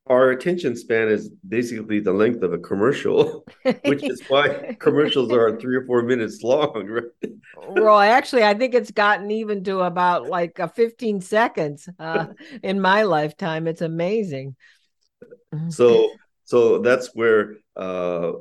our 0.07 0.31
attention 0.31 0.77
span 0.77 1.09
is 1.09 1.31
basically 1.49 1.99
the 2.01 2.13
length 2.13 2.43
of 2.43 2.53
a 2.53 2.59
commercial, 2.59 3.45
which 3.85 4.03
is 4.05 4.23
why 4.29 4.77
commercials 4.79 5.33
are 5.33 5.57
three 5.61 5.77
or 5.77 5.87
four 5.87 6.03
minutes 6.03 6.43
long, 6.43 6.87
right? 6.87 7.33
well, 7.57 7.99
actually, 7.99 8.45
I 8.45 8.55
think 8.55 8.75
it's 8.75 8.91
gotten 8.91 9.31
even 9.31 9.65
to 9.65 9.81
about 9.81 10.29
like 10.29 10.59
a 10.59 10.69
15 10.69 11.21
seconds 11.21 11.89
uh, 11.99 12.27
in 12.63 12.81
my 12.81 13.05
lifetime. 13.05 13.67
It's 13.67 13.83
amazing. 13.83 14.57
So, 15.71 16.11
so 16.45 16.79
that's 16.81 17.15
where 17.15 17.55
uh, 17.77 18.33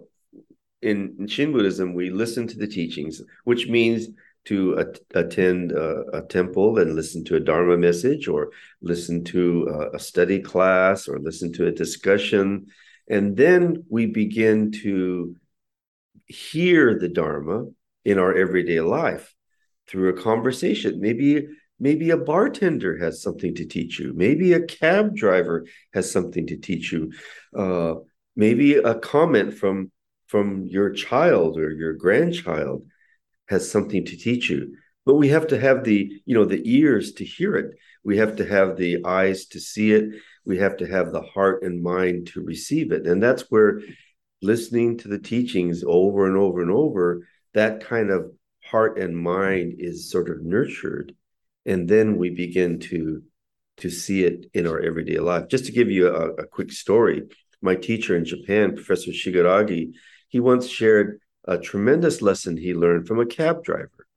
in, 0.82 1.16
in 1.20 1.28
Shin 1.28 1.54
Buddhism 1.54 1.94
we 1.94 2.10
listen 2.10 2.48
to 2.48 2.58
the 2.58 2.68
teachings, 2.68 3.22
which 3.46 3.68
means 3.68 4.10
to 4.46 4.74
a- 4.74 5.20
attend 5.20 5.72
a, 5.72 6.04
a, 6.14 6.22
temple 6.24 6.80
and 6.80 6.96
listen 6.96 7.24
to 7.26 7.36
a 7.36 7.40
Dharma 7.40 7.78
message, 7.78 8.28
or 8.28 8.52
listen 8.82 9.24
to 9.26 9.68
a, 9.70 9.96
a 9.96 10.00
study 10.00 10.40
class, 10.40 11.08
or 11.08 11.20
listen 11.20 11.54
to 11.54 11.68
a 11.68 11.72
discussion. 11.72 12.68
And 13.10 13.38
then 13.38 13.86
we 13.90 14.08
begin 14.08 14.72
to 14.84 15.36
hear 16.26 16.98
the 16.98 17.10
Dharma 17.10 17.66
in 18.04 18.20
our 18.20 18.36
everyday 18.36 18.82
life 18.82 19.34
through 19.88 20.10
a 20.10 20.22
conversation. 20.22 21.00
Maybe 21.00 21.48
maybe 21.80 22.12
a 22.12 22.18
bartender 22.18 22.98
has 22.98 23.22
something 23.22 23.56
to 23.56 23.66
teach 23.66 24.00
you. 24.00 24.14
Maybe 24.16 24.54
a 24.54 24.66
cab 24.66 25.16
driver 25.16 25.66
has 25.94 26.12
something 26.12 26.48
to 26.48 26.58
teach 26.58 26.92
you. 26.92 27.12
Uh, 27.56 27.96
maybe 28.36 28.76
a 28.76 28.96
comment 28.96 29.54
from 29.54 29.92
from 30.28 30.66
your 30.66 30.90
child 30.92 31.58
or 31.58 31.72
your 31.72 31.94
grandchild 31.94 32.86
has 33.54 33.70
something 33.70 34.04
to 34.06 34.18
teach 34.18 34.50
you. 34.50 34.76
But 35.06 35.16
we 35.16 35.30
have 35.30 35.48
to 35.48 35.60
have 35.60 35.84
the 35.84 36.00
you 36.26 36.36
know 36.36 36.46
the 36.46 36.62
ears 36.66 37.14
to 37.14 37.26
hear 37.26 37.56
it. 37.56 37.76
We 38.04 38.18
have 38.18 38.36
to 38.38 38.46
have 38.46 38.78
the 38.78 39.06
eyes 39.06 39.46
to 39.48 39.60
see 39.60 39.92
it. 39.92 40.06
We 40.46 40.58
have 40.58 40.78
to 40.78 40.88
have 40.88 41.12
the 41.12 41.22
heart 41.22 41.64
and 41.64 41.82
mind 41.82 42.28
to 42.34 42.42
receive 42.42 42.92
it. 42.92 43.08
And 43.08 43.22
that's 43.22 43.50
where 43.50 43.82
listening 44.42 44.98
to 45.00 45.08
the 45.08 45.20
teachings 45.20 45.84
over 45.86 46.28
and 46.28 46.38
over 46.38 46.62
and 46.62 46.72
over 46.72 47.28
that 47.54 47.86
kind 47.86 48.10
of 48.10 48.32
heart 48.64 48.98
and 48.98 49.16
mind 49.16 49.76
is 49.78 50.10
sort 50.10 50.30
of 50.30 50.44
nurtured. 50.44 51.16
And 51.66 51.88
then 51.88 52.18
we 52.18 52.30
begin 52.30 52.80
to 52.92 53.24
to 53.78 53.90
see 53.90 54.24
it 54.24 54.46
in 54.54 54.68
our 54.68 54.80
everyday 54.80 55.20
life. 55.20 55.48
Just 55.48 55.66
to 55.66 55.72
give 55.72 55.90
you 55.90 56.08
a, 56.08 56.44
a 56.44 56.48
quick 56.48 56.72
story 56.72 57.24
my 57.64 57.76
teacher 57.76 58.16
in 58.16 58.26
japan 58.26 58.76
professor 58.76 59.12
Shigaraki 59.12 59.94
he 60.28 60.40
once 60.40 60.68
shared 60.68 61.20
a 61.46 61.58
tremendous 61.58 62.22
lesson 62.22 62.58
he 62.58 62.74
learned 62.74 63.08
from 63.08 63.20
a 63.20 63.26
cab 63.26 63.64
driver. 63.64 64.08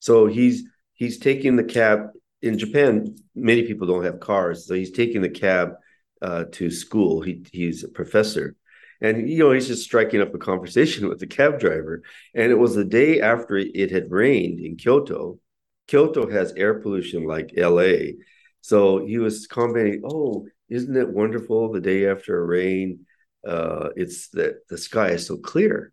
So 0.00 0.26
he's 0.26 0.64
he's 0.94 1.18
taking 1.18 1.56
the 1.56 1.64
cab 1.64 2.10
in 2.42 2.58
Japan. 2.58 3.16
Many 3.34 3.64
people 3.64 3.86
don't 3.86 4.04
have 4.04 4.20
cars, 4.20 4.66
so 4.66 4.74
he's 4.74 4.92
taking 4.92 5.22
the 5.22 5.30
cab 5.30 5.74
uh, 6.22 6.44
to 6.52 6.70
school. 6.70 7.20
He 7.20 7.44
he's 7.52 7.84
a 7.84 7.88
professor, 7.88 8.56
and 9.00 9.28
you 9.28 9.38
know 9.38 9.52
he's 9.52 9.68
just 9.68 9.84
striking 9.84 10.20
up 10.20 10.34
a 10.34 10.38
conversation 10.38 11.08
with 11.10 11.18
the 11.18 11.26
cab 11.26 11.58
driver. 11.60 12.02
And 12.34 12.50
it 12.50 12.58
was 12.58 12.74
the 12.74 12.84
day 12.84 13.20
after 13.20 13.56
it 13.56 13.90
had 13.90 14.10
rained 14.10 14.60
in 14.60 14.76
Kyoto. 14.76 15.38
Kyoto 15.86 16.30
has 16.30 16.52
air 16.52 16.74
pollution 16.80 17.24
like 17.24 17.54
L.A., 17.56 18.16
so 18.60 19.04
he 19.06 19.18
was 19.18 19.46
commenting, 19.46 20.02
"Oh, 20.04 20.46
isn't 20.68 20.96
it 20.96 21.08
wonderful 21.08 21.72
the 21.72 21.80
day 21.80 22.08
after 22.08 22.38
a 22.38 22.44
rain? 22.44 23.06
Uh, 23.46 23.90
it's 23.96 24.28
that 24.30 24.68
the 24.68 24.78
sky 24.78 25.10
is 25.10 25.26
so 25.26 25.36
clear." 25.38 25.92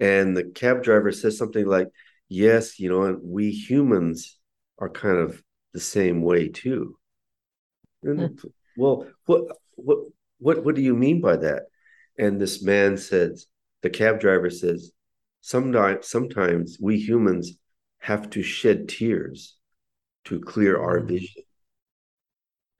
And 0.00 0.36
the 0.36 0.44
cab 0.44 0.82
driver 0.82 1.12
says 1.12 1.38
something 1.38 1.66
like, 1.66 1.88
Yes, 2.28 2.78
you 2.78 2.90
know, 2.90 3.18
we 3.22 3.50
humans 3.50 4.38
are 4.78 4.90
kind 4.90 5.16
of 5.16 5.42
the 5.72 5.80
same 5.80 6.22
way 6.22 6.48
too. 6.48 6.98
And, 8.02 8.38
hmm. 8.38 8.48
well, 8.76 9.06
what 9.26 9.44
what 9.74 9.98
what 10.38 10.64
what 10.64 10.74
do 10.74 10.82
you 10.82 10.94
mean 10.94 11.20
by 11.20 11.36
that? 11.36 11.64
And 12.18 12.40
this 12.40 12.62
man 12.62 12.96
says, 12.96 13.46
the 13.82 13.90
cab 13.90 14.20
driver 14.20 14.50
says, 14.50 14.92
sometimes 15.40 16.08
sometimes 16.08 16.78
we 16.80 16.98
humans 16.98 17.52
have 18.00 18.28
to 18.30 18.42
shed 18.42 18.88
tears 18.88 19.56
to 20.24 20.40
clear 20.40 20.80
our 20.80 21.00
hmm. 21.00 21.08
vision. 21.08 21.42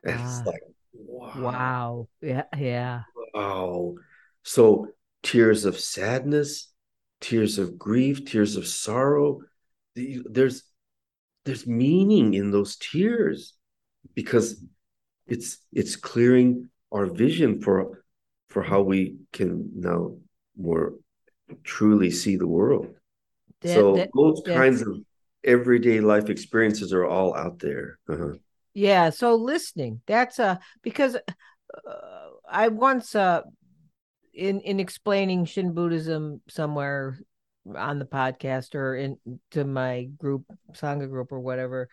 And 0.04 0.20
ah. 0.20 0.24
it's 0.24 0.46
like, 0.46 0.62
wow. 0.92 1.32
Wow. 1.36 2.08
Yeah, 2.20 2.44
yeah. 2.56 3.02
Wow. 3.34 3.94
So 4.42 4.88
tears 5.22 5.64
of 5.64 5.78
sadness, 5.78 6.72
tears 7.20 7.58
of 7.58 7.78
grief, 7.78 8.24
tears 8.24 8.56
of 8.56 8.66
sorrow. 8.66 9.40
There's 9.94 10.64
there's 11.44 11.66
meaning 11.66 12.34
in 12.34 12.50
those 12.50 12.76
tears 12.76 13.54
because 14.14 14.62
it's 15.26 15.58
it's 15.72 15.96
clearing 15.96 16.68
our 16.92 17.06
vision 17.06 17.60
for 17.60 18.04
for 18.48 18.62
how 18.62 18.82
we 18.82 19.16
can 19.32 19.70
now 19.74 20.16
more 20.56 20.94
truly 21.64 22.10
see 22.10 22.36
the 22.36 22.46
world. 22.46 22.94
That, 23.62 23.74
so 23.74 23.96
that, 23.96 24.10
those 24.14 24.42
kinds 24.46 24.82
of 24.82 24.98
everyday 25.44 26.00
life 26.00 26.28
experiences 26.30 26.92
are 26.92 27.06
all 27.06 27.34
out 27.34 27.58
there. 27.58 27.98
Uh-huh. 28.08 28.34
Yeah. 28.74 29.10
So 29.10 29.34
listening, 29.34 30.00
that's 30.06 30.38
a 30.38 30.60
because 30.82 31.16
uh, 31.16 32.28
I 32.48 32.68
once 32.68 33.14
uh 33.14 33.42
in 34.38 34.60
in 34.60 34.80
explaining 34.80 35.44
Shin 35.44 35.72
Buddhism 35.72 36.40
somewhere 36.48 37.18
on 37.76 37.98
the 37.98 38.04
podcast 38.04 38.74
or 38.74 38.96
in 38.96 39.18
to 39.50 39.64
my 39.64 40.04
group 40.16 40.44
sangha 40.72 41.08
group 41.08 41.32
or 41.32 41.40
whatever 41.40 41.90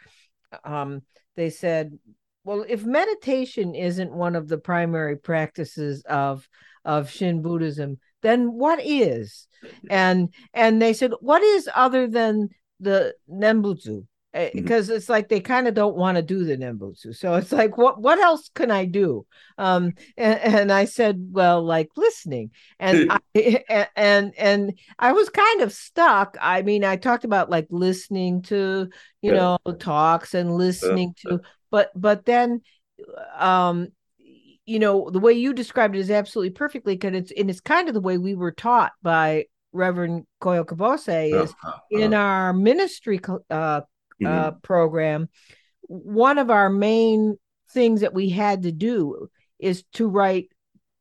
um 0.64 1.02
they 1.36 1.50
said 1.50 2.00
well 2.46 2.64
if 2.70 2.86
meditation 2.86 3.76
isn't 3.76 4.14
one 4.14 4.38
of 4.38 4.48
the 4.48 4.58
primary 4.58 5.18
practices 5.18 6.02
of 6.08 6.48
of 6.86 7.10
shin 7.10 7.42
buddhism 7.42 7.98
then 8.26 8.54
what 8.54 8.80
is? 8.84 9.48
And 9.88 10.34
and 10.52 10.82
they 10.82 10.94
said 10.94 11.12
what 11.20 11.44
is 11.44 11.70
other 11.76 12.08
than 12.08 12.50
the 12.80 13.14
nembutsu 13.32 14.08
because 14.54 14.88
mm-hmm. 14.88 14.98
it's 14.98 15.08
like 15.08 15.30
they 15.30 15.40
kind 15.40 15.68
of 15.68 15.74
don't 15.74 15.96
want 15.96 16.18
to 16.18 16.22
do 16.22 16.44
the 16.44 16.58
nembutsu 16.58 17.16
so 17.16 17.36
it's 17.36 17.52
like 17.52 17.78
what 17.78 18.02
what 18.02 18.20
else 18.20 18.50
can 18.54 18.70
i 18.70 18.86
do? 18.86 19.26
Um 19.58 19.94
and, 20.18 20.40
and 20.40 20.72
i 20.72 20.86
said 20.86 21.30
well 21.32 21.64
like 21.64 21.90
listening. 21.96 22.52
And 22.80 23.12
I, 23.12 23.64
and 23.96 24.34
and 24.38 24.80
i 25.00 25.14
was 25.14 25.30
kind 25.30 25.62
of 25.62 25.72
stuck. 25.72 26.38
I 26.42 26.62
mean 26.64 26.84
i 26.84 26.96
talked 26.96 27.24
about 27.24 27.50
like 27.50 27.68
listening 27.70 28.42
to 28.44 28.90
you 29.22 29.32
know 29.32 29.58
talks 29.80 30.34
and 30.34 30.56
listening 30.56 31.16
to 31.22 31.40
but 31.72 31.92
but 31.96 32.26
then 32.26 32.62
um 33.38 33.88
you 34.66 34.80
know 34.80 35.10
the 35.10 35.20
way 35.20 35.34
you 35.34 35.54
described 35.54 35.96
it 35.96 36.00
is 36.00 36.12
absolutely 36.12 36.52
perfectly 36.52 36.96
because 36.96 37.16
it's 37.16 37.32
and 37.32 37.50
it's 37.50 37.62
kind 37.62 37.88
of 37.88 37.94
the 37.94 38.02
way 38.02 38.18
we 38.18 38.36
were 38.36 38.52
taught 38.52 38.92
by 39.02 39.46
Reverend 39.72 40.26
Koyo 40.42 40.66
Kubose 40.66 41.44
is 41.44 41.52
uh-huh. 41.52 41.80
in 41.92 42.14
our 42.14 42.54
ministry 42.54 43.20
uh, 43.50 43.82
mm-hmm. 44.22 44.28
uh, 44.28 44.52
program, 44.64 45.30
one 45.88 46.38
of 46.38 46.50
our 46.50 46.70
main 46.70 47.38
things 47.72 48.02
that 48.02 48.14
we 48.14 48.30
had 48.30 48.64
to 48.64 48.72
do 48.72 49.30
is 49.60 49.84
to 49.94 50.08
write 50.08 50.50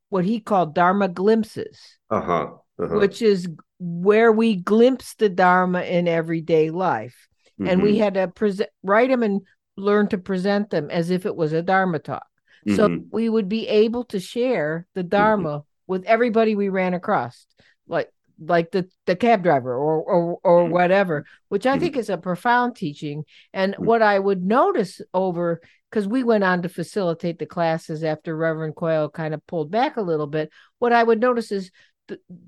what 0.09 0.25
he 0.25 0.39
called 0.39 0.75
Dharma 0.75 1.07
glimpses, 1.07 1.79
uh-huh. 2.09 2.51
Uh-huh. 2.79 2.97
which 2.97 3.21
is 3.21 3.47
where 3.79 4.31
we 4.31 4.55
glimpse 4.55 5.15
the 5.15 5.29
Dharma 5.29 5.81
in 5.81 6.07
everyday 6.07 6.69
life. 6.69 7.27
Mm-hmm. 7.59 7.69
And 7.69 7.81
we 7.81 7.93
mm-hmm. 7.93 8.03
had 8.03 8.13
to 8.15 8.27
present, 8.27 8.69
write 8.83 9.09
them 9.09 9.23
and 9.23 9.41
learn 9.77 10.07
to 10.09 10.17
present 10.17 10.69
them 10.69 10.89
as 10.89 11.09
if 11.09 11.25
it 11.25 11.35
was 11.35 11.53
a 11.53 11.61
Dharma 11.61 11.99
talk. 11.99 12.25
Mm-hmm. 12.67 12.75
So 12.75 12.99
we 13.11 13.29
would 13.29 13.49
be 13.49 13.67
able 13.67 14.05
to 14.05 14.19
share 14.19 14.87
the 14.93 15.03
Dharma 15.03 15.49
mm-hmm. 15.49 15.65
with 15.87 16.05
everybody 16.05 16.55
we 16.55 16.69
ran 16.69 16.93
across. 16.93 17.45
Like 17.87 18.09
like 18.39 18.71
the 18.71 18.87
the 19.05 19.15
cab 19.15 19.43
driver 19.43 19.75
or 19.75 20.01
or 20.01 20.39
or 20.43 20.63
mm-hmm. 20.63 20.73
whatever 20.73 21.25
which 21.49 21.65
i 21.65 21.71
mm-hmm. 21.71 21.81
think 21.81 21.97
is 21.97 22.09
a 22.09 22.17
profound 22.17 22.75
teaching 22.75 23.23
and 23.53 23.73
mm-hmm. 23.73 23.85
what 23.85 24.01
i 24.01 24.17
would 24.17 24.43
notice 24.43 25.01
over 25.13 25.61
because 25.89 26.07
we 26.07 26.23
went 26.23 26.43
on 26.43 26.61
to 26.61 26.69
facilitate 26.69 27.39
the 27.39 27.45
classes 27.45 28.03
after 28.03 28.35
reverend 28.35 28.75
Koyo 28.75 29.11
kind 29.11 29.33
of 29.33 29.45
pulled 29.47 29.71
back 29.71 29.97
a 29.97 30.01
little 30.01 30.27
bit 30.27 30.51
what 30.79 30.93
i 30.93 31.01
would 31.01 31.19
notice 31.19 31.51
is 31.51 31.71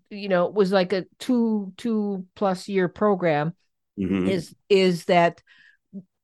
you 0.10 0.30
know 0.30 0.46
it 0.46 0.54
was 0.54 0.72
like 0.72 0.94
a 0.94 1.06
two 1.20 1.74
two 1.78 2.26
plus 2.36 2.68
year 2.68 2.88
program 2.88 3.54
mm-hmm. 4.00 4.28
is 4.28 4.56
is 4.70 5.06
that 5.06 5.42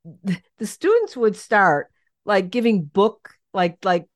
the 0.23 0.67
students 0.67 1.15
would 1.15 1.35
start 1.35 1.87
like 2.25 2.49
giving 2.49 2.83
book 2.83 3.31
like 3.53 3.77
like 3.83 4.07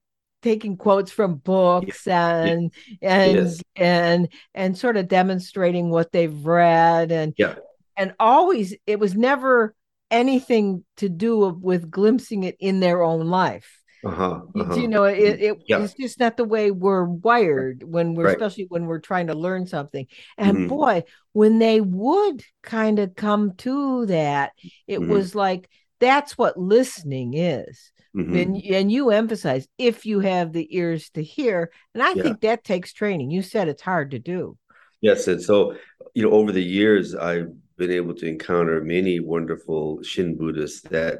taking 0.42 0.78
quotes 0.78 1.12
from 1.12 1.36
books 1.36 2.08
and 2.08 2.72
and 3.02 3.36
yes. 3.36 3.62
and 3.76 4.30
and 4.54 4.78
sort 4.78 4.98
of 4.98 5.08
demonstrating 5.08 5.90
what 5.90 6.12
they've 6.12 6.46
read 6.46 7.12
and 7.12 7.34
yeah. 7.38 7.56
and 7.98 8.14
always 8.20 8.76
it 8.86 9.00
was 9.00 9.16
never 9.16 9.74
anything 10.12 10.86
to 10.98 11.10
do 11.10 11.50
with 11.50 11.90
glimpsing 11.92 12.44
it 12.44 12.56
in 12.60 12.80
their 12.80 13.02
own 13.04 13.28
life 13.28 13.82
Uh-huh, 14.06 14.42
uh-huh. 14.56 14.76
You 14.76 14.88
know, 14.88 15.04
it, 15.06 15.42
it 15.42 15.58
Yeah. 15.68 15.82
it's 15.84 15.96
just 15.96 16.20
not 16.20 16.38
the 16.38 16.46
way 16.46 16.70
we're 16.70 17.04
wired 17.04 17.84
when 17.84 18.14
we're 18.14 18.26
Right. 18.26 18.38
especially 18.38 18.68
when 18.70 18.86
we're 18.86 19.00
trying 19.02 19.28
to 19.28 19.34
learn 19.34 19.66
something. 19.66 20.06
And 20.38 20.58
Mhm. 20.58 20.68
boy, 20.70 21.04
when 21.34 21.58
they 21.58 21.82
would 21.82 22.44
kind 22.62 23.00
of 23.00 23.16
come 23.16 23.56
to 23.66 24.06
that, 24.06 24.52
it 24.86 25.00
Mhm. 25.00 25.10
was 25.10 25.34
like 25.34 25.68
that's 26.00 26.38
what 26.38 26.60
listening 26.60 27.34
is. 27.34 27.92
Mhm. 28.14 28.38
And 28.38 28.64
and 28.66 28.92
you 28.92 29.10
emphasize 29.12 29.68
if 29.78 30.06
you 30.06 30.20
have 30.20 30.54
the 30.54 30.68
ears 30.76 31.10
to 31.12 31.24
hear, 31.24 31.72
and 31.94 32.04
I 32.04 32.14
Yeah. 32.14 32.24
think 32.24 32.42
that 32.42 32.64
takes 32.64 32.94
training. 32.94 33.32
You 33.32 33.42
said 33.42 33.68
it's 33.68 33.82
hard 33.82 34.12
to 34.12 34.20
do. 34.20 34.58
Yes, 35.02 35.28
and 35.28 35.42
so 35.42 35.76
you 36.14 36.24
know, 36.24 36.32
over 36.32 36.52
the 36.52 36.64
years, 36.64 37.14
I've 37.16 37.52
been 37.78 37.92
able 37.92 38.16
to 38.16 38.26
encounter 38.28 38.82
many 38.84 39.20
wonderful 39.20 40.02
Shin 40.04 40.36
Buddhists 40.38 40.82
that 40.90 41.20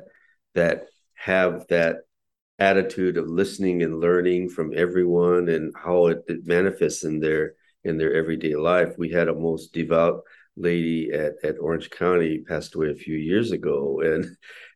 that 0.56 0.88
have 1.16 1.66
that 1.70 1.98
attitude 2.60 3.18
of 3.18 3.28
listening 3.28 3.84
and 3.84 4.00
learning 4.00 4.50
from 4.50 4.74
everyone 4.76 5.50
and 5.50 5.74
how 5.78 6.08
it, 6.08 6.24
it 6.28 6.48
manifests 6.48 7.04
in 7.04 7.20
their 7.20 7.54
in 7.84 7.98
their 7.98 8.14
everyday 8.14 8.56
life. 8.56 8.96
We 8.98 9.10
had 9.12 9.28
a 9.28 9.36
most 9.36 9.74
devout 9.74 10.24
lady 10.58 11.12
at, 11.12 11.34
at 11.44 11.60
Orange 11.60 11.90
County 11.90 12.40
passed 12.40 12.76
away 12.76 12.90
a 12.90 12.96
few 12.96 13.16
years 13.16 13.52
ago 13.52 14.02
and 14.02 14.26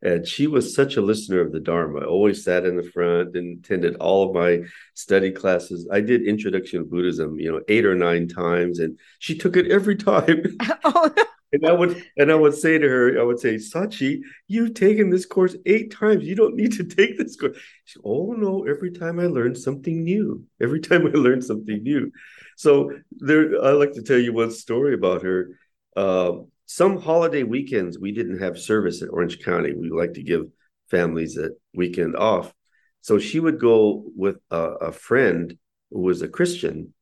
and 0.03 0.27
she 0.27 0.47
was 0.47 0.73
such 0.73 0.95
a 0.95 1.01
listener 1.01 1.41
of 1.41 1.51
the 1.51 1.59
Dharma. 1.59 1.99
Always 1.99 2.43
sat 2.43 2.65
in 2.65 2.75
the 2.75 2.89
front 2.91 3.35
and 3.35 3.63
attended 3.63 3.95
all 3.97 4.27
of 4.27 4.35
my 4.35 4.61
study 4.95 5.31
classes. 5.31 5.87
I 5.91 6.01
did 6.01 6.23
Introduction 6.23 6.79
to 6.79 6.89
Buddhism, 6.89 7.39
you 7.39 7.51
know, 7.51 7.61
eight 7.67 7.85
or 7.85 7.95
nine 7.95 8.27
times, 8.27 8.79
and 8.79 8.97
she 9.19 9.37
took 9.37 9.55
it 9.55 9.69
every 9.69 9.95
time. 9.95 10.43
oh, 10.83 11.13
And 11.53 11.67
I 11.67 11.73
would 11.73 12.01
and 12.17 12.31
I 12.31 12.35
would 12.35 12.53
say 12.53 12.77
to 12.77 12.87
her, 12.87 13.19
I 13.19 13.23
would 13.23 13.39
say, 13.39 13.55
Sachi, 13.55 14.21
you've 14.47 14.73
taken 14.73 15.09
this 15.09 15.25
course 15.25 15.55
eight 15.65 15.91
times. 15.91 16.23
You 16.23 16.35
don't 16.35 16.55
need 16.55 16.71
to 16.73 16.83
take 16.85 17.17
this 17.17 17.35
course. 17.35 17.57
She, 17.83 17.99
oh 18.05 18.33
no, 18.37 18.65
every 18.65 18.91
time 18.91 19.19
I 19.19 19.25
learn 19.25 19.55
something 19.55 20.03
new. 20.03 20.45
Every 20.61 20.79
time 20.79 21.05
I 21.05 21.09
learn 21.09 21.41
something 21.41 21.83
new. 21.83 22.11
So 22.55 22.91
there, 23.11 23.61
I 23.63 23.71
like 23.71 23.93
to 23.93 24.01
tell 24.01 24.17
you 24.17 24.33
one 24.33 24.51
story 24.51 24.93
about 24.93 25.23
her. 25.23 25.59
Um, 25.95 26.47
some 26.65 27.01
holiday 27.01 27.43
weekends 27.43 27.99
we 27.99 28.11
didn't 28.11 28.39
have 28.39 28.57
service 28.57 29.01
at 29.01 29.09
Orange 29.09 29.43
County. 29.43 29.73
We 29.73 29.89
like 29.89 30.13
to 30.13 30.23
give 30.23 30.45
families 30.89 31.37
a 31.37 31.49
weekend 31.73 32.15
off. 32.15 32.53
So 33.01 33.19
she 33.19 33.39
would 33.39 33.59
go 33.59 34.05
with 34.15 34.37
a, 34.51 34.61
a 34.61 34.91
friend 34.91 35.57
who 35.89 36.01
was 36.01 36.21
a 36.21 36.27
Christian 36.27 36.93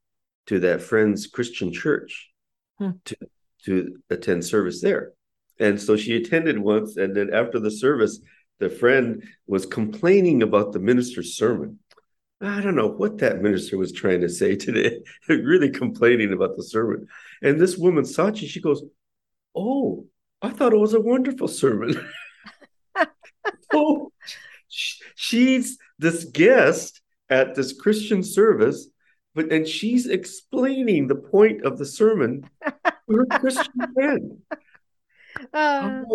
to 0.48 0.60
that 0.62 0.82
friend's 0.82 1.28
Christian 1.28 1.72
church 1.72 2.30
Hmm. 2.80 2.92
to 3.06 3.16
to 3.66 3.98
attend 4.10 4.46
service 4.46 4.82
there. 4.82 5.12
And 5.60 5.80
so 5.82 5.98
she 5.98 6.16
attended 6.16 6.58
once, 6.58 6.96
and 6.96 7.14
then 7.14 7.34
after 7.34 7.60
the 7.60 7.70
service, 7.70 8.22
the 8.60 8.70
friend 8.70 9.22
was 9.48 9.66
complaining 9.66 10.42
about 10.44 10.72
the 10.72 10.80
minister's 10.80 11.36
sermon. 11.36 11.80
I 12.42 12.62
don't 12.62 12.76
know 12.76 12.88
what 12.88 13.18
that 13.18 13.42
minister 13.42 13.78
was 13.78 13.92
trying 13.92 14.22
to 14.22 14.30
say 14.30 14.56
today, 14.56 15.02
really 15.30 15.70
complaining 15.70 16.32
about 16.32 16.56
the 16.56 16.64
sermon. 16.64 17.08
And 17.42 17.60
this 17.60 17.78
woman, 17.78 18.06
Sachi, 18.06 18.48
she 18.48 18.62
goes, 18.62 18.82
Oh, 19.56 20.06
I 20.42 20.50
thought 20.50 20.74
it 20.74 20.80
was 20.80 20.94
a 20.94 21.02
wonderful 21.02 21.50
sermon. 21.50 21.96
oh, 23.74 24.12
she's 24.70 25.78
this 25.98 26.24
guest 26.26 27.02
at 27.30 27.56
this 27.56 27.74
Christian 27.74 28.24
service, 28.24 28.88
but 29.36 29.52
and 29.52 29.68
she's 29.68 30.08
explaining 30.08 31.08
the 31.08 31.16
point 31.16 31.66
of 31.66 31.78
the 31.78 31.86
sermon 31.86 32.50
to 32.66 32.74
her 33.16 33.26
Christian 33.26 33.74
friend. 33.94 34.38
uh, 35.54 35.82
How, 35.82 36.06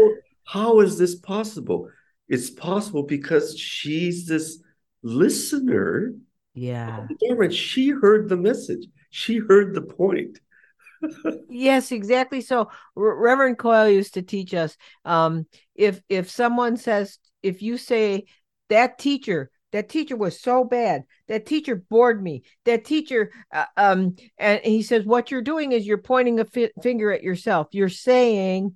how 0.45 0.81
is 0.81 0.97
this 0.97 1.17
possible? 1.17 1.91
It's 2.29 2.51
possible 2.51 3.03
because 3.03 3.59
she's 3.59 4.27
this 4.27 4.63
listener. 5.05 6.15
yeah. 6.55 7.07
Darn, 7.29 7.51
she 7.53 7.91
heard 7.91 8.29
the 8.29 8.37
message. 8.37 8.87
She 9.11 9.39
heard 9.39 9.75
the 9.75 9.83
point. 9.83 10.41
Yes, 11.49 11.93
exactly. 11.93 12.41
So 12.41 12.71
Re- 12.97 13.15
Reverend 13.17 13.59
Koyo 13.59 13.93
used 13.93 14.15
to 14.15 14.23
teach 14.23 14.55
us 14.55 14.77
um, 15.05 15.47
if 15.75 16.01
if 16.09 16.31
someone 16.31 16.77
says 16.77 17.19
if 17.43 17.63
you 17.63 17.77
say 17.77 18.25
that 18.71 18.99
teacher 18.99 19.51
that 19.73 19.89
teacher 19.89 20.17
was 20.17 20.41
so 20.41 20.65
bad 20.65 21.03
that 21.29 21.47
teacher 21.47 21.77
bored 21.91 22.23
me 22.23 22.43
that 22.65 22.85
teacher 22.85 23.31
uh, 23.53 23.65
um 23.77 24.17
and 24.39 24.61
he 24.65 24.83
says 24.83 25.05
what 25.05 25.31
you're 25.31 25.43
doing 25.43 25.73
is 25.73 25.85
you're 25.87 25.99
pointing 25.99 26.41
a 26.41 26.45
fi- 26.45 26.71
finger 26.83 27.13
at 27.13 27.23
yourself 27.23 27.67
you're 27.73 27.89
saying 27.89 28.75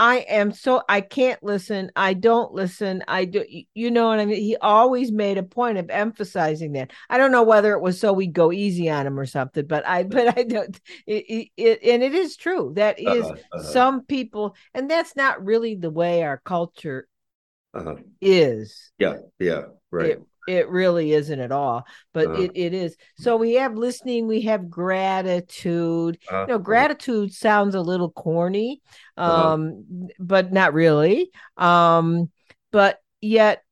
I 0.00 0.20
am 0.30 0.50
so 0.50 0.82
I 0.88 1.02
can't 1.02 1.42
listen 1.42 1.92
I 1.94 2.14
don't 2.14 2.54
listen 2.54 3.04
I 3.06 3.26
do 3.26 3.44
you 3.74 3.90
know 3.90 4.08
what 4.08 4.18
I 4.18 4.24
mean 4.24 4.40
he 4.40 4.56
always 4.56 5.12
made 5.12 5.36
a 5.36 5.42
point 5.42 5.76
of 5.76 5.90
emphasizing 5.90 6.72
that 6.72 6.90
I 7.10 7.18
don't 7.18 7.30
know 7.30 7.42
whether 7.42 7.74
it 7.74 7.82
was 7.82 8.00
so 8.00 8.14
we'd 8.14 8.32
go 8.32 8.50
easy 8.50 8.88
on 8.88 9.06
him 9.06 9.20
or 9.20 9.26
something 9.26 9.66
but 9.66 9.86
I 9.86 10.04
but 10.04 10.38
I 10.38 10.44
don't 10.44 10.80
it, 11.06 11.50
it, 11.58 11.82
and 11.82 12.02
it 12.02 12.14
is 12.14 12.36
true 12.38 12.72
that 12.76 12.98
is 12.98 13.26
Uh-huh, 13.26 13.34
uh-huh, 13.52 13.72
some 13.72 14.04
people 14.06 14.56
and 14.72 14.90
that's 14.90 15.16
not 15.16 15.44
really 15.44 15.74
the 15.74 15.90
way 15.90 16.22
our 16.22 16.40
culture 16.46 17.06
uh-huh. 17.74 17.96
is 18.22 18.92
Yeah, 18.98 19.18
yeah, 19.38 19.64
right. 19.90 20.12
it 20.12 20.22
it 20.46 20.68
really 20.68 21.12
isn't 21.12 21.40
at 21.40 21.52
all 21.52 21.84
but 22.12 22.28
Uh-huh. 22.28 22.42
it, 22.42 22.52
it 22.54 22.74
is 22.74 22.96
so 23.16 23.36
we 23.36 23.54
have 23.54 23.74
listening 23.76 24.26
we 24.26 24.42
have 24.42 24.70
gratitude 24.70 26.18
Uh, 26.30 26.40
you 26.48 26.52
know 26.54 26.58
gratitude 26.58 27.32
sounds 27.32 27.74
a 27.74 27.80
little 27.80 28.10
corny 28.10 28.80
Uh-huh. 29.16 29.52
um 29.52 29.84
but 30.18 30.52
not 30.52 30.74
really 30.74 31.30
um 31.56 32.30
but 32.72 32.98
yet 33.20 33.62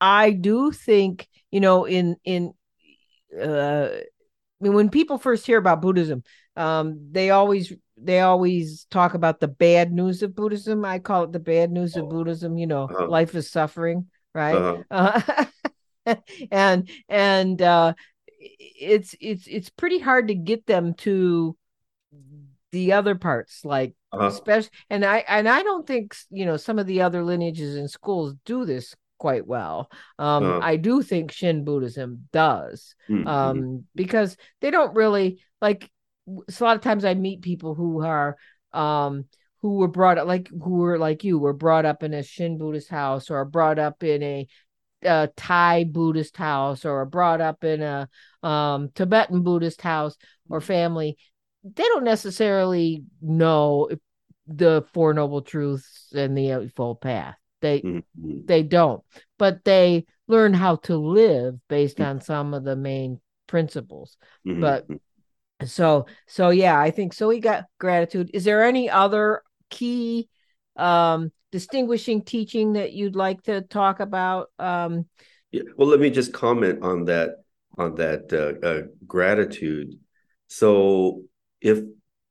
i 0.00 0.30
do 0.30 0.72
think 0.72 1.28
you 1.50 1.60
know 1.60 1.84
in 1.84 2.16
in 2.24 2.52
uh 3.40 3.88
when 4.58 4.90
people 4.90 5.16
first 5.18 5.46
hear 5.46 5.56
about 5.56 5.80
Buddhism, 5.80 6.22
um, 6.56 7.08
they 7.12 7.30
always 7.30 7.72
they 7.96 8.20
always 8.20 8.84
talk 8.90 9.14
about 9.14 9.40
the 9.40 9.48
bad 9.48 9.90
news 9.90 10.22
of 10.22 10.34
Buddhism. 10.34 10.84
I 10.84 10.98
call 10.98 11.24
it 11.24 11.32
the 11.32 11.40
bad 11.40 11.70
news 11.72 11.96
of 11.96 12.10
Buddhism. 12.10 12.58
You 12.58 12.66
know, 12.66 12.84
Uh-huh. 12.84 13.08
life 13.08 13.34
is 13.34 13.50
suffering, 13.50 14.08
right? 14.34 14.54
Uh-huh. 14.56 14.82
Uh, 14.90 15.44
and 16.50 16.88
and 17.08 17.60
uh, 17.62 17.94
it's 18.38 19.14
it's 19.20 19.46
it's 19.46 19.70
pretty 19.70 19.98
hard 19.98 20.28
to 20.28 20.34
get 20.34 20.66
them 20.66 20.94
to 20.94 21.56
the 22.72 22.92
other 22.92 23.14
parts, 23.14 23.64
like 23.64 23.94
Uh-huh. 24.12 24.28
especially. 24.30 24.70
And 24.88 25.04
I 25.04 25.18
and 25.28 25.48
I 25.48 25.62
don't 25.62 25.86
think 25.86 26.14
you 26.30 26.46
know 26.46 26.56
some 26.56 26.78
of 26.78 26.86
the 26.86 27.02
other 27.02 27.22
lineages 27.24 27.76
in 27.76 27.88
schools 27.88 28.34
do 28.44 28.64
this 28.64 28.94
quite 29.18 29.46
well. 29.46 29.90
Um, 30.18 30.44
Uh-huh. 30.44 30.58
I 30.60 30.76
do 30.76 31.02
think 31.02 31.32
Shin 31.32 31.64
Buddhism 31.64 32.28
does 32.32 32.94
Mhm. 33.08 33.26
um 33.26 33.84
because 33.94 34.36
they 34.62 34.70
don't 34.70 34.94
really 34.94 35.40
like 35.60 35.90
so 36.48 36.64
a 36.64 36.66
lot 36.68 36.76
of 36.76 36.80
times 36.82 37.04
i 37.04 37.12
meet 37.12 37.42
people 37.42 37.74
who 37.74 38.02
are 38.02 38.34
um 38.72 39.26
who 39.60 39.74
were 39.76 39.88
brought 39.88 40.16
up 40.16 40.26
like 40.26 40.48
who 40.48 40.76
were 40.76 40.98
like 40.98 41.22
you 41.22 41.38
were 41.38 41.52
brought 41.52 41.84
up 41.84 42.02
in 42.02 42.14
a 42.14 42.22
shin 42.22 42.56
buddhist 42.56 42.88
house 42.88 43.28
or 43.28 43.44
brought 43.44 43.78
up 43.78 44.02
in 44.02 44.22
a 44.22 44.46
uh, 45.06 45.28
thai 45.36 45.84
buddhist 45.84 46.36
house 46.36 46.84
or 46.84 47.04
brought 47.06 47.40
up 47.40 47.64
in 47.64 47.82
a 47.82 48.08
um 48.42 48.90
tibetan 48.94 49.42
buddhist 49.42 49.80
house 49.80 50.16
or 50.48 50.60
family 50.60 51.16
they 51.64 51.82
don't 51.84 52.04
necessarily 52.04 53.02
know 53.20 53.88
the 54.46 54.84
four 54.92 55.14
noble 55.14 55.42
truths 55.42 56.12
and 56.14 56.36
the 56.36 56.50
eightfold 56.50 57.00
path 57.00 57.36
they 57.60 57.80
Mhm. 57.80 58.02
Mhm. 58.18 58.46
they 58.46 58.62
don't 58.62 59.02
but 59.38 59.64
they 59.64 60.06
learn 60.26 60.54
how 60.54 60.76
to 60.76 60.96
live 60.96 61.58
based 61.68 62.00
on 62.00 62.20
some 62.20 62.54
of 62.54 62.64
the 62.64 62.76
main 62.76 63.20
principles 63.46 64.16
Mhm. 64.46 64.60
but 64.60 64.86
so 65.68 66.06
so 66.26 66.50
yeah 66.50 66.78
i 66.78 66.90
think 66.90 67.12
so 67.12 67.28
we 67.28 67.38
got 67.38 67.64
gratitude 67.78 68.30
is 68.32 68.44
there 68.44 68.64
any 68.64 68.88
other 68.88 69.42
key 69.68 70.28
um 70.76 71.30
distinguishing 71.52 72.22
teaching 72.22 72.74
that 72.74 72.92
you'd 72.92 73.16
like 73.16 73.42
to 73.42 73.62
talk 73.62 74.00
about 74.00 74.50
um 74.58 75.06
Yeah. 75.50 75.62
Well, 75.76 75.88
let 75.88 76.00
me 76.00 76.10
just 76.10 76.32
comment 76.32 76.82
on 76.82 77.06
that 77.06 77.30
on 77.78 77.94
that 77.96 78.32
uh, 78.32 78.66
uh, 78.66 78.82
gratitude. 79.06 79.94
So 80.48 81.22
if 81.60 81.80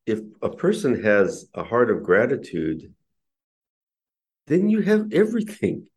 if 0.05 0.19
a 0.41 0.49
person 0.49 1.03
has 1.03 1.45
a 1.53 1.63
heart 1.63 1.91
of 1.91 2.03
gratitude, 2.03 2.93
then 4.47 4.69
you 4.69 4.81
have 4.81 5.13
everything. 5.13 5.87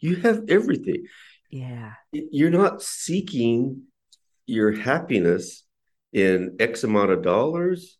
You 0.00 0.16
have 0.16 0.44
everything. 0.48 1.06
yeah 1.50 1.92
You're 2.12 2.50
not 2.50 2.82
seeking 2.82 3.84
your 4.46 4.72
happiness 4.72 5.64
in 6.12 6.56
X 6.58 6.84
amount 6.84 7.10
of 7.10 7.22
dollars 7.22 7.98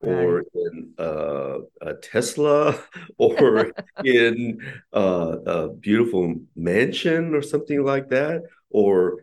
or 0.00 0.44
in 0.54 0.94
uh, 0.98 1.58
a 1.82 1.94
Tesla 1.94 2.78
or 3.18 3.72
in 4.04 4.58
uh, 4.92 5.36
a 5.46 5.68
beautiful 5.68 6.34
mansion 6.56 7.34
or 7.34 7.42
something 7.42 7.84
like 7.84 8.08
that, 8.08 8.42
or 8.70 9.18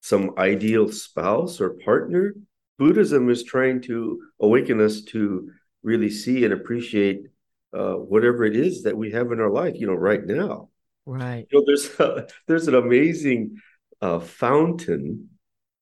some 0.00 0.34
ideal 0.38 0.90
spouse 0.90 1.60
or 1.60 1.70
partner. 1.70 2.34
Buddhism 2.78 3.30
is 3.30 3.44
trying 3.44 3.80
to 3.82 4.20
awaken 4.40 4.80
us 4.80 5.02
to 5.02 5.50
really 5.82 6.10
see 6.10 6.44
and 6.44 6.52
appreciate 6.52 7.26
uh, 7.72 7.94
whatever 7.94 8.44
it 8.44 8.56
is 8.56 8.82
that 8.82 8.96
we 8.96 9.12
have 9.12 9.32
in 9.32 9.40
our 9.40 9.50
life, 9.50 9.74
you 9.76 9.86
know, 9.86 9.94
right 9.94 10.24
now. 10.24 10.68
right 11.06 11.46
You 11.50 11.58
know, 11.58 11.64
there's 11.66 12.00
a, 12.00 12.26
there's 12.46 12.68
an 12.68 12.74
amazing 12.74 13.56
a 14.00 14.20
fountain 14.20 15.30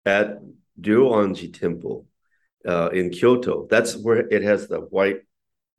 at 0.04 0.38
Ryoanji 0.80 1.58
Temple 1.58 2.06
uh, 2.66 2.90
in 2.92 3.10
Kyoto. 3.10 3.66
That's 3.68 3.96
where 3.96 4.18
it 4.18 4.42
has 4.42 4.68
the 4.68 4.80
white 4.80 5.20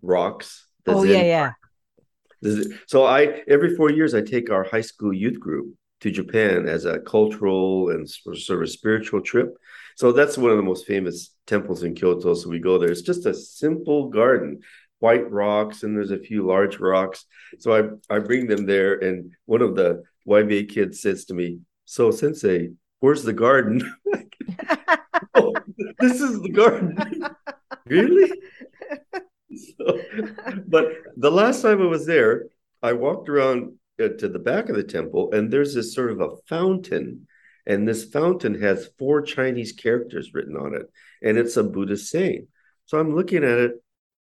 rocks. 0.01 0.67
Oh 0.87 1.03
yeah, 1.03 1.53
yeah. 2.43 2.71
So 2.87 3.05
I 3.05 3.43
every 3.47 3.75
four 3.75 3.91
years 3.91 4.13
I 4.15 4.21
take 4.21 4.49
our 4.49 4.63
high 4.63 4.81
school 4.81 5.13
youth 5.13 5.39
group 5.39 5.75
to 6.01 6.09
Japan 6.09 6.67
as 6.67 6.85
a 6.85 6.99
cultural 6.99 7.91
and 7.91 8.09
sort 8.09 8.61
of 8.63 8.69
spiritual 8.69 9.21
trip. 9.21 9.55
So 9.95 10.11
that's 10.11 10.37
one 10.37 10.49
of 10.49 10.57
the 10.57 10.63
most 10.63 10.87
famous 10.87 11.35
temples 11.45 11.83
in 11.83 11.93
Kyoto. 11.93 12.33
So 12.33 12.49
we 12.49 12.59
go 12.59 12.79
there. 12.79 12.89
It's 12.89 13.03
just 13.03 13.27
a 13.27 13.33
simple 13.33 14.09
garden, 14.09 14.61
white 14.99 15.29
rocks, 15.29 15.83
and 15.83 15.95
there's 15.95 16.11
a 16.11 16.17
few 16.17 16.45
large 16.45 16.79
rocks. 16.79 17.25
So 17.59 17.99
I 18.09 18.15
I 18.15 18.19
bring 18.19 18.47
them 18.47 18.65
there, 18.65 18.95
and 18.95 19.31
one 19.45 19.61
of 19.61 19.75
the 19.75 20.03
YBA 20.27 20.69
kids 20.69 21.01
says 21.01 21.25
to 21.25 21.35
me, 21.35 21.59
"So 21.85 22.09
Sensei, 22.09 22.71
where's 22.99 23.23
the 23.23 23.33
garden?" 23.33 23.81
this 25.99 26.21
is 26.21 26.41
the 26.41 26.49
garden. 26.49 26.97
really? 27.85 28.31
So, 29.77 29.99
but 30.67 30.87
the 31.17 31.31
last 31.31 31.61
time 31.61 31.81
I 31.81 31.85
was 31.85 32.05
there, 32.05 32.45
I 32.81 32.93
walked 32.93 33.29
around 33.29 33.73
uh, 34.01 34.09
to 34.09 34.27
the 34.29 34.39
back 34.39 34.69
of 34.69 34.75
the 34.75 34.83
temple, 34.83 35.31
and 35.33 35.51
there's 35.51 35.73
this 35.73 35.93
sort 35.93 36.11
of 36.11 36.21
a 36.21 36.35
fountain. 36.47 37.27
And 37.67 37.87
this 37.87 38.05
fountain 38.05 38.59
has 38.61 38.89
four 38.97 39.21
Chinese 39.21 39.73
characters 39.73 40.33
written 40.33 40.57
on 40.57 40.73
it, 40.73 40.89
and 41.21 41.37
it's 41.37 41.57
a 41.57 41.63
Buddhist 41.63 42.09
saying. 42.09 42.47
So 42.85 42.99
I'm 42.99 43.15
looking 43.15 43.43
at 43.43 43.59
it, 43.59 43.73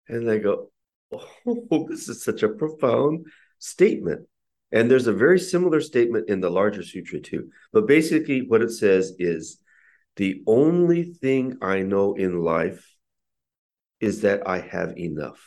and 0.08 0.30
I 0.30 0.38
go, 0.38 0.70
"Oh, 1.12 1.86
this 1.88 2.08
is 2.08 2.22
such 2.22 2.42
a 2.42 2.50
profound 2.50 3.26
statement." 3.58 4.26
And 4.72 4.90
there's 4.90 5.06
a 5.06 5.12
very 5.12 5.40
similar 5.40 5.80
statement 5.80 6.28
in 6.28 6.40
the 6.40 6.50
larger 6.50 6.82
sutra 6.82 7.20
too. 7.20 7.50
But 7.72 7.86
basically, 7.86 8.46
what 8.46 8.62
it 8.62 8.70
says 8.70 9.14
is, 9.18 9.58
"The 10.20 10.42
only 10.46 11.14
thing 11.22 11.56
I 11.62 11.80
know 11.80 12.12
in 12.12 12.44
life 12.44 12.84
is 14.00 14.20
that 14.20 14.46
I 14.46 14.58
have 14.58 14.98
enough. 14.98 15.40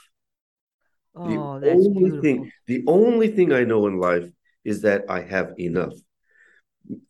Oh, 1.13 1.59
the 1.59 1.59
that's 1.59 1.85
only 1.85 2.09
beautiful. 2.09 2.21
thing, 2.21 2.51
the 2.65 2.83
only 2.87 3.27
thing 3.27 3.53
I 3.53 3.65
know 3.65 3.85
in 3.85 3.99
life 3.99 4.27
is 4.63 4.81
that 4.81 5.03
I 5.07 5.21
have 5.21 5.53
enough. 5.59 5.93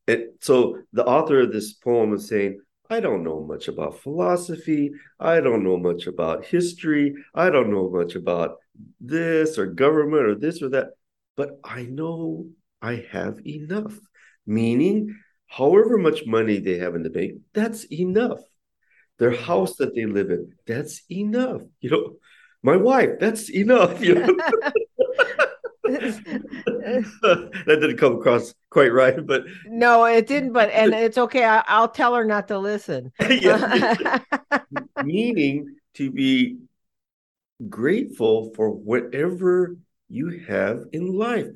And 0.10 0.24
so 0.42 0.80
the 0.92 1.06
author 1.06 1.40
of 1.40 1.54
this 1.54 1.72
poem 1.72 2.14
is 2.14 2.28
saying, 2.28 2.60
I 2.90 3.00
don't 3.00 3.24
know 3.24 3.40
much 3.46 3.70
about 3.70 4.02
philosophy. 4.02 4.92
I 5.18 5.40
don't 5.40 5.64
know 5.64 5.78
much 5.78 6.06
about 6.06 6.44
history. 6.44 7.16
I 7.34 7.50
don't 7.50 7.72
know 7.72 7.90
much 7.90 8.16
about 8.16 8.58
this 9.00 9.58
or 9.58 9.68
government 9.68 10.26
or 10.26 10.36
this 10.36 10.62
or 10.62 10.68
that, 10.76 10.88
but 11.38 11.52
I 11.64 11.84
know 11.84 12.50
I 12.82 13.06
have 13.12 13.40
enough. 13.48 13.98
Meaning, 14.46 15.18
however 15.58 15.98
much 15.98 16.26
money 16.26 16.60
they 16.60 16.78
have 16.78 16.96
in 16.96 17.04
the 17.04 17.10
bank, 17.10 17.34
that's 17.54 17.84
enough 17.92 18.40
their 19.20 19.32
house 19.32 19.76
that 19.78 19.96
they 19.96 20.06
live 20.06 20.30
in. 20.32 20.54
That's 20.66 21.02
enough. 21.10 21.62
You 21.82 21.90
know, 21.90 22.16
my 22.62 22.76
wife, 22.78 23.12
that's 23.20 23.50
enough. 23.50 24.02
You 24.04 24.16
know. 24.16 24.26
that 25.84 27.66
didn't 27.68 27.98
come 27.98 28.16
across 28.18 28.54
quite 28.70 28.92
right, 28.92 29.26
but 29.26 29.44
no, 29.66 30.06
it 30.06 30.28
didn't. 30.28 30.54
But 30.54 30.70
and 30.72 30.94
it's 30.94 31.18
okay. 31.18 31.44
I, 31.44 31.82
will 31.82 31.88
tell 31.90 32.16
her 32.16 32.26
not 32.26 32.48
to 32.50 32.58
listen. 32.60 33.12
Meaning 35.04 35.76
to 35.96 36.12
be 36.12 36.58
grateful 37.70 38.54
for 38.56 38.72
whatever 38.72 39.78
you 40.10 40.44
have 40.48 40.86
in 40.92 41.14
life, 41.14 41.48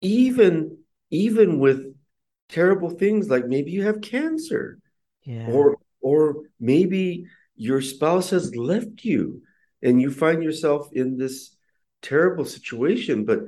even 0.00 0.78
even 1.10 1.58
with 1.58 1.93
terrible 2.48 2.90
things 2.90 3.28
like 3.28 3.46
maybe 3.46 3.70
you 3.70 3.84
have 3.84 4.00
cancer, 4.00 4.78
yeah. 5.24 5.46
or 5.48 5.78
or 6.00 6.36
maybe 6.60 7.26
your 7.56 7.80
spouse 7.80 8.30
has 8.30 8.54
left 8.56 9.04
you 9.04 9.42
and 9.82 10.00
you 10.00 10.10
find 10.10 10.42
yourself 10.42 10.88
in 10.92 11.16
this 11.16 11.56
terrible 12.02 12.44
situation. 12.44 13.24
But 13.24 13.40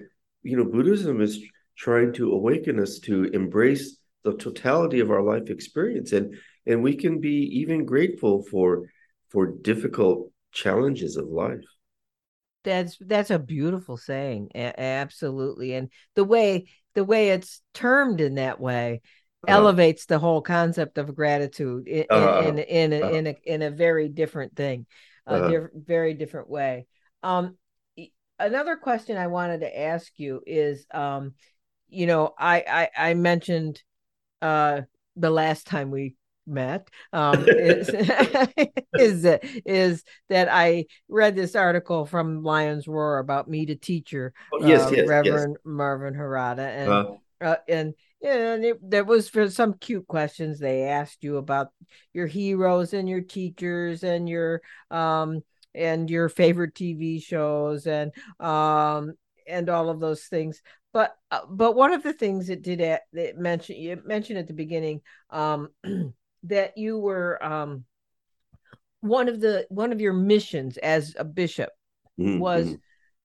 you 0.43 0.57
know 0.57 0.65
buddhism 0.65 1.21
is 1.21 1.43
trying 1.77 2.13
to 2.15 2.33
awaken 2.33 2.81
us 2.81 2.99
to 3.01 3.25
embrace 3.25 3.99
the 4.25 4.37
totality 4.37 5.01
of 5.01 5.11
our 5.11 5.23
life 5.23 5.51
experience. 5.51 6.13
And 6.13 6.37
and 6.67 6.83
we 6.83 6.97
can 6.97 7.21
be 7.21 7.61
even 7.61 7.85
grateful 7.85 8.43
for 8.51 8.89
for 9.29 9.47
difficult 9.47 10.31
challenges 10.53 11.17
of 11.17 11.29
life. 11.29 11.65
That's 12.65 12.97
that's 13.01 13.31
a 13.31 13.39
beautiful 13.39 13.97
saying. 13.97 14.51
A- 14.55 14.81
absolutely. 14.81 15.75
And 15.75 15.91
the 16.15 16.25
way 16.25 16.67
the 16.97 17.05
way 17.05 17.29
it's 17.29 17.61
termed 17.75 18.21
in 18.21 18.37
that 18.37 18.59
way 18.59 19.03
uh-huh. 19.47 19.55
elevates 19.55 20.07
the 20.07 20.19
whole 20.19 20.41
concept 20.41 20.99
of 20.99 21.15
gratitude 21.15 21.87
in 21.87 22.07
uh-huh. 22.11 22.49
in, 22.49 22.59
in, 22.59 22.93
in, 22.93 22.93
a, 22.93 23.07
uh-huh. 23.07 23.15
in, 23.15 23.27
a, 23.27 23.37
in 23.45 23.63
a 23.63 23.71
very 23.71 24.09
different 24.09 24.57
thing, 24.57 24.87
a 25.27 25.35
uh-huh. 25.35 25.49
diff- 25.49 25.71
very 25.75 26.15
different 26.15 26.49
way. 26.49 26.87
Um, 27.23 27.57
another 28.39 28.77
question 28.77 29.17
I 29.17 29.29
wanted 29.29 29.61
to 29.61 29.79
ask 29.79 30.11
you 30.17 30.41
is, 30.47 30.87
um, 30.91 31.35
you 31.89 32.07
know, 32.07 32.35
I 32.37 32.89
I, 32.97 33.11
I 33.11 33.15
mentioned 33.15 33.83
uh, 34.41 34.81
the 35.17 35.31
last 35.31 35.67
time 35.67 35.91
we 35.91 36.17
met 36.47 36.89
um, 37.13 37.45
is 37.49 37.89
is 38.95 39.23
that 39.23 39.41
is 39.65 40.05
that 40.29 40.49
I 40.51 40.87
read 41.09 41.37
this 41.37 41.55
article 41.55 42.07
from 42.07 42.43
Lions 42.43 42.87
Roar 42.87 43.19
about 43.19 43.49
Meet 43.49 43.71
a 43.71 43.77
Teacher, 43.77 44.33
oh, 44.53 44.67
yes, 44.67 44.87
uh, 44.87 44.95
yes, 44.95 45.09
Reverend 45.09 45.57
yes. 45.59 45.63
Marvin 45.65 46.15
Harada, 46.15 46.59
and 46.59 46.91
uh-huh. 46.91 47.15
uh, 47.41 47.57
and 47.69 47.95
yeah, 48.21 48.55
and 48.55 48.65
it, 48.65 48.79
there 48.83 49.05
was 49.05 49.29
for 49.29 49.51
some 49.51 49.75
cute 49.75 50.07
questions 50.07 50.59
they 50.59 50.85
asked 50.85 51.23
you 51.23 51.37
about 51.37 51.69
your 52.13 52.27
heroes 52.27 52.93
and 52.93 53.09
your 53.09 53.21
teachers 53.21 54.03
and 54.03 54.29
your 54.29 54.63
um 54.91 55.43
and 55.75 56.09
your 56.09 56.29
favorite 56.29 56.75
TV 56.75 57.23
shows 57.23 57.87
and 57.87 58.13
um 58.41 59.13
and 59.47 59.69
all 59.69 59.91
of 59.91 60.01
those 60.01 60.25
things. 60.25 60.63
But 60.93 61.15
uh, 61.31 61.41
but 61.49 61.77
one 61.77 61.93
of 61.93 62.03
the 62.03 62.15
things 62.15 62.49
it 62.49 62.63
did 62.63 62.81
at, 62.81 63.03
it 63.13 63.37
mentioned 63.37 63.79
you 63.79 64.01
mentioned 64.05 64.39
at 64.39 64.47
the 64.47 64.55
beginning 64.55 65.03
um 65.31 65.69
that 66.45 66.77
you 66.77 66.99
were 66.99 67.43
um 67.45 67.85
one 69.01 69.29
of 69.29 69.41
the 69.41 69.67
one 69.69 69.93
of 69.93 70.01
your 70.01 70.13
missions 70.13 70.77
as 70.79 71.15
a 71.19 71.25
bishop 71.25 71.71
mm-hmm. 72.19 72.39
was 72.39 72.77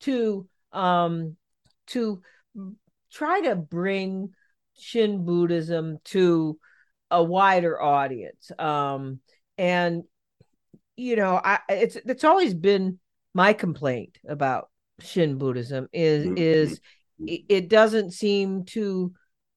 to 0.02 0.48
um 0.72 1.36
to 1.88 2.22
try 3.12 3.42
to 3.42 3.56
bring 3.56 4.34
Shin 4.78 5.26
Buddhism 5.26 6.00
to 6.06 6.58
a 7.10 7.22
wider 7.22 7.82
audience. 7.82 8.52
Um, 8.58 9.20
and 9.58 10.04
you 10.96 11.16
know, 11.16 11.40
I 11.44 11.60
it's 11.70 11.96
it's 11.96 12.24
always 12.24 12.54
been 12.54 13.00
my 13.34 13.54
complaint 13.54 14.18
about 14.28 14.70
Shin 15.00 15.38
Buddhism 15.38 15.88
is 15.94 16.26
mm-hmm. 16.26 16.38
is 16.38 16.80
it 17.28 17.70
doesn't 17.70 18.12
seem 18.12 18.66
to 18.66 19.14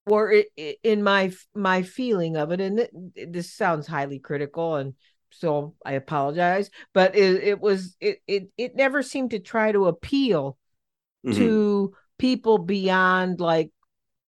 or 0.06 0.30
it, 0.32 0.46
it, 0.56 0.76
in 0.82 1.02
my 1.02 1.32
my 1.54 1.82
feeling 1.82 2.36
of 2.36 2.50
it 2.52 2.60
and 2.60 2.80
it, 2.80 3.32
this 3.32 3.52
sounds 3.52 3.86
highly 3.86 4.18
critical 4.18 4.76
and 4.76 4.94
so 5.30 5.74
I 5.84 5.92
apologize 5.92 6.70
but 6.92 7.16
it, 7.16 7.42
it 7.42 7.60
was 7.60 7.96
it, 8.00 8.18
it 8.26 8.50
it 8.56 8.76
never 8.76 9.02
seemed 9.02 9.30
to 9.30 9.38
try 9.38 9.72
to 9.72 9.86
appeal 9.86 10.56
mm-hmm. 11.26 11.36
to 11.38 11.94
people 12.18 12.58
beyond 12.58 13.40
like 13.40 13.70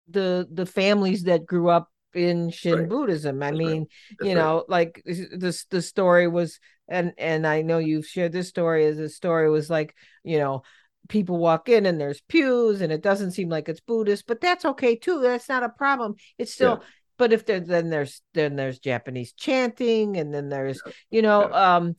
the 0.09 0.47
the 0.51 0.65
families 0.65 1.23
that 1.23 1.45
grew 1.45 1.69
up 1.69 1.89
in 2.13 2.49
Shin 2.49 2.79
right. 2.79 2.89
Buddhism. 2.89 3.41
I 3.41 3.47
That's 3.47 3.57
mean, 3.57 3.87
right. 4.19 4.29
you 4.29 4.35
know, 4.35 4.57
right. 4.57 4.69
like 4.69 5.03
this 5.05 5.65
the 5.65 5.81
story 5.81 6.27
was 6.27 6.59
and 6.87 7.13
and 7.17 7.47
I 7.47 7.61
know 7.61 7.77
you've 7.77 8.05
shared 8.05 8.31
this 8.31 8.49
story 8.49 8.85
as 8.85 8.99
a 8.99 9.09
story 9.09 9.49
was 9.49 9.69
like, 9.69 9.95
you 10.23 10.37
know, 10.37 10.63
people 11.09 11.37
walk 11.37 11.69
in 11.69 11.85
and 11.85 11.99
there's 11.99 12.21
pews 12.21 12.81
and 12.81 12.91
it 12.91 13.01
doesn't 13.01 13.31
seem 13.31 13.49
like 13.49 13.69
it's 13.69 13.79
Buddhist, 13.79 14.27
but 14.27 14.41
that's 14.41 14.65
okay 14.65 14.95
too. 14.95 15.21
That's 15.21 15.49
not 15.49 15.63
a 15.63 15.69
problem. 15.69 16.15
It's 16.37 16.53
still 16.53 16.79
yeah. 16.81 16.87
but 17.17 17.33
if 17.33 17.45
there 17.45 17.59
then 17.59 17.89
there's 17.89 18.21
then 18.33 18.55
there's 18.55 18.79
Japanese 18.79 19.33
chanting 19.33 20.17
and 20.17 20.33
then 20.33 20.49
there's, 20.49 20.81
yeah. 20.85 20.91
you 21.09 21.21
know, 21.21 21.49
yeah. 21.49 21.75
um 21.75 21.95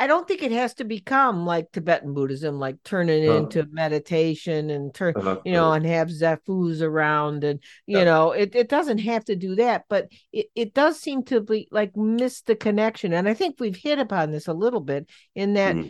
I 0.00 0.08
don't 0.08 0.26
think 0.26 0.42
it 0.42 0.50
has 0.50 0.74
to 0.74 0.84
become 0.84 1.46
like 1.46 1.70
Tibetan 1.70 2.12
Buddhism, 2.12 2.58
like 2.58 2.82
turning 2.82 3.28
uh-huh. 3.28 3.38
into 3.38 3.68
meditation 3.70 4.68
and 4.68 4.92
turn, 4.92 5.14
uh-huh. 5.16 5.38
you 5.44 5.52
know, 5.52 5.66
uh-huh. 5.66 5.74
and 5.74 5.86
have 5.86 6.08
zafus 6.08 6.82
around, 6.82 7.44
and 7.44 7.60
you 7.86 8.04
know, 8.04 8.32
it, 8.32 8.56
it 8.56 8.68
doesn't 8.68 8.98
have 8.98 9.24
to 9.26 9.36
do 9.36 9.54
that, 9.54 9.84
but 9.88 10.08
it, 10.32 10.46
it 10.56 10.74
does 10.74 10.98
seem 10.98 11.22
to 11.26 11.40
be 11.40 11.68
like 11.70 11.96
miss 11.96 12.40
the 12.40 12.56
connection, 12.56 13.12
and 13.12 13.28
I 13.28 13.34
think 13.34 13.60
we've 13.60 13.76
hit 13.76 14.00
upon 14.00 14.32
this 14.32 14.48
a 14.48 14.52
little 14.52 14.80
bit 14.80 15.08
in 15.36 15.54
that 15.54 15.76
mm-hmm. 15.76 15.88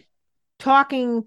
talking 0.58 1.22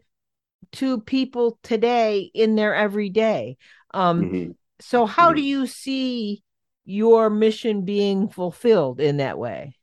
to 0.74 1.02
people 1.02 1.60
today 1.64 2.30
in 2.34 2.56
their 2.56 2.76
everyday. 2.76 3.58
Um, 3.94 4.22
mm-hmm. 4.22 4.52
so 4.80 5.06
how 5.06 5.28
mm-hmm. 5.28 5.38
do 5.38 5.42
you 5.44 5.68
see 5.68 6.44
your 6.86 7.30
mission 7.30 7.84
being 7.84 8.30
fulfilled 8.30 9.00
in 9.00 9.18
that 9.18 9.38
way? 9.38 9.76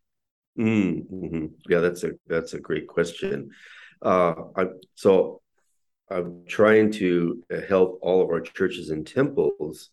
Mm-hmm. 0.58 1.46
Yeah, 1.68 1.80
that's 1.80 2.04
a 2.04 2.12
that's 2.26 2.54
a 2.54 2.60
great 2.60 2.86
question. 2.86 3.50
Uh, 4.00 4.34
I, 4.56 4.66
so 4.94 5.40
I'm 6.10 6.44
trying 6.46 6.92
to 6.92 7.42
help 7.68 7.98
all 8.02 8.22
of 8.22 8.28
our 8.28 8.40
churches 8.40 8.90
and 8.90 9.06
temples 9.06 9.90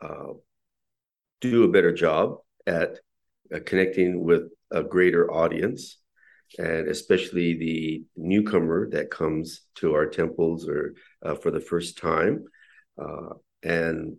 uh, 0.00 0.34
do 1.40 1.64
a 1.64 1.68
better 1.68 1.92
job 1.92 2.38
at 2.66 2.98
uh, 3.54 3.58
connecting 3.64 4.22
with 4.22 4.50
a 4.70 4.82
greater 4.82 5.32
audience 5.32 5.97
and 6.56 6.88
especially 6.88 7.54
the 7.54 8.02
newcomer 8.16 8.88
that 8.90 9.10
comes 9.10 9.62
to 9.76 9.94
our 9.94 10.06
temples 10.06 10.68
or 10.68 10.94
uh, 11.22 11.34
for 11.34 11.50
the 11.50 11.60
first 11.60 11.98
time. 11.98 12.44
Uh, 13.00 13.34
and 13.62 14.16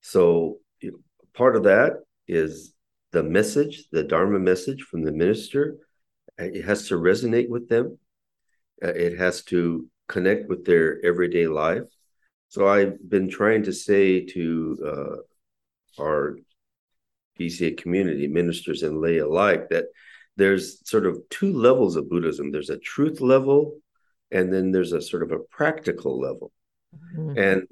so 0.00 0.58
you 0.80 0.92
know, 0.92 0.98
part 1.34 1.56
of 1.56 1.64
that 1.64 1.94
is 2.28 2.74
the 3.12 3.22
message 3.22 3.84
the 3.90 4.02
dharma 4.02 4.38
message 4.38 4.82
from 4.82 5.02
the 5.02 5.12
minister. 5.12 5.76
It 6.38 6.64
has 6.64 6.88
to 6.88 6.94
resonate 6.94 7.48
with 7.48 7.68
them. 7.68 7.98
Uh, 8.82 8.88
it 8.88 9.18
has 9.18 9.42
to 9.44 9.86
connect 10.08 10.48
with 10.48 10.64
their 10.64 11.04
everyday 11.04 11.46
life. 11.46 11.82
So 12.48 12.66
i've 12.66 12.98
been 13.08 13.28
trying 13.28 13.62
to 13.64 13.72
say 13.72 14.24
to 14.26 14.78
uh, 14.84 16.02
our 16.02 16.36
BCA 17.38 17.76
community, 17.76 18.26
ministers 18.26 18.82
and 18.82 19.00
lay 19.00 19.18
alike, 19.18 19.68
that 19.70 19.86
there's 20.36 20.88
sort 20.88 21.06
of 21.06 21.18
two 21.28 21.52
levels 21.52 21.96
of 21.96 22.08
Buddhism. 22.08 22.50
There's 22.50 22.70
a 22.70 22.78
truth 22.78 23.20
level, 23.20 23.78
and 24.30 24.52
then 24.52 24.72
there's 24.72 24.92
a 24.92 25.02
sort 25.02 25.22
of 25.22 25.32
a 25.32 25.38
practical 25.38 26.18
level. 26.20 26.52
Mm-hmm. 27.16 27.38
And 27.38 27.66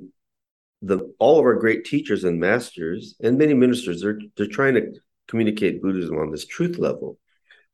the 0.82 1.12
all 1.18 1.38
of 1.38 1.44
our 1.44 1.54
great 1.54 1.84
teachers 1.84 2.24
and 2.24 2.38
masters 2.38 3.16
and 3.20 3.36
many 3.36 3.52
ministers 3.52 4.00
they're 4.00 4.20
they're 4.36 4.46
trying 4.46 4.74
to 4.74 4.92
communicate 5.26 5.82
Buddhism 5.82 6.16
on 6.18 6.30
this 6.30 6.46
truth 6.46 6.78
level. 6.78 7.18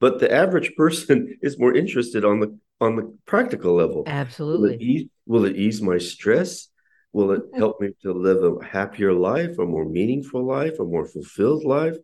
But 0.00 0.20
the 0.20 0.32
average 0.32 0.74
person 0.76 1.38
is 1.42 1.58
more 1.58 1.74
interested 1.74 2.24
on 2.24 2.40
the 2.40 2.58
on 2.80 2.96
the 2.96 3.16
practical 3.26 3.74
level. 3.74 4.04
Absolutely. 4.06 4.68
Will 4.68 4.74
it 4.74 4.82
ease, 4.82 5.08
will 5.26 5.44
it 5.44 5.56
ease 5.56 5.82
my 5.82 5.98
stress? 5.98 6.68
Will 7.12 7.30
it 7.30 7.42
help 7.54 7.80
me 7.80 7.90
to 8.02 8.12
live 8.12 8.42
a 8.42 8.64
happier 8.64 9.12
life, 9.12 9.58
a 9.58 9.64
more 9.64 9.84
meaningful 9.84 10.44
life, 10.44 10.80
a 10.80 10.84
more 10.84 11.06
fulfilled 11.06 11.64
life? 11.64 11.96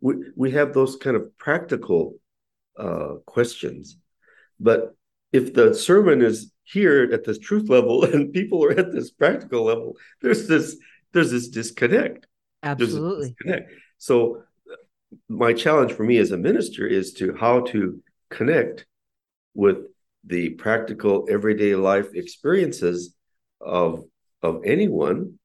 We, 0.00 0.14
we 0.34 0.52
have 0.52 0.72
those 0.72 0.96
kind 0.96 1.16
of 1.16 1.36
practical 1.36 2.14
uh, 2.78 3.14
questions. 3.26 3.96
But 4.60 4.94
if 5.32 5.54
the 5.54 5.74
sermon 5.74 6.22
is 6.22 6.52
here 6.64 7.08
at 7.12 7.24
this 7.24 7.38
truth 7.38 7.68
level 7.68 8.04
and 8.12 8.32
people 8.32 8.64
are 8.64 8.72
at 8.72 8.92
this 8.92 9.10
practical 9.10 9.64
level, 9.64 9.96
there's 10.20 10.48
this 10.48 10.76
there's 11.12 11.30
this 11.30 11.48
disconnect. 11.48 12.26
Absolutely. 12.62 13.28
Disconnect. 13.30 13.72
So 13.98 14.42
my 15.28 15.52
challenge 15.52 15.92
for 15.92 16.04
me 16.04 16.18
as 16.18 16.32
a 16.32 16.36
minister 16.36 16.86
is 16.86 17.12
to 17.14 17.34
how 17.34 17.60
to 17.60 18.02
connect 18.30 18.86
with 19.54 19.78
the 20.24 20.50
practical 20.50 21.26
everyday 21.30 21.74
life 21.74 22.08
experiences 22.14 23.14
of 23.60 24.04
of 24.42 24.62
anyone 24.64 25.38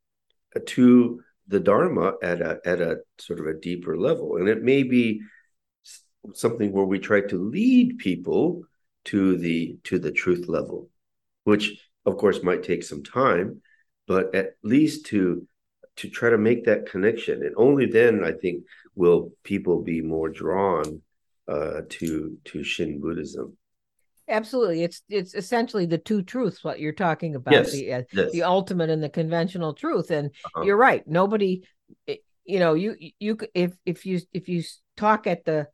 to 0.66 1.22
the 1.48 1.60
Dharma 1.60 2.14
at 2.22 2.42
a 2.42 2.60
at 2.66 2.82
a 2.82 2.98
sort 3.18 3.40
of 3.40 3.48
a 3.48 3.60
deeper 3.60 3.98
level. 3.98 4.38
And 4.38 4.48
it 4.48 4.64
may 4.64 4.84
be 4.84 5.22
something 6.34 6.72
where 6.72 6.86
we 6.86 7.00
try 7.00 7.22
to 7.22 7.38
lead 7.38 7.98
people 7.98 8.64
to 9.06 9.38
the 9.38 9.78
to 9.86 10.00
the 10.00 10.12
truth 10.12 10.48
level, 10.48 10.90
which 11.44 11.80
of 12.06 12.18
course 12.18 12.44
might 12.44 12.64
take 12.64 12.84
some 12.84 13.04
time, 13.04 13.62
but 14.08 14.34
at 14.36 14.56
least 14.64 15.06
to 15.08 15.48
to 15.98 16.10
try 16.10 16.30
to 16.30 16.38
make 16.38 16.66
that 16.66 16.90
connection. 16.90 17.44
And 17.44 17.54
only 17.58 17.86
then 17.86 18.24
I 18.24 18.32
think 18.32 18.64
will 18.96 19.32
people 19.44 19.82
be 19.82 20.02
more 20.02 20.30
drawn 20.30 21.02
uh, 21.48 21.82
to 21.90 22.38
to 22.46 22.64
Shin 22.64 23.00
Buddhism. 23.02 23.58
Absolutely, 24.28 24.84
it's 24.84 25.02
it's 25.10 25.34
essentially 25.34 25.86
the 25.86 25.98
two 25.98 26.22
truths. 26.22 26.64
What 26.64 26.80
you're 26.80 26.94
talking 26.94 27.36
about, 27.36 27.54
yes, 27.54 27.72
the 27.72 27.94
uh, 27.94 28.04
yes. 28.14 28.32
the 28.32 28.44
ultimate 28.44 28.90
and 28.90 29.02
the 29.02 29.10
conventional 29.10 29.74
truth. 29.74 30.12
And 30.12 30.30
uh-huh. 30.46 30.64
you're 30.64 30.78
right. 30.78 31.06
Nobody, 31.08 31.64
eh, 32.08 32.18
you 32.46 32.60
know, 32.60 32.76
you 32.76 32.96
you 33.20 33.38
if 33.56 33.74
if 33.86 34.06
you 34.06 34.20
if 34.32 34.48
you 34.48 34.64
talk 34.96 35.26
at 35.26 35.46
the 35.46 35.68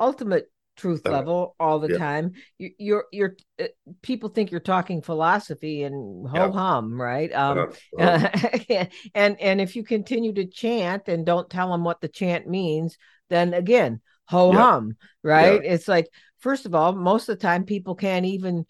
ultimate 0.00 0.50
truth 0.76 1.02
uh, 1.06 1.10
level 1.10 1.54
all 1.60 1.78
the 1.80 1.92
yeah. 1.92 1.98
time, 1.98 2.32
you, 2.56 2.70
you're 2.78 3.04
you're 3.12 3.36
uh, 3.60 3.66
people 4.02 4.28
think 4.28 4.50
you're 4.50 4.60
talking 4.60 5.02
philosophy 5.02 5.82
and 5.82 6.28
ho 6.28 6.46
yeah. 6.46 6.52
hum, 6.52 7.00
right? 7.00 7.32
Um, 7.34 7.72
uh-huh. 7.98 8.86
and 9.14 9.40
and 9.40 9.60
if 9.60 9.76
you 9.76 9.84
continue 9.84 10.32
to 10.34 10.46
chant 10.46 11.08
and 11.08 11.26
don't 11.26 11.50
tell 11.50 11.70
them 11.70 11.84
what 11.84 12.00
the 12.00 12.08
chant 12.08 12.46
means, 12.46 12.96
then 13.28 13.52
again 13.52 14.00
ho 14.26 14.52
hum, 14.52 14.96
right? 15.22 15.60
It's 15.62 15.88
like 15.88 16.08
first 16.38 16.64
of 16.66 16.74
all, 16.74 16.92
most 16.94 17.28
of 17.28 17.38
the 17.38 17.42
time 17.42 17.64
people 17.64 17.94
can't 17.94 18.26
even 18.26 18.64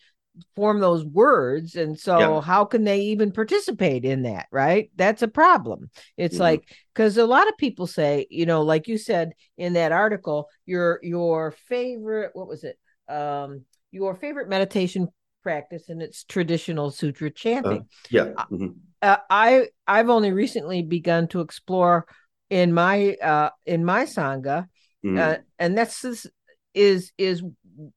form 0.55 0.81
those 0.81 1.05
words 1.05 1.75
and 1.75 1.99
so 1.99 2.19
yeah. 2.19 2.41
how 2.41 2.65
can 2.65 2.85
they 2.85 3.01
even 3.01 3.33
participate 3.33 4.05
in 4.05 4.23
that 4.23 4.47
right 4.51 4.91
that's 4.97 5.23
a 5.23 5.29
problem 5.29 5.91
it's 6.17 6.35
mm-hmm. 6.35 6.43
like 6.43 6.77
because 6.95 7.17
a 7.17 7.27
lot 7.27 7.49
of 7.49 7.57
people 7.57 7.87
say 7.87 8.27
you 8.31 8.47
know 8.47 8.63
like 8.63 8.89
you 8.89 8.99
said 8.99 9.33
in 9.57 9.75
that 9.75 9.93
article 9.93 10.49
your 10.67 10.99
your 11.03 11.53
favorite 11.69 12.31
what 12.35 12.49
was 12.49 12.65
it 12.65 12.79
um 13.09 13.63
your 13.91 14.15
favorite 14.15 14.49
meditation 14.49 15.09
practice 15.43 15.89
and 15.89 16.03
it's 16.03 16.25
traditional 16.25 16.91
sutra 16.91 17.31
chanting 17.31 17.81
uh, 17.81 18.09
yeah 18.11 18.25
mm-hmm. 18.51 18.69
uh, 19.03 19.17
i 19.31 19.67
i've 19.87 20.11
only 20.11 20.33
recently 20.33 20.83
begun 20.83 21.29
to 21.29 21.41
explore 21.41 22.07
in 22.51 22.73
my 22.73 23.15
uh 23.23 23.51
in 23.67 23.85
my 23.85 24.05
sangha 24.05 24.67
mm-hmm. 25.05 25.19
uh, 25.19 25.37
and 25.59 25.77
that's 25.77 26.01
this 26.03 26.27
is 26.75 27.13
is 27.19 27.43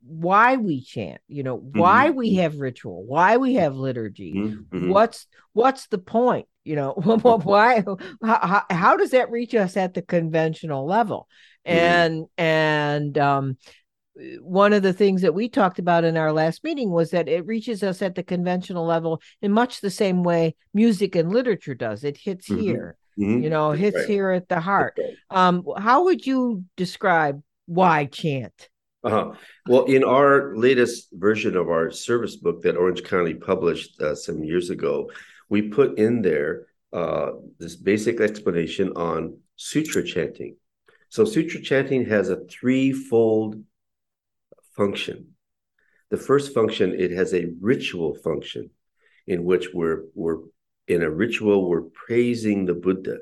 why 0.01 0.57
we 0.57 0.81
chant 0.81 1.21
you 1.27 1.43
know 1.43 1.57
why 1.57 2.07
mm-hmm. 2.07 2.17
we 2.17 2.35
have 2.35 2.59
ritual 2.59 3.03
why 3.05 3.37
we 3.37 3.55
have 3.55 3.75
liturgy 3.75 4.33
mm-hmm. 4.33 4.75
mm-hmm. 4.75 4.89
what's 4.89 5.27
what's 5.53 5.87
the 5.87 5.97
point 5.97 6.47
you 6.63 6.75
know 6.75 6.91
why 7.43 7.83
how, 8.23 8.63
how 8.69 8.97
does 8.97 9.11
that 9.11 9.31
reach 9.31 9.55
us 9.55 9.77
at 9.77 9.93
the 9.93 10.01
conventional 10.01 10.85
level 10.85 11.27
mm-hmm. 11.67 11.77
and 11.77 12.25
and 12.37 13.17
um 13.17 13.57
one 14.41 14.73
of 14.73 14.83
the 14.83 14.93
things 14.93 15.21
that 15.21 15.33
we 15.33 15.49
talked 15.49 15.79
about 15.79 16.03
in 16.03 16.17
our 16.17 16.31
last 16.31 16.63
meeting 16.63 16.91
was 16.91 17.11
that 17.11 17.29
it 17.29 17.45
reaches 17.47 17.81
us 17.81 18.01
at 18.01 18.13
the 18.13 18.23
conventional 18.23 18.85
level 18.85 19.21
in 19.41 19.51
much 19.51 19.81
the 19.81 19.89
same 19.89 20.21
way 20.21 20.53
music 20.73 21.15
and 21.15 21.33
literature 21.33 21.75
does 21.75 22.03
it 22.03 22.17
hits 22.17 22.49
mm-hmm. 22.49 22.61
here 22.61 22.97
you 23.17 23.49
know 23.49 23.71
hits 23.71 23.97
right. 23.97 24.07
here 24.07 24.31
at 24.31 24.47
the 24.47 24.59
heart 24.59 24.97
right. 24.99 25.15
um 25.31 25.65
how 25.77 26.03
would 26.05 26.25
you 26.25 26.63
describe 26.77 27.41
why 27.65 28.05
chant 28.05 28.69
uh-huh. 29.03 29.31
Well, 29.67 29.85
in 29.85 30.03
our 30.03 30.55
latest 30.55 31.09
version 31.11 31.55
of 31.55 31.69
our 31.69 31.89
service 31.89 32.35
book 32.35 32.61
that 32.61 32.77
Orange 32.77 33.03
County 33.03 33.33
published 33.33 33.99
uh, 33.99 34.13
some 34.13 34.43
years 34.43 34.69
ago, 34.69 35.09
we 35.49 35.63
put 35.63 35.97
in 35.97 36.21
there 36.21 36.67
uh, 36.93 37.31
this 37.57 37.75
basic 37.75 38.19
explanation 38.21 38.89
on 38.95 39.37
sutra 39.55 40.03
chanting. 40.03 40.55
So, 41.09 41.25
sutra 41.25 41.61
chanting 41.61 42.05
has 42.05 42.29
a 42.29 42.45
threefold 42.45 43.63
function. 44.77 45.29
The 46.11 46.17
first 46.17 46.53
function, 46.53 46.93
it 46.93 47.11
has 47.11 47.33
a 47.33 47.47
ritual 47.59 48.15
function 48.15 48.69
in 49.25 49.43
which 49.43 49.69
we're, 49.73 50.03
we're 50.13 50.39
in 50.87 51.01
a 51.01 51.09
ritual, 51.09 51.67
we're 51.67 51.83
praising 51.83 52.65
the 52.65 52.73
Buddha. 52.73 53.17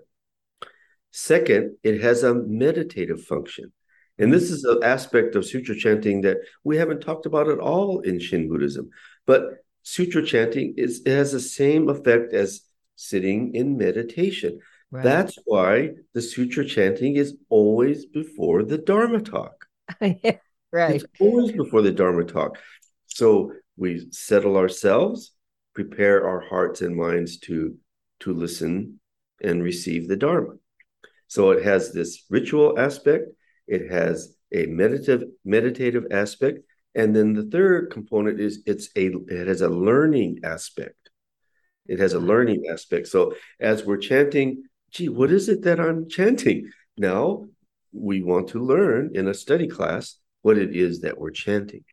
Second, 1.12 1.78
it 1.84 2.02
has 2.02 2.24
a 2.24 2.34
meditative 2.34 3.24
function 3.24 3.72
and 4.20 4.34
this 4.34 4.52
is 4.52 4.66
an 4.66 4.84
aspect 4.84 5.36
of 5.36 5.46
sutra 5.46 5.76
chanting 5.76 6.22
that 6.22 6.38
we 6.64 6.78
haven't 6.78 7.00
talked 7.00 7.26
about 7.26 7.48
at 7.48 7.60
all 7.60 8.02
in 8.02 8.20
Shin 8.20 8.50
Buddhism. 8.50 8.90
But 9.26 9.64
sutra 9.84 10.26
chanting 10.26 10.74
is 10.78 11.02
it 11.06 11.12
has 11.12 11.32
the 11.32 11.40
same 11.40 11.90
effect 11.90 12.34
as 12.34 12.62
sitting 12.96 13.56
in 13.56 13.78
meditation. 13.78 14.60
Right. 14.92 15.04
That's 15.04 15.38
why 15.46 15.92
the 16.14 16.22
sutra 16.22 16.66
chanting 16.66 17.16
is 17.16 17.38
always 17.48 18.06
before 18.06 18.64
the 18.64 18.78
Dharma 18.78 19.22
talk. 19.22 19.66
yeah, 20.02 20.38
right. 20.72 20.96
It's 20.96 21.06
always 21.20 21.54
before 21.54 21.82
the 21.82 21.92
Dharma 21.92 22.26
talk. 22.26 22.58
So 23.08 23.54
we 23.78 24.08
settle 24.12 24.58
ourselves, 24.58 25.32
prepare 25.74 26.28
our 26.28 26.42
hearts 26.42 26.82
and 26.82 26.96
minds 26.96 27.38
to 27.40 27.78
to 28.22 28.34
listen 28.34 29.00
and 29.42 29.64
receive 29.64 30.10
the 30.10 30.18
Dharma. 30.18 30.56
So 31.28 31.52
it 31.52 31.64
has 31.64 31.94
this 31.94 32.26
ritual 32.30 32.78
aspect 32.78 33.30
it 33.70 33.92
has 33.92 34.36
a 34.54 34.66
meditative 34.66 35.30
meditative 35.46 36.08
aspect, 36.12 36.60
and 36.96 37.16
then 37.16 37.34
the 37.34 37.44
third 37.44 37.92
component 37.92 38.40
is 38.40 38.64
it's 38.66 38.90
a 38.96 39.12
it 39.28 39.48
has 39.48 39.62
a 39.62 39.70
learning 39.70 40.40
aspect. 40.44 40.96
It 41.88 42.00
has 42.00 42.14
a 42.14 42.18
mm-hmm. 42.18 42.28
learning 42.28 42.64
aspect. 42.72 43.08
So 43.08 43.36
as 43.60 43.86
we're 43.86 43.98
chanting, 43.98 44.64
gee, 44.92 45.10
what 45.10 45.32
is 45.32 45.50
it 45.50 45.64
that 45.64 45.80
I'm 45.80 46.10
chanting? 46.10 46.70
Now 46.98 47.48
we 47.92 48.22
want 48.22 48.50
to 48.50 48.64
learn 48.64 49.12
in 49.14 49.28
a 49.28 49.34
study 49.34 49.68
class 49.68 50.16
what 50.42 50.58
it 50.58 50.76
is 50.76 51.02
that 51.02 51.18
we're 51.18 51.32
chanting. 51.32 51.84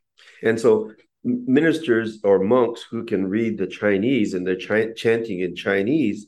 And 0.43 0.61
so 0.61 0.93
ministers 1.25 2.21
or 2.23 2.39
monks 2.39 2.83
who 2.83 3.05
can 3.05 3.27
read 3.27 3.59
the 3.59 3.67
Chinese 3.67 4.35
and 4.35 4.47
they're 4.47 4.57
ch- 4.57 4.97
chanting 4.97 5.41
in 5.41 5.57
Chinese, 5.57 6.27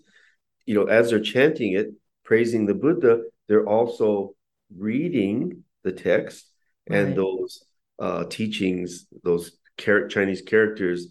you 0.66 0.74
know, 0.74 0.84
as 0.84 1.11
they're 1.11 1.20
chanting 1.20 1.74
it, 1.74 1.88
praising 2.24 2.66
the 2.66 2.74
Buddha, 2.74 3.22
they're 3.49 3.68
also 3.68 4.34
reading 4.77 5.64
the 5.85 5.93
text 5.93 6.47
and 6.91 7.16
those 7.16 7.64
uh, 7.99 8.25
teachings, 8.25 9.07
those 9.23 9.57
char- 9.77 10.09
Chinese 10.09 10.43
characters 10.43 11.09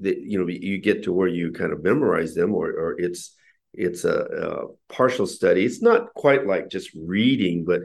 that 0.00 0.18
you 0.18 0.38
know 0.38 0.48
you 0.48 0.78
get 0.78 1.04
to 1.04 1.12
where 1.12 1.28
you 1.28 1.52
kind 1.52 1.72
of 1.72 1.82
memorize 1.82 2.34
them, 2.34 2.54
or 2.54 2.68
or 2.70 3.00
it's 3.00 3.34
it's 3.74 4.04
a, 4.04 4.18
a, 4.18 4.66
partial 4.92 5.26
study. 5.26 5.64
It's 5.64 5.82
not 5.82 6.14
quite 6.14 6.46
like 6.46 6.68
just 6.68 6.90
reading, 6.94 7.64
but 7.64 7.82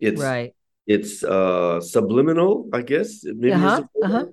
it's 0.00 0.20
right. 0.20 0.54
It's 0.86 1.24
uh, 1.24 1.80
subliminal, 1.80 2.68
I 2.72 2.82
guess. 2.82 3.24
Maybe 3.24 3.54
uh-huh, 3.54 3.82
uh-huh. 4.02 4.26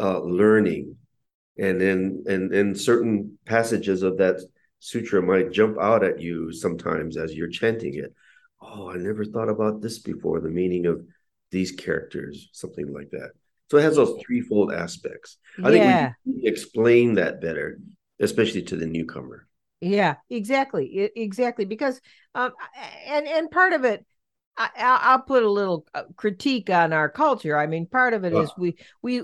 Uh, 0.00 0.20
learning, 0.20 0.96
and 1.58 1.80
then 1.80 2.24
and 2.26 2.54
and 2.54 2.80
certain 2.80 3.38
passages 3.44 4.02
of 4.02 4.18
that 4.18 4.40
sutra 4.80 5.20
might 5.20 5.50
jump 5.50 5.76
out 5.80 6.04
at 6.04 6.20
you 6.20 6.52
sometimes 6.52 7.16
as 7.16 7.34
you're 7.34 7.48
chanting 7.48 7.94
it. 7.94 8.14
Oh, 8.60 8.90
I 8.90 8.96
never 8.96 9.24
thought 9.24 9.48
about 9.48 9.80
this 9.80 9.98
before. 9.98 10.40
The 10.40 10.50
meaning 10.50 10.86
of 10.86 11.04
these 11.50 11.72
characters, 11.72 12.48
something 12.52 12.92
like 12.92 13.10
that. 13.10 13.30
So 13.70 13.78
it 13.78 13.82
has 13.82 13.96
those 13.96 14.20
threefold 14.24 14.72
aspects. 14.72 15.38
I 15.62 15.70
yeah. 15.70 16.12
think 16.24 16.42
we 16.42 16.48
explain 16.48 17.14
that 17.14 17.40
better, 17.40 17.78
especially 18.18 18.62
to 18.64 18.76
the 18.76 18.86
newcomer. 18.86 19.46
Yeah, 19.80 20.16
exactly, 20.30 21.10
exactly. 21.14 21.64
Because 21.64 22.00
um, 22.34 22.52
and 23.06 23.26
and 23.26 23.50
part 23.50 23.74
of 23.74 23.84
it, 23.84 24.04
I, 24.56 25.14
will 25.14 25.22
put 25.22 25.42
a 25.44 25.50
little 25.50 25.86
uh, 25.94 26.04
critique 26.16 26.70
on 26.70 26.92
our 26.92 27.08
culture. 27.08 27.56
I 27.56 27.66
mean, 27.66 27.86
part 27.86 28.14
of 28.14 28.24
it 28.24 28.32
is 28.32 28.50
we 28.58 28.76
we 29.02 29.22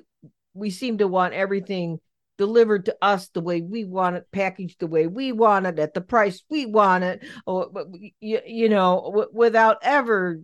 we 0.52 0.70
seem 0.70 0.98
to 0.98 1.08
want 1.08 1.34
everything 1.34 1.98
delivered 2.38 2.86
to 2.86 2.96
us 3.00 3.28
the 3.28 3.40
way 3.40 3.60
we 3.60 3.84
want 3.84 4.16
it, 4.16 4.26
packaged 4.32 4.80
the 4.80 4.86
way 4.86 5.06
we 5.06 5.32
want 5.32 5.66
it, 5.66 5.78
at 5.78 5.94
the 5.94 6.00
price 6.00 6.42
we 6.50 6.66
want 6.66 7.04
it, 7.04 7.24
or 7.46 7.70
you, 8.20 8.40
you 8.46 8.68
know, 8.68 9.02
w- 9.06 9.30
without 9.32 9.78
ever 9.82 10.40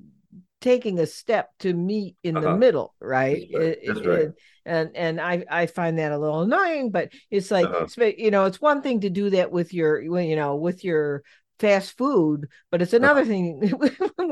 taking 0.60 0.98
a 0.98 1.06
step 1.06 1.50
to 1.58 1.72
meet 1.72 2.16
in 2.22 2.36
uh-huh. 2.36 2.52
the 2.52 2.56
middle, 2.56 2.94
right? 3.00 3.48
That's 3.52 3.64
right. 3.64 3.78
That's 3.86 4.06
right. 4.06 4.18
It, 4.18 4.34
and 4.66 4.90
and 4.94 5.20
I 5.20 5.44
I 5.50 5.66
find 5.66 5.98
that 5.98 6.12
a 6.12 6.18
little 6.18 6.42
annoying, 6.42 6.90
but 6.90 7.12
it's 7.30 7.50
like 7.50 7.66
uh-huh. 7.66 8.04
you 8.16 8.30
know, 8.30 8.44
it's 8.44 8.60
one 8.60 8.82
thing 8.82 9.00
to 9.00 9.10
do 9.10 9.30
that 9.30 9.50
with 9.50 9.72
your 9.72 10.00
you 10.00 10.36
know 10.36 10.56
with 10.56 10.84
your 10.84 11.22
fast 11.60 11.96
food 11.98 12.48
but 12.70 12.80
it's 12.80 12.94
another 12.94 13.20
uh-huh. 13.20 13.28
thing 13.28 13.60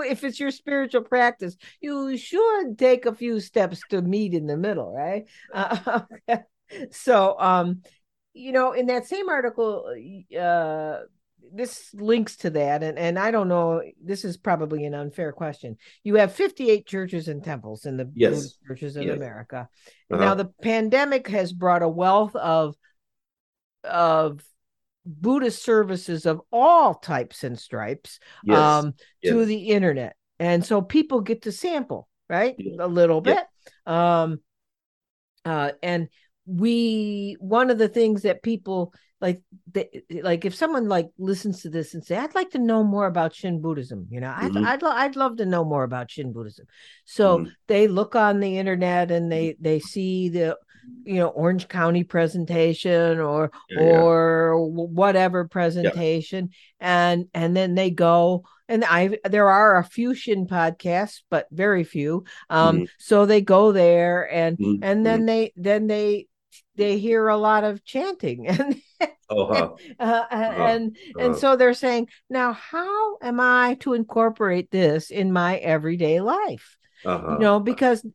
if 0.08 0.24
it's 0.24 0.40
your 0.40 0.50
spiritual 0.50 1.02
practice 1.02 1.56
you 1.78 2.16
should 2.16 2.78
take 2.78 3.04
a 3.04 3.14
few 3.14 3.38
steps 3.38 3.82
to 3.90 4.00
meet 4.00 4.32
in 4.32 4.46
the 4.46 4.56
middle 4.56 4.92
right 4.92 5.26
uh, 5.54 6.00
so 6.90 7.38
um 7.38 7.82
you 8.32 8.52
know 8.52 8.72
in 8.72 8.86
that 8.86 9.06
same 9.06 9.28
article 9.28 9.86
uh 10.38 10.98
this 11.52 11.90
links 11.94 12.36
to 12.36 12.50
that 12.50 12.82
and 12.82 12.98
and 12.98 13.18
i 13.18 13.30
don't 13.30 13.48
know 13.48 13.82
this 14.02 14.24
is 14.24 14.36
probably 14.36 14.84
an 14.84 14.94
unfair 14.94 15.32
question 15.32 15.76
you 16.04 16.16
have 16.16 16.32
58 16.32 16.86
churches 16.86 17.28
and 17.28 17.42
temples 17.42 17.86
in 17.86 17.96
the 17.96 18.10
yes. 18.14 18.56
churches 18.66 18.96
in 18.96 19.04
yes. 19.04 19.16
america 19.16 19.68
uh-huh. 20.10 20.20
now 20.20 20.34
the 20.34 20.50
pandemic 20.62 21.28
has 21.28 21.52
brought 21.52 21.82
a 21.82 21.88
wealth 21.88 22.34
of 22.36 22.76
of 23.84 24.42
buddhist 25.06 25.62
services 25.62 26.26
of 26.26 26.40
all 26.52 26.94
types 26.94 27.44
and 27.44 27.58
stripes 27.58 28.18
yes. 28.44 28.58
um 28.58 28.94
to 29.24 29.44
the 29.44 29.68
internet 29.68 30.16
and 30.38 30.64
so 30.64 30.82
people 30.82 31.20
get 31.20 31.42
to 31.42 31.52
sample 31.52 32.08
right 32.28 32.56
a 32.78 32.88
little 32.88 33.20
bit 33.20 33.44
um 33.86 34.38
uh 35.44 35.70
and 35.82 36.08
we 36.48 37.36
one 37.40 37.70
of 37.70 37.78
the 37.78 37.88
things 37.88 38.22
that 38.22 38.42
people 38.42 38.94
like 39.20 39.42
they, 39.70 40.02
like 40.22 40.44
if 40.44 40.54
someone 40.54 40.88
like 40.88 41.10
listens 41.18 41.62
to 41.62 41.68
this 41.68 41.92
and 41.92 42.02
say 42.04 42.16
i'd 42.16 42.34
like 42.34 42.50
to 42.50 42.58
know 42.58 42.82
more 42.82 43.06
about 43.06 43.34
shin 43.34 43.60
buddhism 43.60 44.06
you 44.10 44.20
know 44.20 44.32
i'd 44.34 44.52
mm-hmm. 44.52 44.66
I'd, 44.66 44.82
lo- 44.82 44.90
I'd 44.90 45.16
love 45.16 45.36
to 45.38 45.46
know 45.46 45.64
more 45.64 45.84
about 45.84 46.10
shin 46.10 46.32
buddhism 46.32 46.66
so 47.04 47.38
mm-hmm. 47.38 47.50
they 47.66 47.86
look 47.86 48.16
on 48.16 48.40
the 48.40 48.58
internet 48.58 49.10
and 49.10 49.30
they 49.30 49.56
they 49.60 49.80
see 49.80 50.30
the 50.30 50.56
you 51.04 51.16
know 51.16 51.28
orange 51.28 51.68
county 51.68 52.04
presentation 52.04 53.18
or 53.18 53.50
yeah, 53.68 53.80
or 53.80 54.54
yeah. 54.54 54.84
whatever 54.84 55.46
presentation 55.46 56.50
yeah. 56.80 57.10
and 57.10 57.26
and 57.34 57.54
then 57.54 57.74
they 57.74 57.90
go 57.90 58.44
and 58.68 58.84
i 58.84 59.18
there 59.24 59.48
are 59.48 59.76
a 59.76 59.84
few 59.84 60.14
shin 60.14 60.46
podcasts 60.46 61.20
but 61.28 61.46
very 61.50 61.84
few 61.84 62.24
um 62.48 62.76
mm-hmm. 62.76 62.84
so 62.98 63.26
they 63.26 63.40
go 63.42 63.72
there 63.72 64.32
and 64.32 64.56
mm-hmm. 64.56 64.82
and 64.82 65.04
then 65.04 65.26
they 65.26 65.52
then 65.56 65.86
they 65.86 66.26
they 66.78 66.98
hear 66.98 67.28
a 67.28 67.36
lot 67.36 67.64
of 67.64 67.84
chanting 67.84 68.46
and 68.48 68.80
uh-huh. 69.00 69.52
uh, 69.52 70.02
uh, 70.02 70.26
uh-huh. 70.30 70.34
and 70.64 70.96
uh-huh. 70.96 71.26
and 71.26 71.36
so 71.36 71.56
they're 71.56 71.74
saying 71.74 72.08
now 72.30 72.52
how 72.52 73.18
am 73.18 73.40
i 73.40 73.76
to 73.80 73.92
incorporate 73.92 74.70
this 74.70 75.10
in 75.10 75.32
my 75.32 75.56
everyday 75.56 76.20
life 76.20 76.76
uh-huh. 77.04 77.32
you 77.32 77.38
know 77.38 77.60
because 77.60 78.06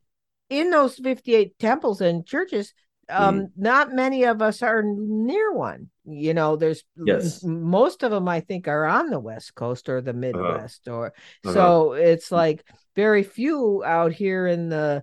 in 0.50 0.70
those 0.70 0.96
58 0.96 1.58
temples 1.58 2.00
and 2.00 2.26
churches 2.26 2.74
um 3.08 3.40
mm. 3.40 3.50
not 3.56 3.92
many 3.92 4.24
of 4.24 4.40
us 4.40 4.62
are 4.62 4.82
near 4.82 5.52
one 5.52 5.90
you 6.06 6.34
know 6.34 6.56
there's 6.56 6.84
yes. 7.04 7.44
most 7.44 8.02
of 8.02 8.10
them 8.10 8.28
i 8.28 8.40
think 8.40 8.66
are 8.66 8.86
on 8.86 9.10
the 9.10 9.20
west 9.20 9.54
coast 9.54 9.88
or 9.88 10.00
the 10.00 10.10
uh-huh. 10.10 10.18
midwest 10.18 10.88
or 10.88 11.12
so 11.44 11.92
it's 11.92 12.32
like 12.32 12.64
very 12.96 13.22
few 13.22 13.82
out 13.84 14.12
here 14.12 14.46
in 14.46 14.68
the 14.68 15.02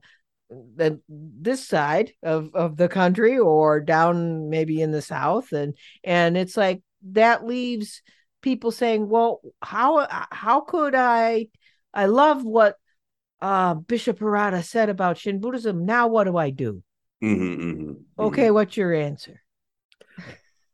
the 0.76 1.00
this 1.08 1.66
side 1.66 2.12
of 2.22 2.54
of 2.54 2.76
the 2.76 2.90
country 2.90 3.40
or 3.40 3.80
down 3.80 4.50
maybe 4.50 4.82
in 4.82 4.92
the 4.92 5.02
south. 5.02 5.54
And 5.54 5.76
and 6.04 6.38
it's 6.38 6.58
like 6.58 6.82
that 7.12 7.46
leaves 7.46 8.02
people 8.42 8.72
saying 8.72 9.08
well 9.08 9.42
how 9.62 10.08
how 10.32 10.62
could 10.62 10.96
i 10.96 11.48
i 11.94 12.06
love 12.06 12.44
what 12.44 12.76
uh 13.40 13.76
bishop 13.76 14.20
harada 14.20 14.64
said 14.64 14.90
about 14.90 15.18
shin 15.18 15.40
buddhism. 15.40 15.86
Now 15.86 16.08
what 16.08 16.26
do 16.26 16.38
i 16.38 16.50
do? 16.50 16.84
Mm-hmm, 17.24 17.62
mm-hmm, 17.62 17.94
okay 18.20 18.46
mm-hmm. 18.46 18.54
what's 18.56 18.78
your 18.78 18.94
answer? 18.94 19.42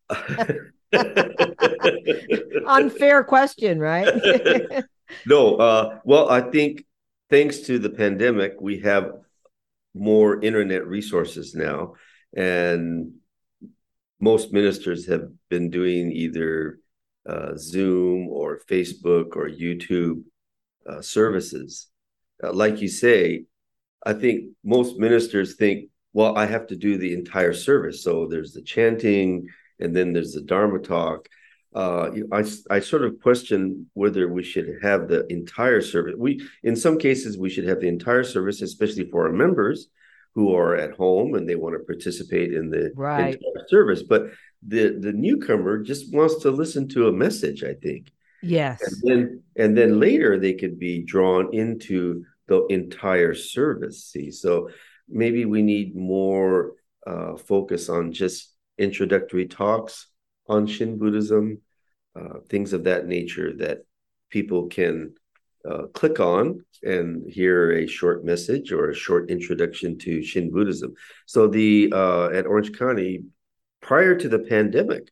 Unfair 2.66 3.24
question 3.24 3.80
right? 3.80 4.08
No 5.26 5.56
uh 5.56 6.00
well 6.04 6.30
i 6.30 6.42
think 6.42 6.84
thanks 7.30 7.60
to 7.60 7.80
the 7.80 7.90
pandemic 7.90 8.56
we 8.60 8.80
have 8.80 9.14
more 10.00 10.42
internet 10.42 10.88
resources 10.88 11.56
now. 11.56 11.94
And 12.36 13.14
most 14.20 14.52
ministers 14.52 15.08
have 15.08 15.30
been 15.50 15.70
doing 15.70 16.12
either 16.12 16.80
uh, 17.28 17.56
Zoom 17.58 18.28
or 18.30 18.62
Facebook 18.70 19.36
or 19.36 19.50
YouTube 19.50 20.24
uh, 20.90 21.02
services. 21.02 21.88
Uh, 22.44 22.54
like 22.54 22.82
you 22.82 22.88
say, 22.88 23.46
I 24.06 24.14
think 24.14 24.52
most 24.64 24.98
ministers 24.98 25.56
think, 25.56 25.90
well, 26.14 26.38
I 26.38 26.46
have 26.46 26.68
to 26.68 26.76
do 26.76 26.98
the 26.98 27.14
entire 27.14 27.54
service. 27.54 28.04
So 28.04 28.28
there's 28.28 28.54
the 28.54 28.62
chanting, 28.62 29.48
and 29.80 29.96
then 29.96 30.14
there's 30.14 30.34
the 30.34 30.42
Dharma 30.42 30.80
talk, 30.80 31.28
uh, 31.78 32.10
I, 32.32 32.44
I 32.72 32.80
sort 32.80 33.04
of 33.04 33.22
question 33.22 33.86
whether 33.94 34.28
we 34.28 34.42
should 34.42 34.80
have 34.82 35.08
the 35.08 35.32
entire 35.32 35.80
service. 35.82 36.16
We, 36.18 36.42
in 36.64 36.76
some 36.76 36.98
cases, 36.98 37.38
we 37.38 37.52
should 37.52 37.68
have 37.68 37.82
the 37.82 37.88
entire 37.88 38.24
service, 38.24 38.64
especially 38.64 39.08
for 39.12 39.28
our 39.28 39.32
members 39.32 39.88
who 40.34 40.56
are 40.56 40.76
at 40.76 40.98
home 40.98 41.36
and 41.36 41.48
they 41.48 41.54
want 41.54 41.76
to 41.76 41.86
participate 41.86 42.52
in 42.52 42.72
the 42.72 42.92
right. 42.96 43.40
service. 43.68 44.02
But 44.02 44.32
the 44.66 44.98
the 45.00 45.14
newcomer 45.14 45.84
just 45.84 46.12
wants 46.12 46.42
to 46.42 46.50
listen 46.50 46.88
to 46.90 47.10
a 47.10 47.12
message. 47.12 47.64
I 47.64 47.76
think. 47.76 48.12
Yes. 48.42 48.82
And 48.82 49.02
then 49.04 49.44
and 49.56 49.78
then 49.78 50.00
later 50.00 50.40
they 50.40 50.54
could 50.54 50.80
be 50.80 51.04
drawn 51.04 51.54
into 51.54 52.26
the 52.48 52.66
entire 52.72 53.36
service. 53.36 54.06
See, 54.06 54.32
so 54.32 54.72
maybe 55.08 55.46
we 55.46 55.62
need 55.62 55.96
more 55.96 56.74
uh, 57.06 57.38
focus 57.38 57.88
on 57.88 58.14
just 58.14 58.52
introductory 58.80 59.46
talks 59.46 60.08
on 60.48 60.66
Shin 60.66 60.98
Buddhism, 60.98 61.62
uh, 62.18 62.40
things 62.50 62.74
of 62.74 62.84
that 62.86 63.08
nature 63.08 63.54
that 63.58 63.80
people 64.30 64.68
can 64.68 65.14
uh, 65.70 65.84
click 65.94 66.20
on 66.20 66.64
and 66.84 67.30
hear 67.30 67.72
a 67.72 67.88
short 67.88 68.24
message 68.24 68.72
or 68.72 68.90
a 68.90 68.96
short 68.96 69.30
introduction 69.30 69.98
to 70.00 70.24
Shin 70.24 70.52
Buddhism. 70.52 70.94
So 71.26 71.48
the 71.48 71.92
uh, 71.94 72.30
at 72.30 72.46
Orange 72.46 72.78
County, 72.78 73.24
prior 73.82 74.16
to 74.16 74.30
the 74.30 74.40
pandemic, 74.40 75.10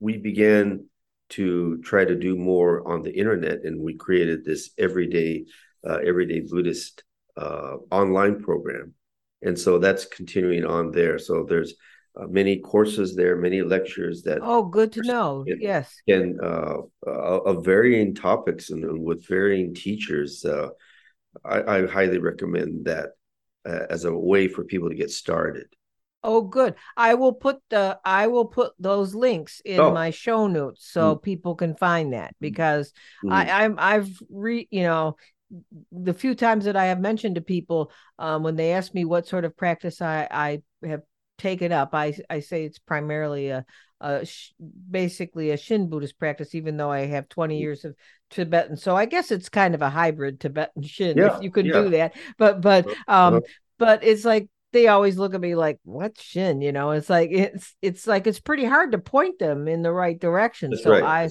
we 0.00 0.16
began 0.16 0.86
to 1.30 1.80
try 1.82 2.04
to 2.04 2.14
do 2.14 2.36
more 2.36 2.86
on 2.86 3.02
the 3.02 3.12
internet, 3.12 3.64
and 3.64 3.80
we 3.80 3.94
created 3.94 4.44
this 4.44 4.70
everyday 4.78 5.44
uh, 5.88 5.98
everyday 6.04 6.40
Buddhist 6.40 7.02
uh, 7.36 7.76
online 7.90 8.42
program, 8.42 8.94
and 9.42 9.58
so 9.58 9.78
that's 9.78 10.04
continuing 10.04 10.64
on 10.64 10.92
there. 10.92 11.18
So 11.18 11.44
there's 11.48 11.74
uh, 12.14 12.26
many 12.26 12.58
courses 12.58 13.16
there, 13.16 13.36
many 13.36 13.62
lectures 13.62 14.22
that. 14.22 14.40
Oh, 14.42 14.64
good 14.64 14.92
to 14.92 15.02
know. 15.02 15.44
Can, 15.46 15.58
yes. 15.60 15.94
And 16.06 16.40
uh, 16.40 16.78
uh, 17.06 17.10
of 17.10 17.64
varying 17.64 18.14
topics 18.14 18.70
and, 18.70 18.84
and 18.84 19.02
with 19.02 19.26
varying 19.26 19.74
teachers. 19.74 20.44
Uh, 20.44 20.68
I, 21.44 21.78
I, 21.78 21.86
highly 21.86 22.18
recommend 22.18 22.84
that 22.84 23.10
uh, 23.66 23.86
as 23.88 24.04
a 24.04 24.12
way 24.12 24.48
for 24.48 24.64
people 24.64 24.90
to 24.90 24.94
get 24.94 25.10
started. 25.10 25.66
Oh, 26.24 26.42
good. 26.42 26.74
I 26.96 27.14
will 27.14 27.32
put 27.32 27.58
the 27.70 27.98
I 28.04 28.28
will 28.28 28.44
put 28.44 28.72
those 28.78 29.14
links 29.14 29.60
in 29.64 29.80
oh. 29.80 29.92
my 29.92 30.10
show 30.10 30.46
notes 30.46 30.86
so 30.86 31.16
mm. 31.16 31.22
people 31.22 31.56
can 31.56 31.74
find 31.74 32.12
that 32.12 32.36
because 32.40 32.92
mm. 33.24 33.32
I 33.32 33.64
I'm 33.64 33.76
I've 33.78 34.10
re 34.30 34.68
you 34.70 34.84
know 34.84 35.16
the 35.90 36.14
few 36.14 36.34
times 36.34 36.66
that 36.66 36.76
I 36.76 36.86
have 36.86 37.00
mentioned 37.00 37.34
to 37.34 37.40
people 37.40 37.90
um, 38.18 38.42
when 38.44 38.54
they 38.54 38.72
ask 38.72 38.94
me 38.94 39.04
what 39.04 39.26
sort 39.26 39.44
of 39.44 39.56
practice 39.56 40.00
I 40.00 40.28
I 40.30 40.62
have 40.86 41.02
take 41.42 41.62
it 41.62 41.72
up. 41.72 41.90
I 41.94 42.14
I 42.30 42.40
say 42.40 42.64
it's 42.64 42.78
primarily 42.78 43.48
a 43.50 43.64
a 44.00 44.24
sh- 44.26 44.52
basically 44.90 45.50
a 45.50 45.56
Shin 45.56 45.88
Buddhist 45.88 46.18
practice, 46.18 46.54
even 46.54 46.76
though 46.76 46.90
I 46.90 47.06
have 47.06 47.28
20 47.28 47.58
years 47.58 47.84
of 47.84 47.94
Tibetan. 48.30 48.76
So 48.76 48.96
I 48.96 49.04
guess 49.06 49.30
it's 49.30 49.48
kind 49.48 49.74
of 49.74 49.82
a 49.82 49.90
hybrid 49.90 50.40
Tibetan 50.40 50.82
Shin, 50.82 51.16
Yeah, 51.16 51.36
if 51.36 51.42
you 51.42 51.50
could 51.50 51.66
yeah. 51.66 51.72
do 51.82 51.90
that. 51.90 52.14
But 52.38 52.60
but 52.60 52.86
um 53.08 53.34
Uh-huh. 53.36 53.40
but 53.78 54.04
it's 54.04 54.24
like 54.24 54.48
they 54.72 54.88
always 54.88 55.18
look 55.18 55.34
at 55.34 55.40
me 55.40 55.54
like, 55.54 55.78
what 55.84 56.18
Shin?" 56.20 56.62
You 56.62 56.72
know, 56.72 56.92
it's 56.92 57.10
like 57.10 57.30
it's 57.30 57.74
it's 57.82 58.06
like 58.06 58.26
it's 58.26 58.40
pretty 58.40 58.64
hard 58.64 58.92
to 58.92 58.98
point 58.98 59.38
them 59.38 59.68
in 59.68 59.82
the 59.82 59.92
right 59.92 60.18
direction. 60.18 60.70
That's 60.70 60.82
so 60.84 60.90
right. 60.92 61.02
I. 61.02 61.28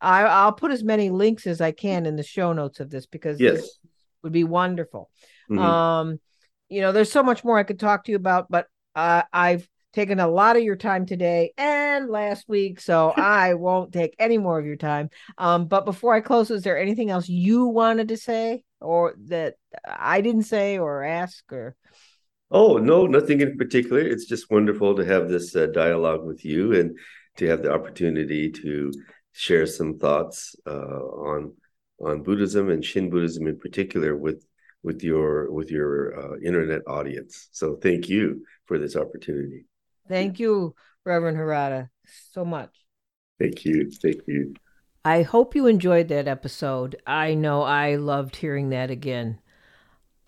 I 0.00 0.24
I'll 0.24 0.52
put 0.52 0.70
as 0.70 0.82
many 0.84 1.08
links 1.10 1.46
as 1.46 1.60
I 1.62 1.72
can 1.72 2.04
in 2.06 2.16
the 2.16 2.22
show 2.22 2.52
notes 2.52 2.78
of 2.80 2.90
this 2.90 3.06
because 3.06 3.40
Yes. 3.40 3.54
this 3.56 3.78
would 4.22 4.32
be 4.32 4.44
wonderful. 4.44 5.10
Mhm. 5.50 5.58
Um, 5.58 6.20
you 6.68 6.80
know, 6.82 6.92
there's 6.92 7.10
so 7.12 7.22
much 7.22 7.42
more 7.44 7.58
I 7.58 7.62
could 7.62 7.80
talk 7.80 8.04
to 8.04 8.12
you 8.12 8.16
about, 8.16 8.50
but 8.50 8.66
uh, 8.94 9.22
I've 9.32 9.68
taken 9.92 10.18
a 10.18 10.28
lot 10.28 10.56
of 10.56 10.62
your 10.62 10.76
time 10.76 11.06
today 11.06 11.52
and 11.56 12.10
last 12.10 12.48
week, 12.48 12.80
so 12.80 13.10
I 13.16 13.54
won't 13.54 13.92
take 13.92 14.14
any 14.18 14.38
more 14.38 14.58
of 14.58 14.66
your 14.66 14.76
time. 14.76 15.10
Um, 15.38 15.66
but 15.66 15.84
before 15.84 16.14
I 16.14 16.20
close, 16.20 16.50
is 16.50 16.62
there 16.62 16.78
anything 16.78 17.10
else 17.10 17.28
you 17.28 17.66
wanted 17.66 18.08
to 18.08 18.16
say 18.16 18.64
or 18.80 19.14
that 19.26 19.54
I 19.86 20.20
didn't 20.20 20.44
say 20.44 20.78
or 20.78 21.02
ask 21.02 21.44
or? 21.52 21.76
Oh, 22.50 22.76
no, 22.76 23.06
nothing 23.06 23.40
in 23.40 23.56
particular. 23.56 24.00
It's 24.00 24.26
just 24.26 24.50
wonderful 24.50 24.94
to 24.96 25.04
have 25.04 25.28
this 25.28 25.56
uh, 25.56 25.66
dialogue 25.66 26.24
with 26.24 26.44
you 26.44 26.74
and 26.74 26.96
to 27.38 27.48
have 27.48 27.62
the 27.62 27.72
opportunity 27.72 28.50
to 28.50 28.92
share 29.32 29.66
some 29.66 29.98
thoughts 29.98 30.54
uh, 30.66 30.70
on 30.70 31.52
on 32.00 32.22
Buddhism 32.22 32.70
and 32.70 32.84
Shin 32.84 33.08
Buddhism 33.08 33.46
in 33.46 33.58
particular 33.58 34.16
with 34.16 34.44
with 34.84 35.02
your 35.02 35.50
with 35.50 35.70
your 35.70 36.16
uh, 36.16 36.36
internet 36.44 36.82
audience. 36.86 37.48
So 37.50 37.76
thank 37.76 38.08
you 38.08 38.44
for 38.66 38.78
this 38.78 38.94
opportunity. 38.94 39.64
Thank 40.08 40.38
you, 40.38 40.74
Reverend 41.04 41.38
Harada, 41.38 41.88
so 42.32 42.44
much. 42.44 42.70
Thank 43.40 43.64
you. 43.64 43.90
Thank 43.90 44.20
you. 44.28 44.54
I 45.04 45.22
hope 45.22 45.54
you 45.54 45.66
enjoyed 45.66 46.08
that 46.08 46.28
episode. 46.28 46.96
I 47.06 47.34
know 47.34 47.62
I 47.62 47.96
loved 47.96 48.36
hearing 48.36 48.70
that 48.70 48.90
again. 48.90 49.40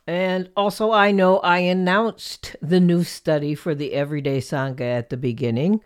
And 0.07 0.50
also, 0.57 0.92
I 0.92 1.11
know 1.11 1.38
I 1.40 1.59
announced 1.59 2.57
the 2.62 2.80
new 2.80 3.02
study 3.02 3.54
for 3.54 3.74
the 3.74 3.92
Everyday 3.92 4.38
Sangha 4.38 4.98
at 4.98 5.11
the 5.11 5.16
beginning, 5.16 5.80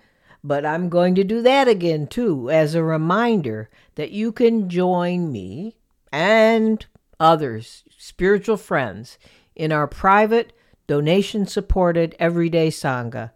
but 0.44 0.66
I'm 0.66 0.88
going 0.88 1.14
to 1.14 1.24
do 1.24 1.40
that 1.42 1.68
again 1.68 2.06
too, 2.06 2.50
as 2.50 2.74
a 2.74 2.82
reminder 2.82 3.70
that 3.94 4.10
you 4.10 4.30
can 4.32 4.68
join 4.68 5.32
me 5.32 5.76
and 6.12 6.84
others, 7.20 7.84
spiritual 7.96 8.56
friends, 8.56 9.18
in 9.54 9.70
our 9.70 9.86
private, 9.86 10.52
donation 10.86 11.46
supported 11.46 12.16
Everyday 12.18 12.68
Sangha. 12.68 13.30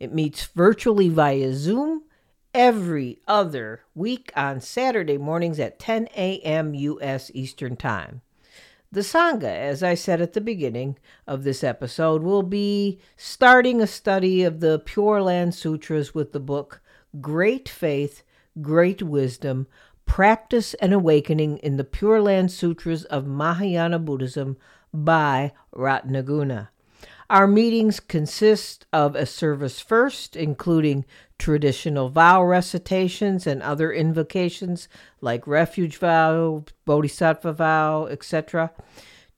It 0.00 0.12
meets 0.12 0.46
virtually 0.46 1.08
via 1.08 1.52
Zoom 1.52 2.02
every 2.52 3.20
other 3.28 3.82
week 3.94 4.32
on 4.34 4.60
Saturday 4.60 5.18
mornings 5.18 5.60
at 5.60 5.78
10 5.78 6.08
a.m. 6.16 6.74
U.S. 6.74 7.30
Eastern 7.34 7.76
Time. 7.76 8.22
The 8.90 9.00
Sangha, 9.02 9.44
as 9.44 9.82
I 9.82 9.94
said 9.94 10.20
at 10.20 10.32
the 10.32 10.40
beginning 10.40 10.96
of 11.26 11.44
this 11.44 11.62
episode, 11.62 12.22
will 12.22 12.42
be 12.42 12.98
starting 13.16 13.82
a 13.82 13.86
study 13.86 14.42
of 14.42 14.60
the 14.60 14.78
Pure 14.78 15.22
Land 15.22 15.54
Sutras 15.54 16.14
with 16.14 16.32
the 16.32 16.40
book 16.40 16.80
Great 17.20 17.68
Faith, 17.68 18.22
Great 18.62 19.02
Wisdom 19.02 19.66
Practice 20.06 20.72
and 20.74 20.94
Awakening 20.94 21.58
in 21.58 21.76
the 21.76 21.84
Pure 21.84 22.22
Land 22.22 22.50
Sutras 22.50 23.04
of 23.04 23.26
Mahayana 23.26 23.98
Buddhism 23.98 24.56
by 24.94 25.52
Ratnaguna. 25.74 26.68
Our 27.28 27.46
meetings 27.46 27.98
consist 27.98 28.86
of 28.92 29.16
a 29.16 29.26
service 29.26 29.80
first, 29.80 30.36
including 30.36 31.04
traditional 31.38 32.08
vow 32.08 32.44
recitations 32.44 33.46
and 33.46 33.62
other 33.62 33.92
invocations 33.92 34.88
like 35.20 35.46
refuge 35.46 35.96
vow, 35.96 36.64
bodhisattva 36.84 37.52
vow, 37.52 38.06
etc., 38.06 38.70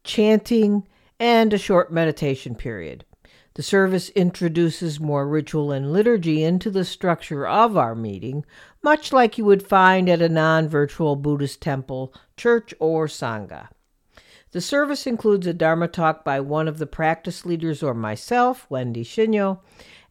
chanting, 0.04 0.86
and 1.18 1.52
a 1.52 1.58
short 1.58 1.90
meditation 1.90 2.54
period. 2.54 3.04
The 3.58 3.64
service 3.64 4.10
introduces 4.10 5.00
more 5.00 5.26
ritual 5.26 5.72
and 5.72 5.92
liturgy 5.92 6.44
into 6.44 6.70
the 6.70 6.84
structure 6.84 7.44
of 7.44 7.76
our 7.76 7.96
meeting, 7.96 8.44
much 8.84 9.12
like 9.12 9.36
you 9.36 9.44
would 9.46 9.66
find 9.66 10.08
at 10.08 10.22
a 10.22 10.28
non 10.28 10.68
virtual 10.68 11.16
Buddhist 11.16 11.60
temple, 11.60 12.14
church, 12.36 12.72
or 12.78 13.08
Sangha. 13.08 13.66
The 14.52 14.60
service 14.60 15.08
includes 15.08 15.44
a 15.48 15.52
Dharma 15.52 15.88
talk 15.88 16.24
by 16.24 16.38
one 16.38 16.68
of 16.68 16.78
the 16.78 16.86
practice 16.86 17.44
leaders 17.44 17.82
or 17.82 17.94
myself, 17.94 18.64
Wendy 18.70 19.02
Shinyo. 19.02 19.58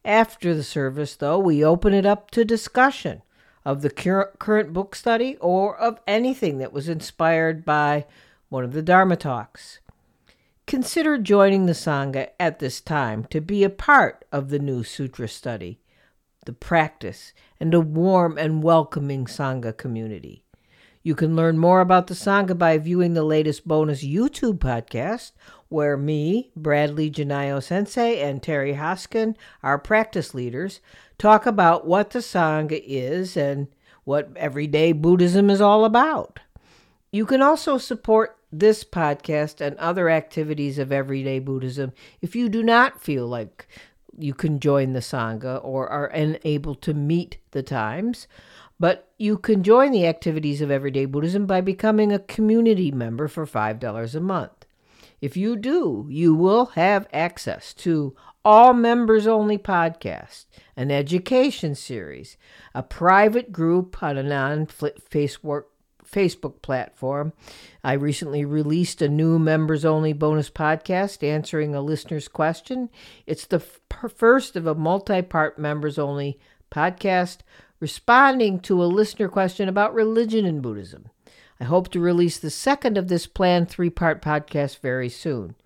After 0.04 0.54
the 0.54 0.62
service, 0.62 1.16
though, 1.16 1.38
we 1.38 1.64
open 1.64 1.94
it 1.94 2.04
up 2.04 2.30
to 2.32 2.44
discussion 2.44 3.22
of 3.64 3.80
the 3.80 3.88
cur- 3.88 4.34
current 4.38 4.74
book 4.74 4.94
study 4.94 5.38
or 5.40 5.74
of 5.74 6.00
anything 6.06 6.58
that 6.58 6.74
was 6.74 6.86
inspired 6.86 7.64
by 7.64 8.04
one 8.50 8.64
of 8.64 8.74
the 8.74 8.82
Dharma 8.82 9.16
talks. 9.16 9.80
Consider 10.68 11.16
joining 11.16 11.64
the 11.64 11.72
Sangha 11.72 12.28
at 12.38 12.58
this 12.58 12.82
time 12.82 13.24
to 13.30 13.40
be 13.40 13.64
a 13.64 13.70
part 13.70 14.26
of 14.30 14.50
the 14.50 14.58
new 14.58 14.84
Sutra 14.84 15.26
study, 15.26 15.80
the 16.44 16.52
practice, 16.52 17.32
and 17.58 17.72
a 17.72 17.80
warm 17.80 18.36
and 18.36 18.62
welcoming 18.62 19.24
Sangha 19.24 19.74
community. 19.74 20.44
You 21.02 21.14
can 21.14 21.34
learn 21.34 21.56
more 21.56 21.80
about 21.80 22.08
the 22.08 22.12
Sangha 22.12 22.58
by 22.58 22.76
viewing 22.76 23.14
the 23.14 23.24
latest 23.24 23.66
bonus 23.66 24.04
YouTube 24.04 24.58
podcast, 24.58 25.32
where 25.70 25.96
me, 25.96 26.50
Bradley 26.54 27.10
Janayo 27.10 27.62
Sensei, 27.62 28.20
and 28.20 28.42
Terry 28.42 28.74
Hoskin, 28.74 29.36
our 29.62 29.78
practice 29.78 30.34
leaders, 30.34 30.80
talk 31.16 31.46
about 31.46 31.86
what 31.86 32.10
the 32.10 32.18
Sangha 32.18 32.82
is 32.86 33.38
and 33.38 33.68
what 34.04 34.36
everyday 34.36 34.92
Buddhism 34.92 35.48
is 35.48 35.62
all 35.62 35.86
about. 35.86 36.40
You 37.10 37.24
can 37.24 37.40
also 37.40 37.78
support 37.78 38.37
this 38.50 38.84
podcast 38.84 39.60
and 39.60 39.76
other 39.76 40.08
activities 40.08 40.78
of 40.78 40.90
everyday 40.90 41.38
Buddhism 41.38 41.92
if 42.20 42.34
you 42.34 42.48
do 42.48 42.62
not 42.62 43.02
feel 43.02 43.26
like 43.26 43.68
you 44.18 44.34
can 44.34 44.58
join 44.58 44.92
the 44.92 45.00
Sangha 45.00 45.60
or 45.62 45.88
are 45.88 46.06
unable 46.06 46.74
to 46.76 46.92
meet 46.92 47.38
the 47.52 47.62
times. 47.62 48.26
But 48.80 49.10
you 49.18 49.38
can 49.38 49.62
join 49.62 49.90
the 49.90 50.06
activities 50.06 50.60
of 50.60 50.70
Everyday 50.70 51.06
Buddhism 51.06 51.46
by 51.46 51.60
becoming 51.60 52.12
a 52.12 52.20
community 52.20 52.92
member 52.92 53.26
for 53.26 53.44
$5 53.44 54.14
a 54.14 54.20
month. 54.20 54.66
If 55.20 55.36
you 55.36 55.56
do, 55.56 56.06
you 56.08 56.32
will 56.34 56.66
have 56.66 57.08
access 57.12 57.74
to 57.74 58.14
all 58.44 58.72
members 58.72 59.26
only 59.26 59.58
podcasts, 59.58 60.46
an 60.76 60.92
education 60.92 61.74
series, 61.74 62.36
a 62.72 62.84
private 62.84 63.50
group 63.50 64.00
on 64.00 64.16
a 64.16 64.22
non 64.22 64.66
Facebook 64.66 65.64
Facebook 66.10 66.62
platform. 66.62 67.32
I 67.84 67.92
recently 67.94 68.44
released 68.44 69.02
a 69.02 69.08
new 69.08 69.38
members 69.38 69.84
only 69.84 70.12
bonus 70.12 70.50
podcast 70.50 71.22
answering 71.22 71.74
a 71.74 71.80
listener's 71.80 72.28
question. 72.28 72.88
It's 73.26 73.46
the 73.46 73.56
f- 73.56 74.12
first 74.12 74.56
of 74.56 74.66
a 74.66 74.74
multi 74.74 75.22
part 75.22 75.58
members 75.58 75.98
only 75.98 76.38
podcast 76.70 77.38
responding 77.80 78.60
to 78.60 78.82
a 78.82 78.86
listener 78.86 79.28
question 79.28 79.68
about 79.68 79.94
religion 79.94 80.44
and 80.44 80.62
Buddhism. 80.62 81.08
I 81.60 81.64
hope 81.64 81.88
to 81.90 82.00
release 82.00 82.38
the 82.38 82.50
second 82.50 82.96
of 82.96 83.08
this 83.08 83.26
planned 83.26 83.68
three 83.68 83.90
part 83.90 84.22
podcast 84.22 84.78
very 84.80 85.08
soon. 85.08 85.56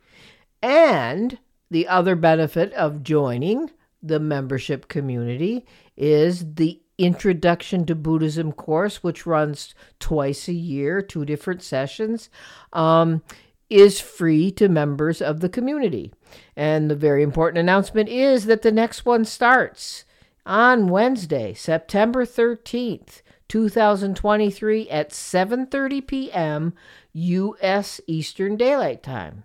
And 0.62 1.38
the 1.70 1.88
other 1.88 2.14
benefit 2.16 2.72
of 2.74 3.02
joining 3.02 3.70
the 4.02 4.20
membership 4.20 4.88
community 4.88 5.66
is 5.96 6.54
the 6.54 6.80
Introduction 7.02 7.84
to 7.86 7.94
Buddhism 7.96 8.52
course, 8.52 9.02
which 9.02 9.26
runs 9.26 9.74
twice 9.98 10.46
a 10.46 10.52
year, 10.52 11.02
two 11.02 11.24
different 11.24 11.62
sessions, 11.62 12.30
um, 12.72 13.22
is 13.68 14.00
free 14.00 14.52
to 14.52 14.68
members 14.68 15.20
of 15.20 15.40
the 15.40 15.48
community. 15.48 16.12
And 16.54 16.88
the 16.90 16.94
very 16.94 17.22
important 17.22 17.58
announcement 17.58 18.08
is 18.08 18.44
that 18.44 18.62
the 18.62 18.70
next 18.70 19.04
one 19.04 19.24
starts 19.24 20.04
on 20.46 20.88
Wednesday, 20.88 21.54
September 21.54 22.24
13th, 22.24 23.22
2023 23.48 24.88
at 24.88 25.10
7:30 25.10 26.06
p.m. 26.06 26.72
US 27.12 28.00
Eastern 28.06 28.56
Daylight 28.56 29.02
Time. 29.02 29.44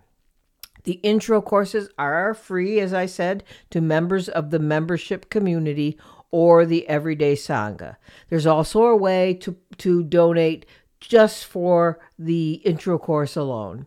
The 0.84 1.00
intro 1.02 1.42
courses 1.42 1.90
are 1.98 2.32
free 2.32 2.80
as 2.80 2.94
I 2.94 3.04
said 3.06 3.44
to 3.70 3.80
members 3.80 4.28
of 4.28 4.50
the 4.50 4.58
membership 4.58 5.28
community 5.28 5.98
or 6.30 6.66
the 6.66 6.86
Everyday 6.88 7.34
Sangha. 7.34 7.96
There's 8.28 8.46
also 8.46 8.84
a 8.84 8.96
way 8.96 9.34
to 9.34 9.56
to 9.78 10.02
donate 10.02 10.66
just 11.00 11.44
for 11.44 12.00
the 12.18 12.54
intro 12.64 12.98
course 12.98 13.36
alone. 13.36 13.86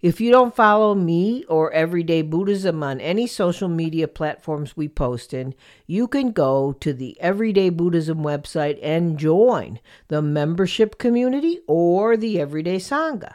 If 0.00 0.20
you 0.20 0.30
don't 0.30 0.54
follow 0.54 0.94
me 0.94 1.42
or 1.44 1.72
Everyday 1.72 2.22
Buddhism 2.22 2.84
on 2.84 3.00
any 3.00 3.26
social 3.26 3.68
media 3.68 4.06
platforms 4.06 4.76
we 4.76 4.86
post 4.88 5.34
in, 5.34 5.54
you 5.86 6.06
can 6.06 6.30
go 6.30 6.72
to 6.74 6.92
the 6.92 7.20
Everyday 7.20 7.70
Buddhism 7.70 8.18
website 8.18 8.78
and 8.82 9.18
join 9.18 9.80
the 10.06 10.22
membership 10.22 10.98
community 10.98 11.58
or 11.66 12.16
the 12.16 12.40
Everyday 12.40 12.76
Sangha. 12.76 13.34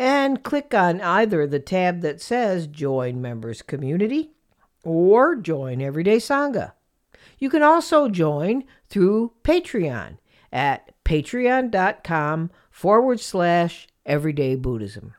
and 0.00 0.42
click 0.42 0.72
on 0.72 0.98
either 1.02 1.46
the 1.46 1.60
tab 1.60 2.00
that 2.00 2.22
says 2.22 2.66
Join 2.66 3.20
Members 3.20 3.60
Community 3.60 4.30
or 4.82 5.36
Join 5.36 5.82
Everyday 5.82 6.16
Sangha. 6.16 6.72
You 7.38 7.50
can 7.50 7.62
also 7.62 8.08
join 8.08 8.64
through 8.88 9.34
Patreon 9.44 10.16
at 10.50 10.90
patreon.com 11.04 12.50
forward 12.70 13.20
slash 13.20 13.88
everyday 14.06 14.54
Buddhism. 14.54 15.12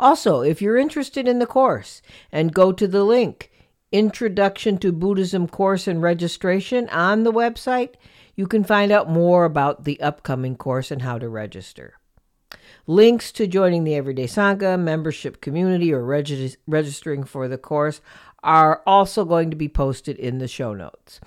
Also, 0.00 0.40
if 0.40 0.62
you're 0.62 0.78
interested 0.78 1.28
in 1.28 1.38
the 1.38 1.46
course 1.46 2.00
and 2.32 2.54
go 2.54 2.72
to 2.72 2.88
the 2.88 3.04
link 3.04 3.50
Introduction 3.92 4.78
to 4.78 4.90
Buddhism 4.90 5.46
course 5.46 5.86
and 5.86 6.00
registration 6.00 6.88
on 6.88 7.24
the 7.24 7.32
website, 7.32 7.96
you 8.34 8.46
can 8.46 8.64
find 8.64 8.90
out 8.90 9.10
more 9.10 9.44
about 9.44 9.84
the 9.84 10.00
upcoming 10.00 10.56
course 10.56 10.90
and 10.90 11.02
how 11.02 11.18
to 11.18 11.28
register. 11.28 11.98
Links 12.88 13.30
to 13.32 13.46
joining 13.46 13.84
the 13.84 13.94
Everyday 13.94 14.26
Sangha 14.26 14.76
membership 14.76 15.40
community 15.40 15.92
or 15.92 16.02
regi- 16.02 16.56
registering 16.66 17.22
for 17.22 17.46
the 17.46 17.56
course 17.56 18.00
are 18.42 18.82
also 18.84 19.24
going 19.24 19.50
to 19.50 19.56
be 19.56 19.68
posted 19.68 20.16
in 20.16 20.38
the 20.38 20.48
show 20.48 20.74
notes. 20.74 21.20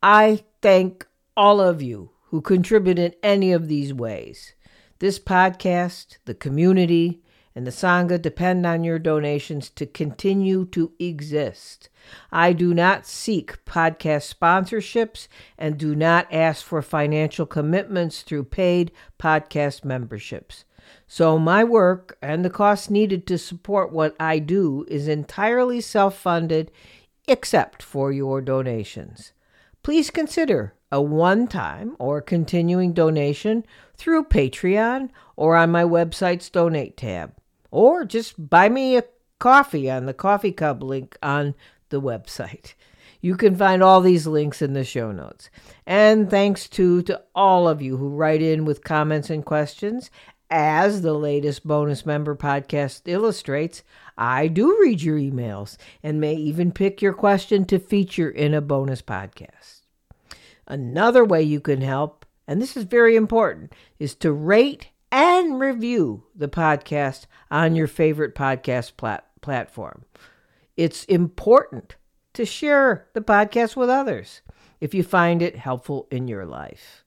I 0.00 0.44
thank 0.60 1.04
all 1.36 1.60
of 1.60 1.82
you 1.82 2.10
who 2.26 2.40
contribute 2.40 3.00
in 3.00 3.14
any 3.20 3.50
of 3.50 3.66
these 3.66 3.92
ways. 3.92 4.54
This 5.00 5.18
podcast, 5.18 6.18
the 6.24 6.34
community, 6.34 7.24
and 7.52 7.66
the 7.66 7.72
Sangha 7.72 8.22
depend 8.22 8.64
on 8.64 8.84
your 8.84 9.00
donations 9.00 9.70
to 9.70 9.86
continue 9.86 10.64
to 10.66 10.92
exist. 11.00 11.88
I 12.30 12.52
do 12.52 12.72
not 12.72 13.06
seek 13.06 13.64
podcast 13.64 14.32
sponsorships 14.32 15.26
and 15.58 15.76
do 15.76 15.96
not 15.96 16.32
ask 16.32 16.64
for 16.64 16.80
financial 16.80 17.44
commitments 17.44 18.22
through 18.22 18.44
paid 18.44 18.92
podcast 19.18 19.84
memberships. 19.84 20.64
So, 21.14 21.38
my 21.38 21.62
work 21.62 22.16
and 22.22 22.42
the 22.42 22.48
costs 22.48 22.88
needed 22.88 23.26
to 23.26 23.36
support 23.36 23.92
what 23.92 24.16
I 24.18 24.38
do 24.38 24.86
is 24.88 25.08
entirely 25.08 25.82
self 25.82 26.16
funded, 26.16 26.70
except 27.28 27.82
for 27.82 28.10
your 28.10 28.40
donations. 28.40 29.34
Please 29.82 30.08
consider 30.08 30.72
a 30.90 31.02
one 31.02 31.48
time 31.48 31.96
or 31.98 32.22
continuing 32.22 32.94
donation 32.94 33.66
through 33.94 34.24
Patreon 34.24 35.10
or 35.36 35.54
on 35.54 35.70
my 35.70 35.84
website's 35.84 36.48
Donate 36.48 36.96
tab. 36.96 37.34
Or 37.70 38.06
just 38.06 38.48
buy 38.48 38.70
me 38.70 38.96
a 38.96 39.04
coffee 39.38 39.90
on 39.90 40.06
the 40.06 40.14
Coffee 40.14 40.52
Cup 40.52 40.82
link 40.82 41.18
on 41.22 41.54
the 41.90 42.00
website. 42.00 42.72
You 43.20 43.36
can 43.36 43.54
find 43.54 43.84
all 43.84 44.00
these 44.00 44.26
links 44.26 44.60
in 44.60 44.72
the 44.72 44.82
show 44.82 45.12
notes. 45.12 45.48
And 45.86 46.28
thanks 46.28 46.68
to, 46.70 47.02
to 47.02 47.22
all 47.36 47.68
of 47.68 47.80
you 47.80 47.96
who 47.96 48.08
write 48.08 48.42
in 48.42 48.64
with 48.64 48.82
comments 48.82 49.30
and 49.30 49.44
questions 49.44 50.10
as 50.52 51.00
the 51.00 51.14
latest 51.14 51.66
bonus 51.66 52.04
member 52.04 52.36
podcast 52.36 53.02
illustrates, 53.06 53.82
I 54.18 54.48
do 54.48 54.78
read 54.82 55.00
your 55.00 55.16
emails 55.16 55.78
and 56.02 56.20
may 56.20 56.34
even 56.34 56.72
pick 56.72 57.00
your 57.00 57.14
question 57.14 57.64
to 57.64 57.78
feature 57.78 58.28
in 58.28 58.52
a 58.52 58.60
bonus 58.60 59.00
podcast. 59.00 59.80
Another 60.66 61.24
way 61.24 61.42
you 61.42 61.58
can 61.58 61.80
help, 61.80 62.26
and 62.46 62.60
this 62.60 62.76
is 62.76 62.84
very 62.84 63.16
important, 63.16 63.72
is 63.98 64.14
to 64.16 64.30
rate 64.30 64.88
and 65.10 65.58
review 65.58 66.24
the 66.34 66.48
podcast 66.48 67.24
on 67.50 67.74
your 67.74 67.86
favorite 67.86 68.34
podcast 68.34 68.98
plat- 68.98 69.26
platform. 69.40 70.04
It's 70.76 71.04
important 71.04 71.96
to 72.34 72.44
share 72.44 73.06
the 73.14 73.22
podcast 73.22 73.74
with 73.74 73.88
others 73.88 74.42
if 74.82 74.92
you 74.92 75.02
find 75.02 75.40
it 75.40 75.56
helpful 75.56 76.08
in 76.10 76.28
your 76.28 76.44
life. 76.44 77.01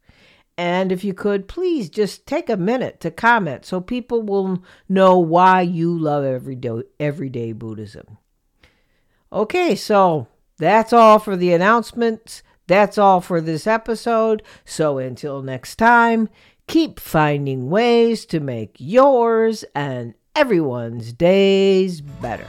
And 0.57 0.91
if 0.91 1.03
you 1.03 1.13
could, 1.13 1.47
please 1.47 1.89
just 1.89 2.25
take 2.25 2.49
a 2.49 2.55
minute 2.55 3.01
to 3.01 3.11
comment 3.11 3.65
so 3.65 3.81
people 3.81 4.21
will 4.21 4.63
know 4.87 5.19
why 5.19 5.61
you 5.61 5.97
love 5.97 6.23
everyday, 6.23 6.83
everyday 6.99 7.51
Buddhism. 7.51 8.17
Okay, 9.33 9.75
so 9.75 10.27
that's 10.57 10.93
all 10.93 11.19
for 11.19 11.35
the 11.35 11.51
announcements. 11.51 12.41
That's 12.67 12.97
all 12.97 13.19
for 13.19 13.41
this 13.41 13.67
episode. 13.67 14.43
So 14.63 14.97
until 14.97 15.41
next 15.41 15.75
time, 15.75 16.29
keep 16.67 16.99
finding 16.99 17.69
ways 17.69 18.25
to 18.27 18.39
make 18.39 18.75
yours 18.79 19.65
and 19.75 20.13
everyone's 20.35 21.11
days 21.11 22.01
better. 22.01 22.47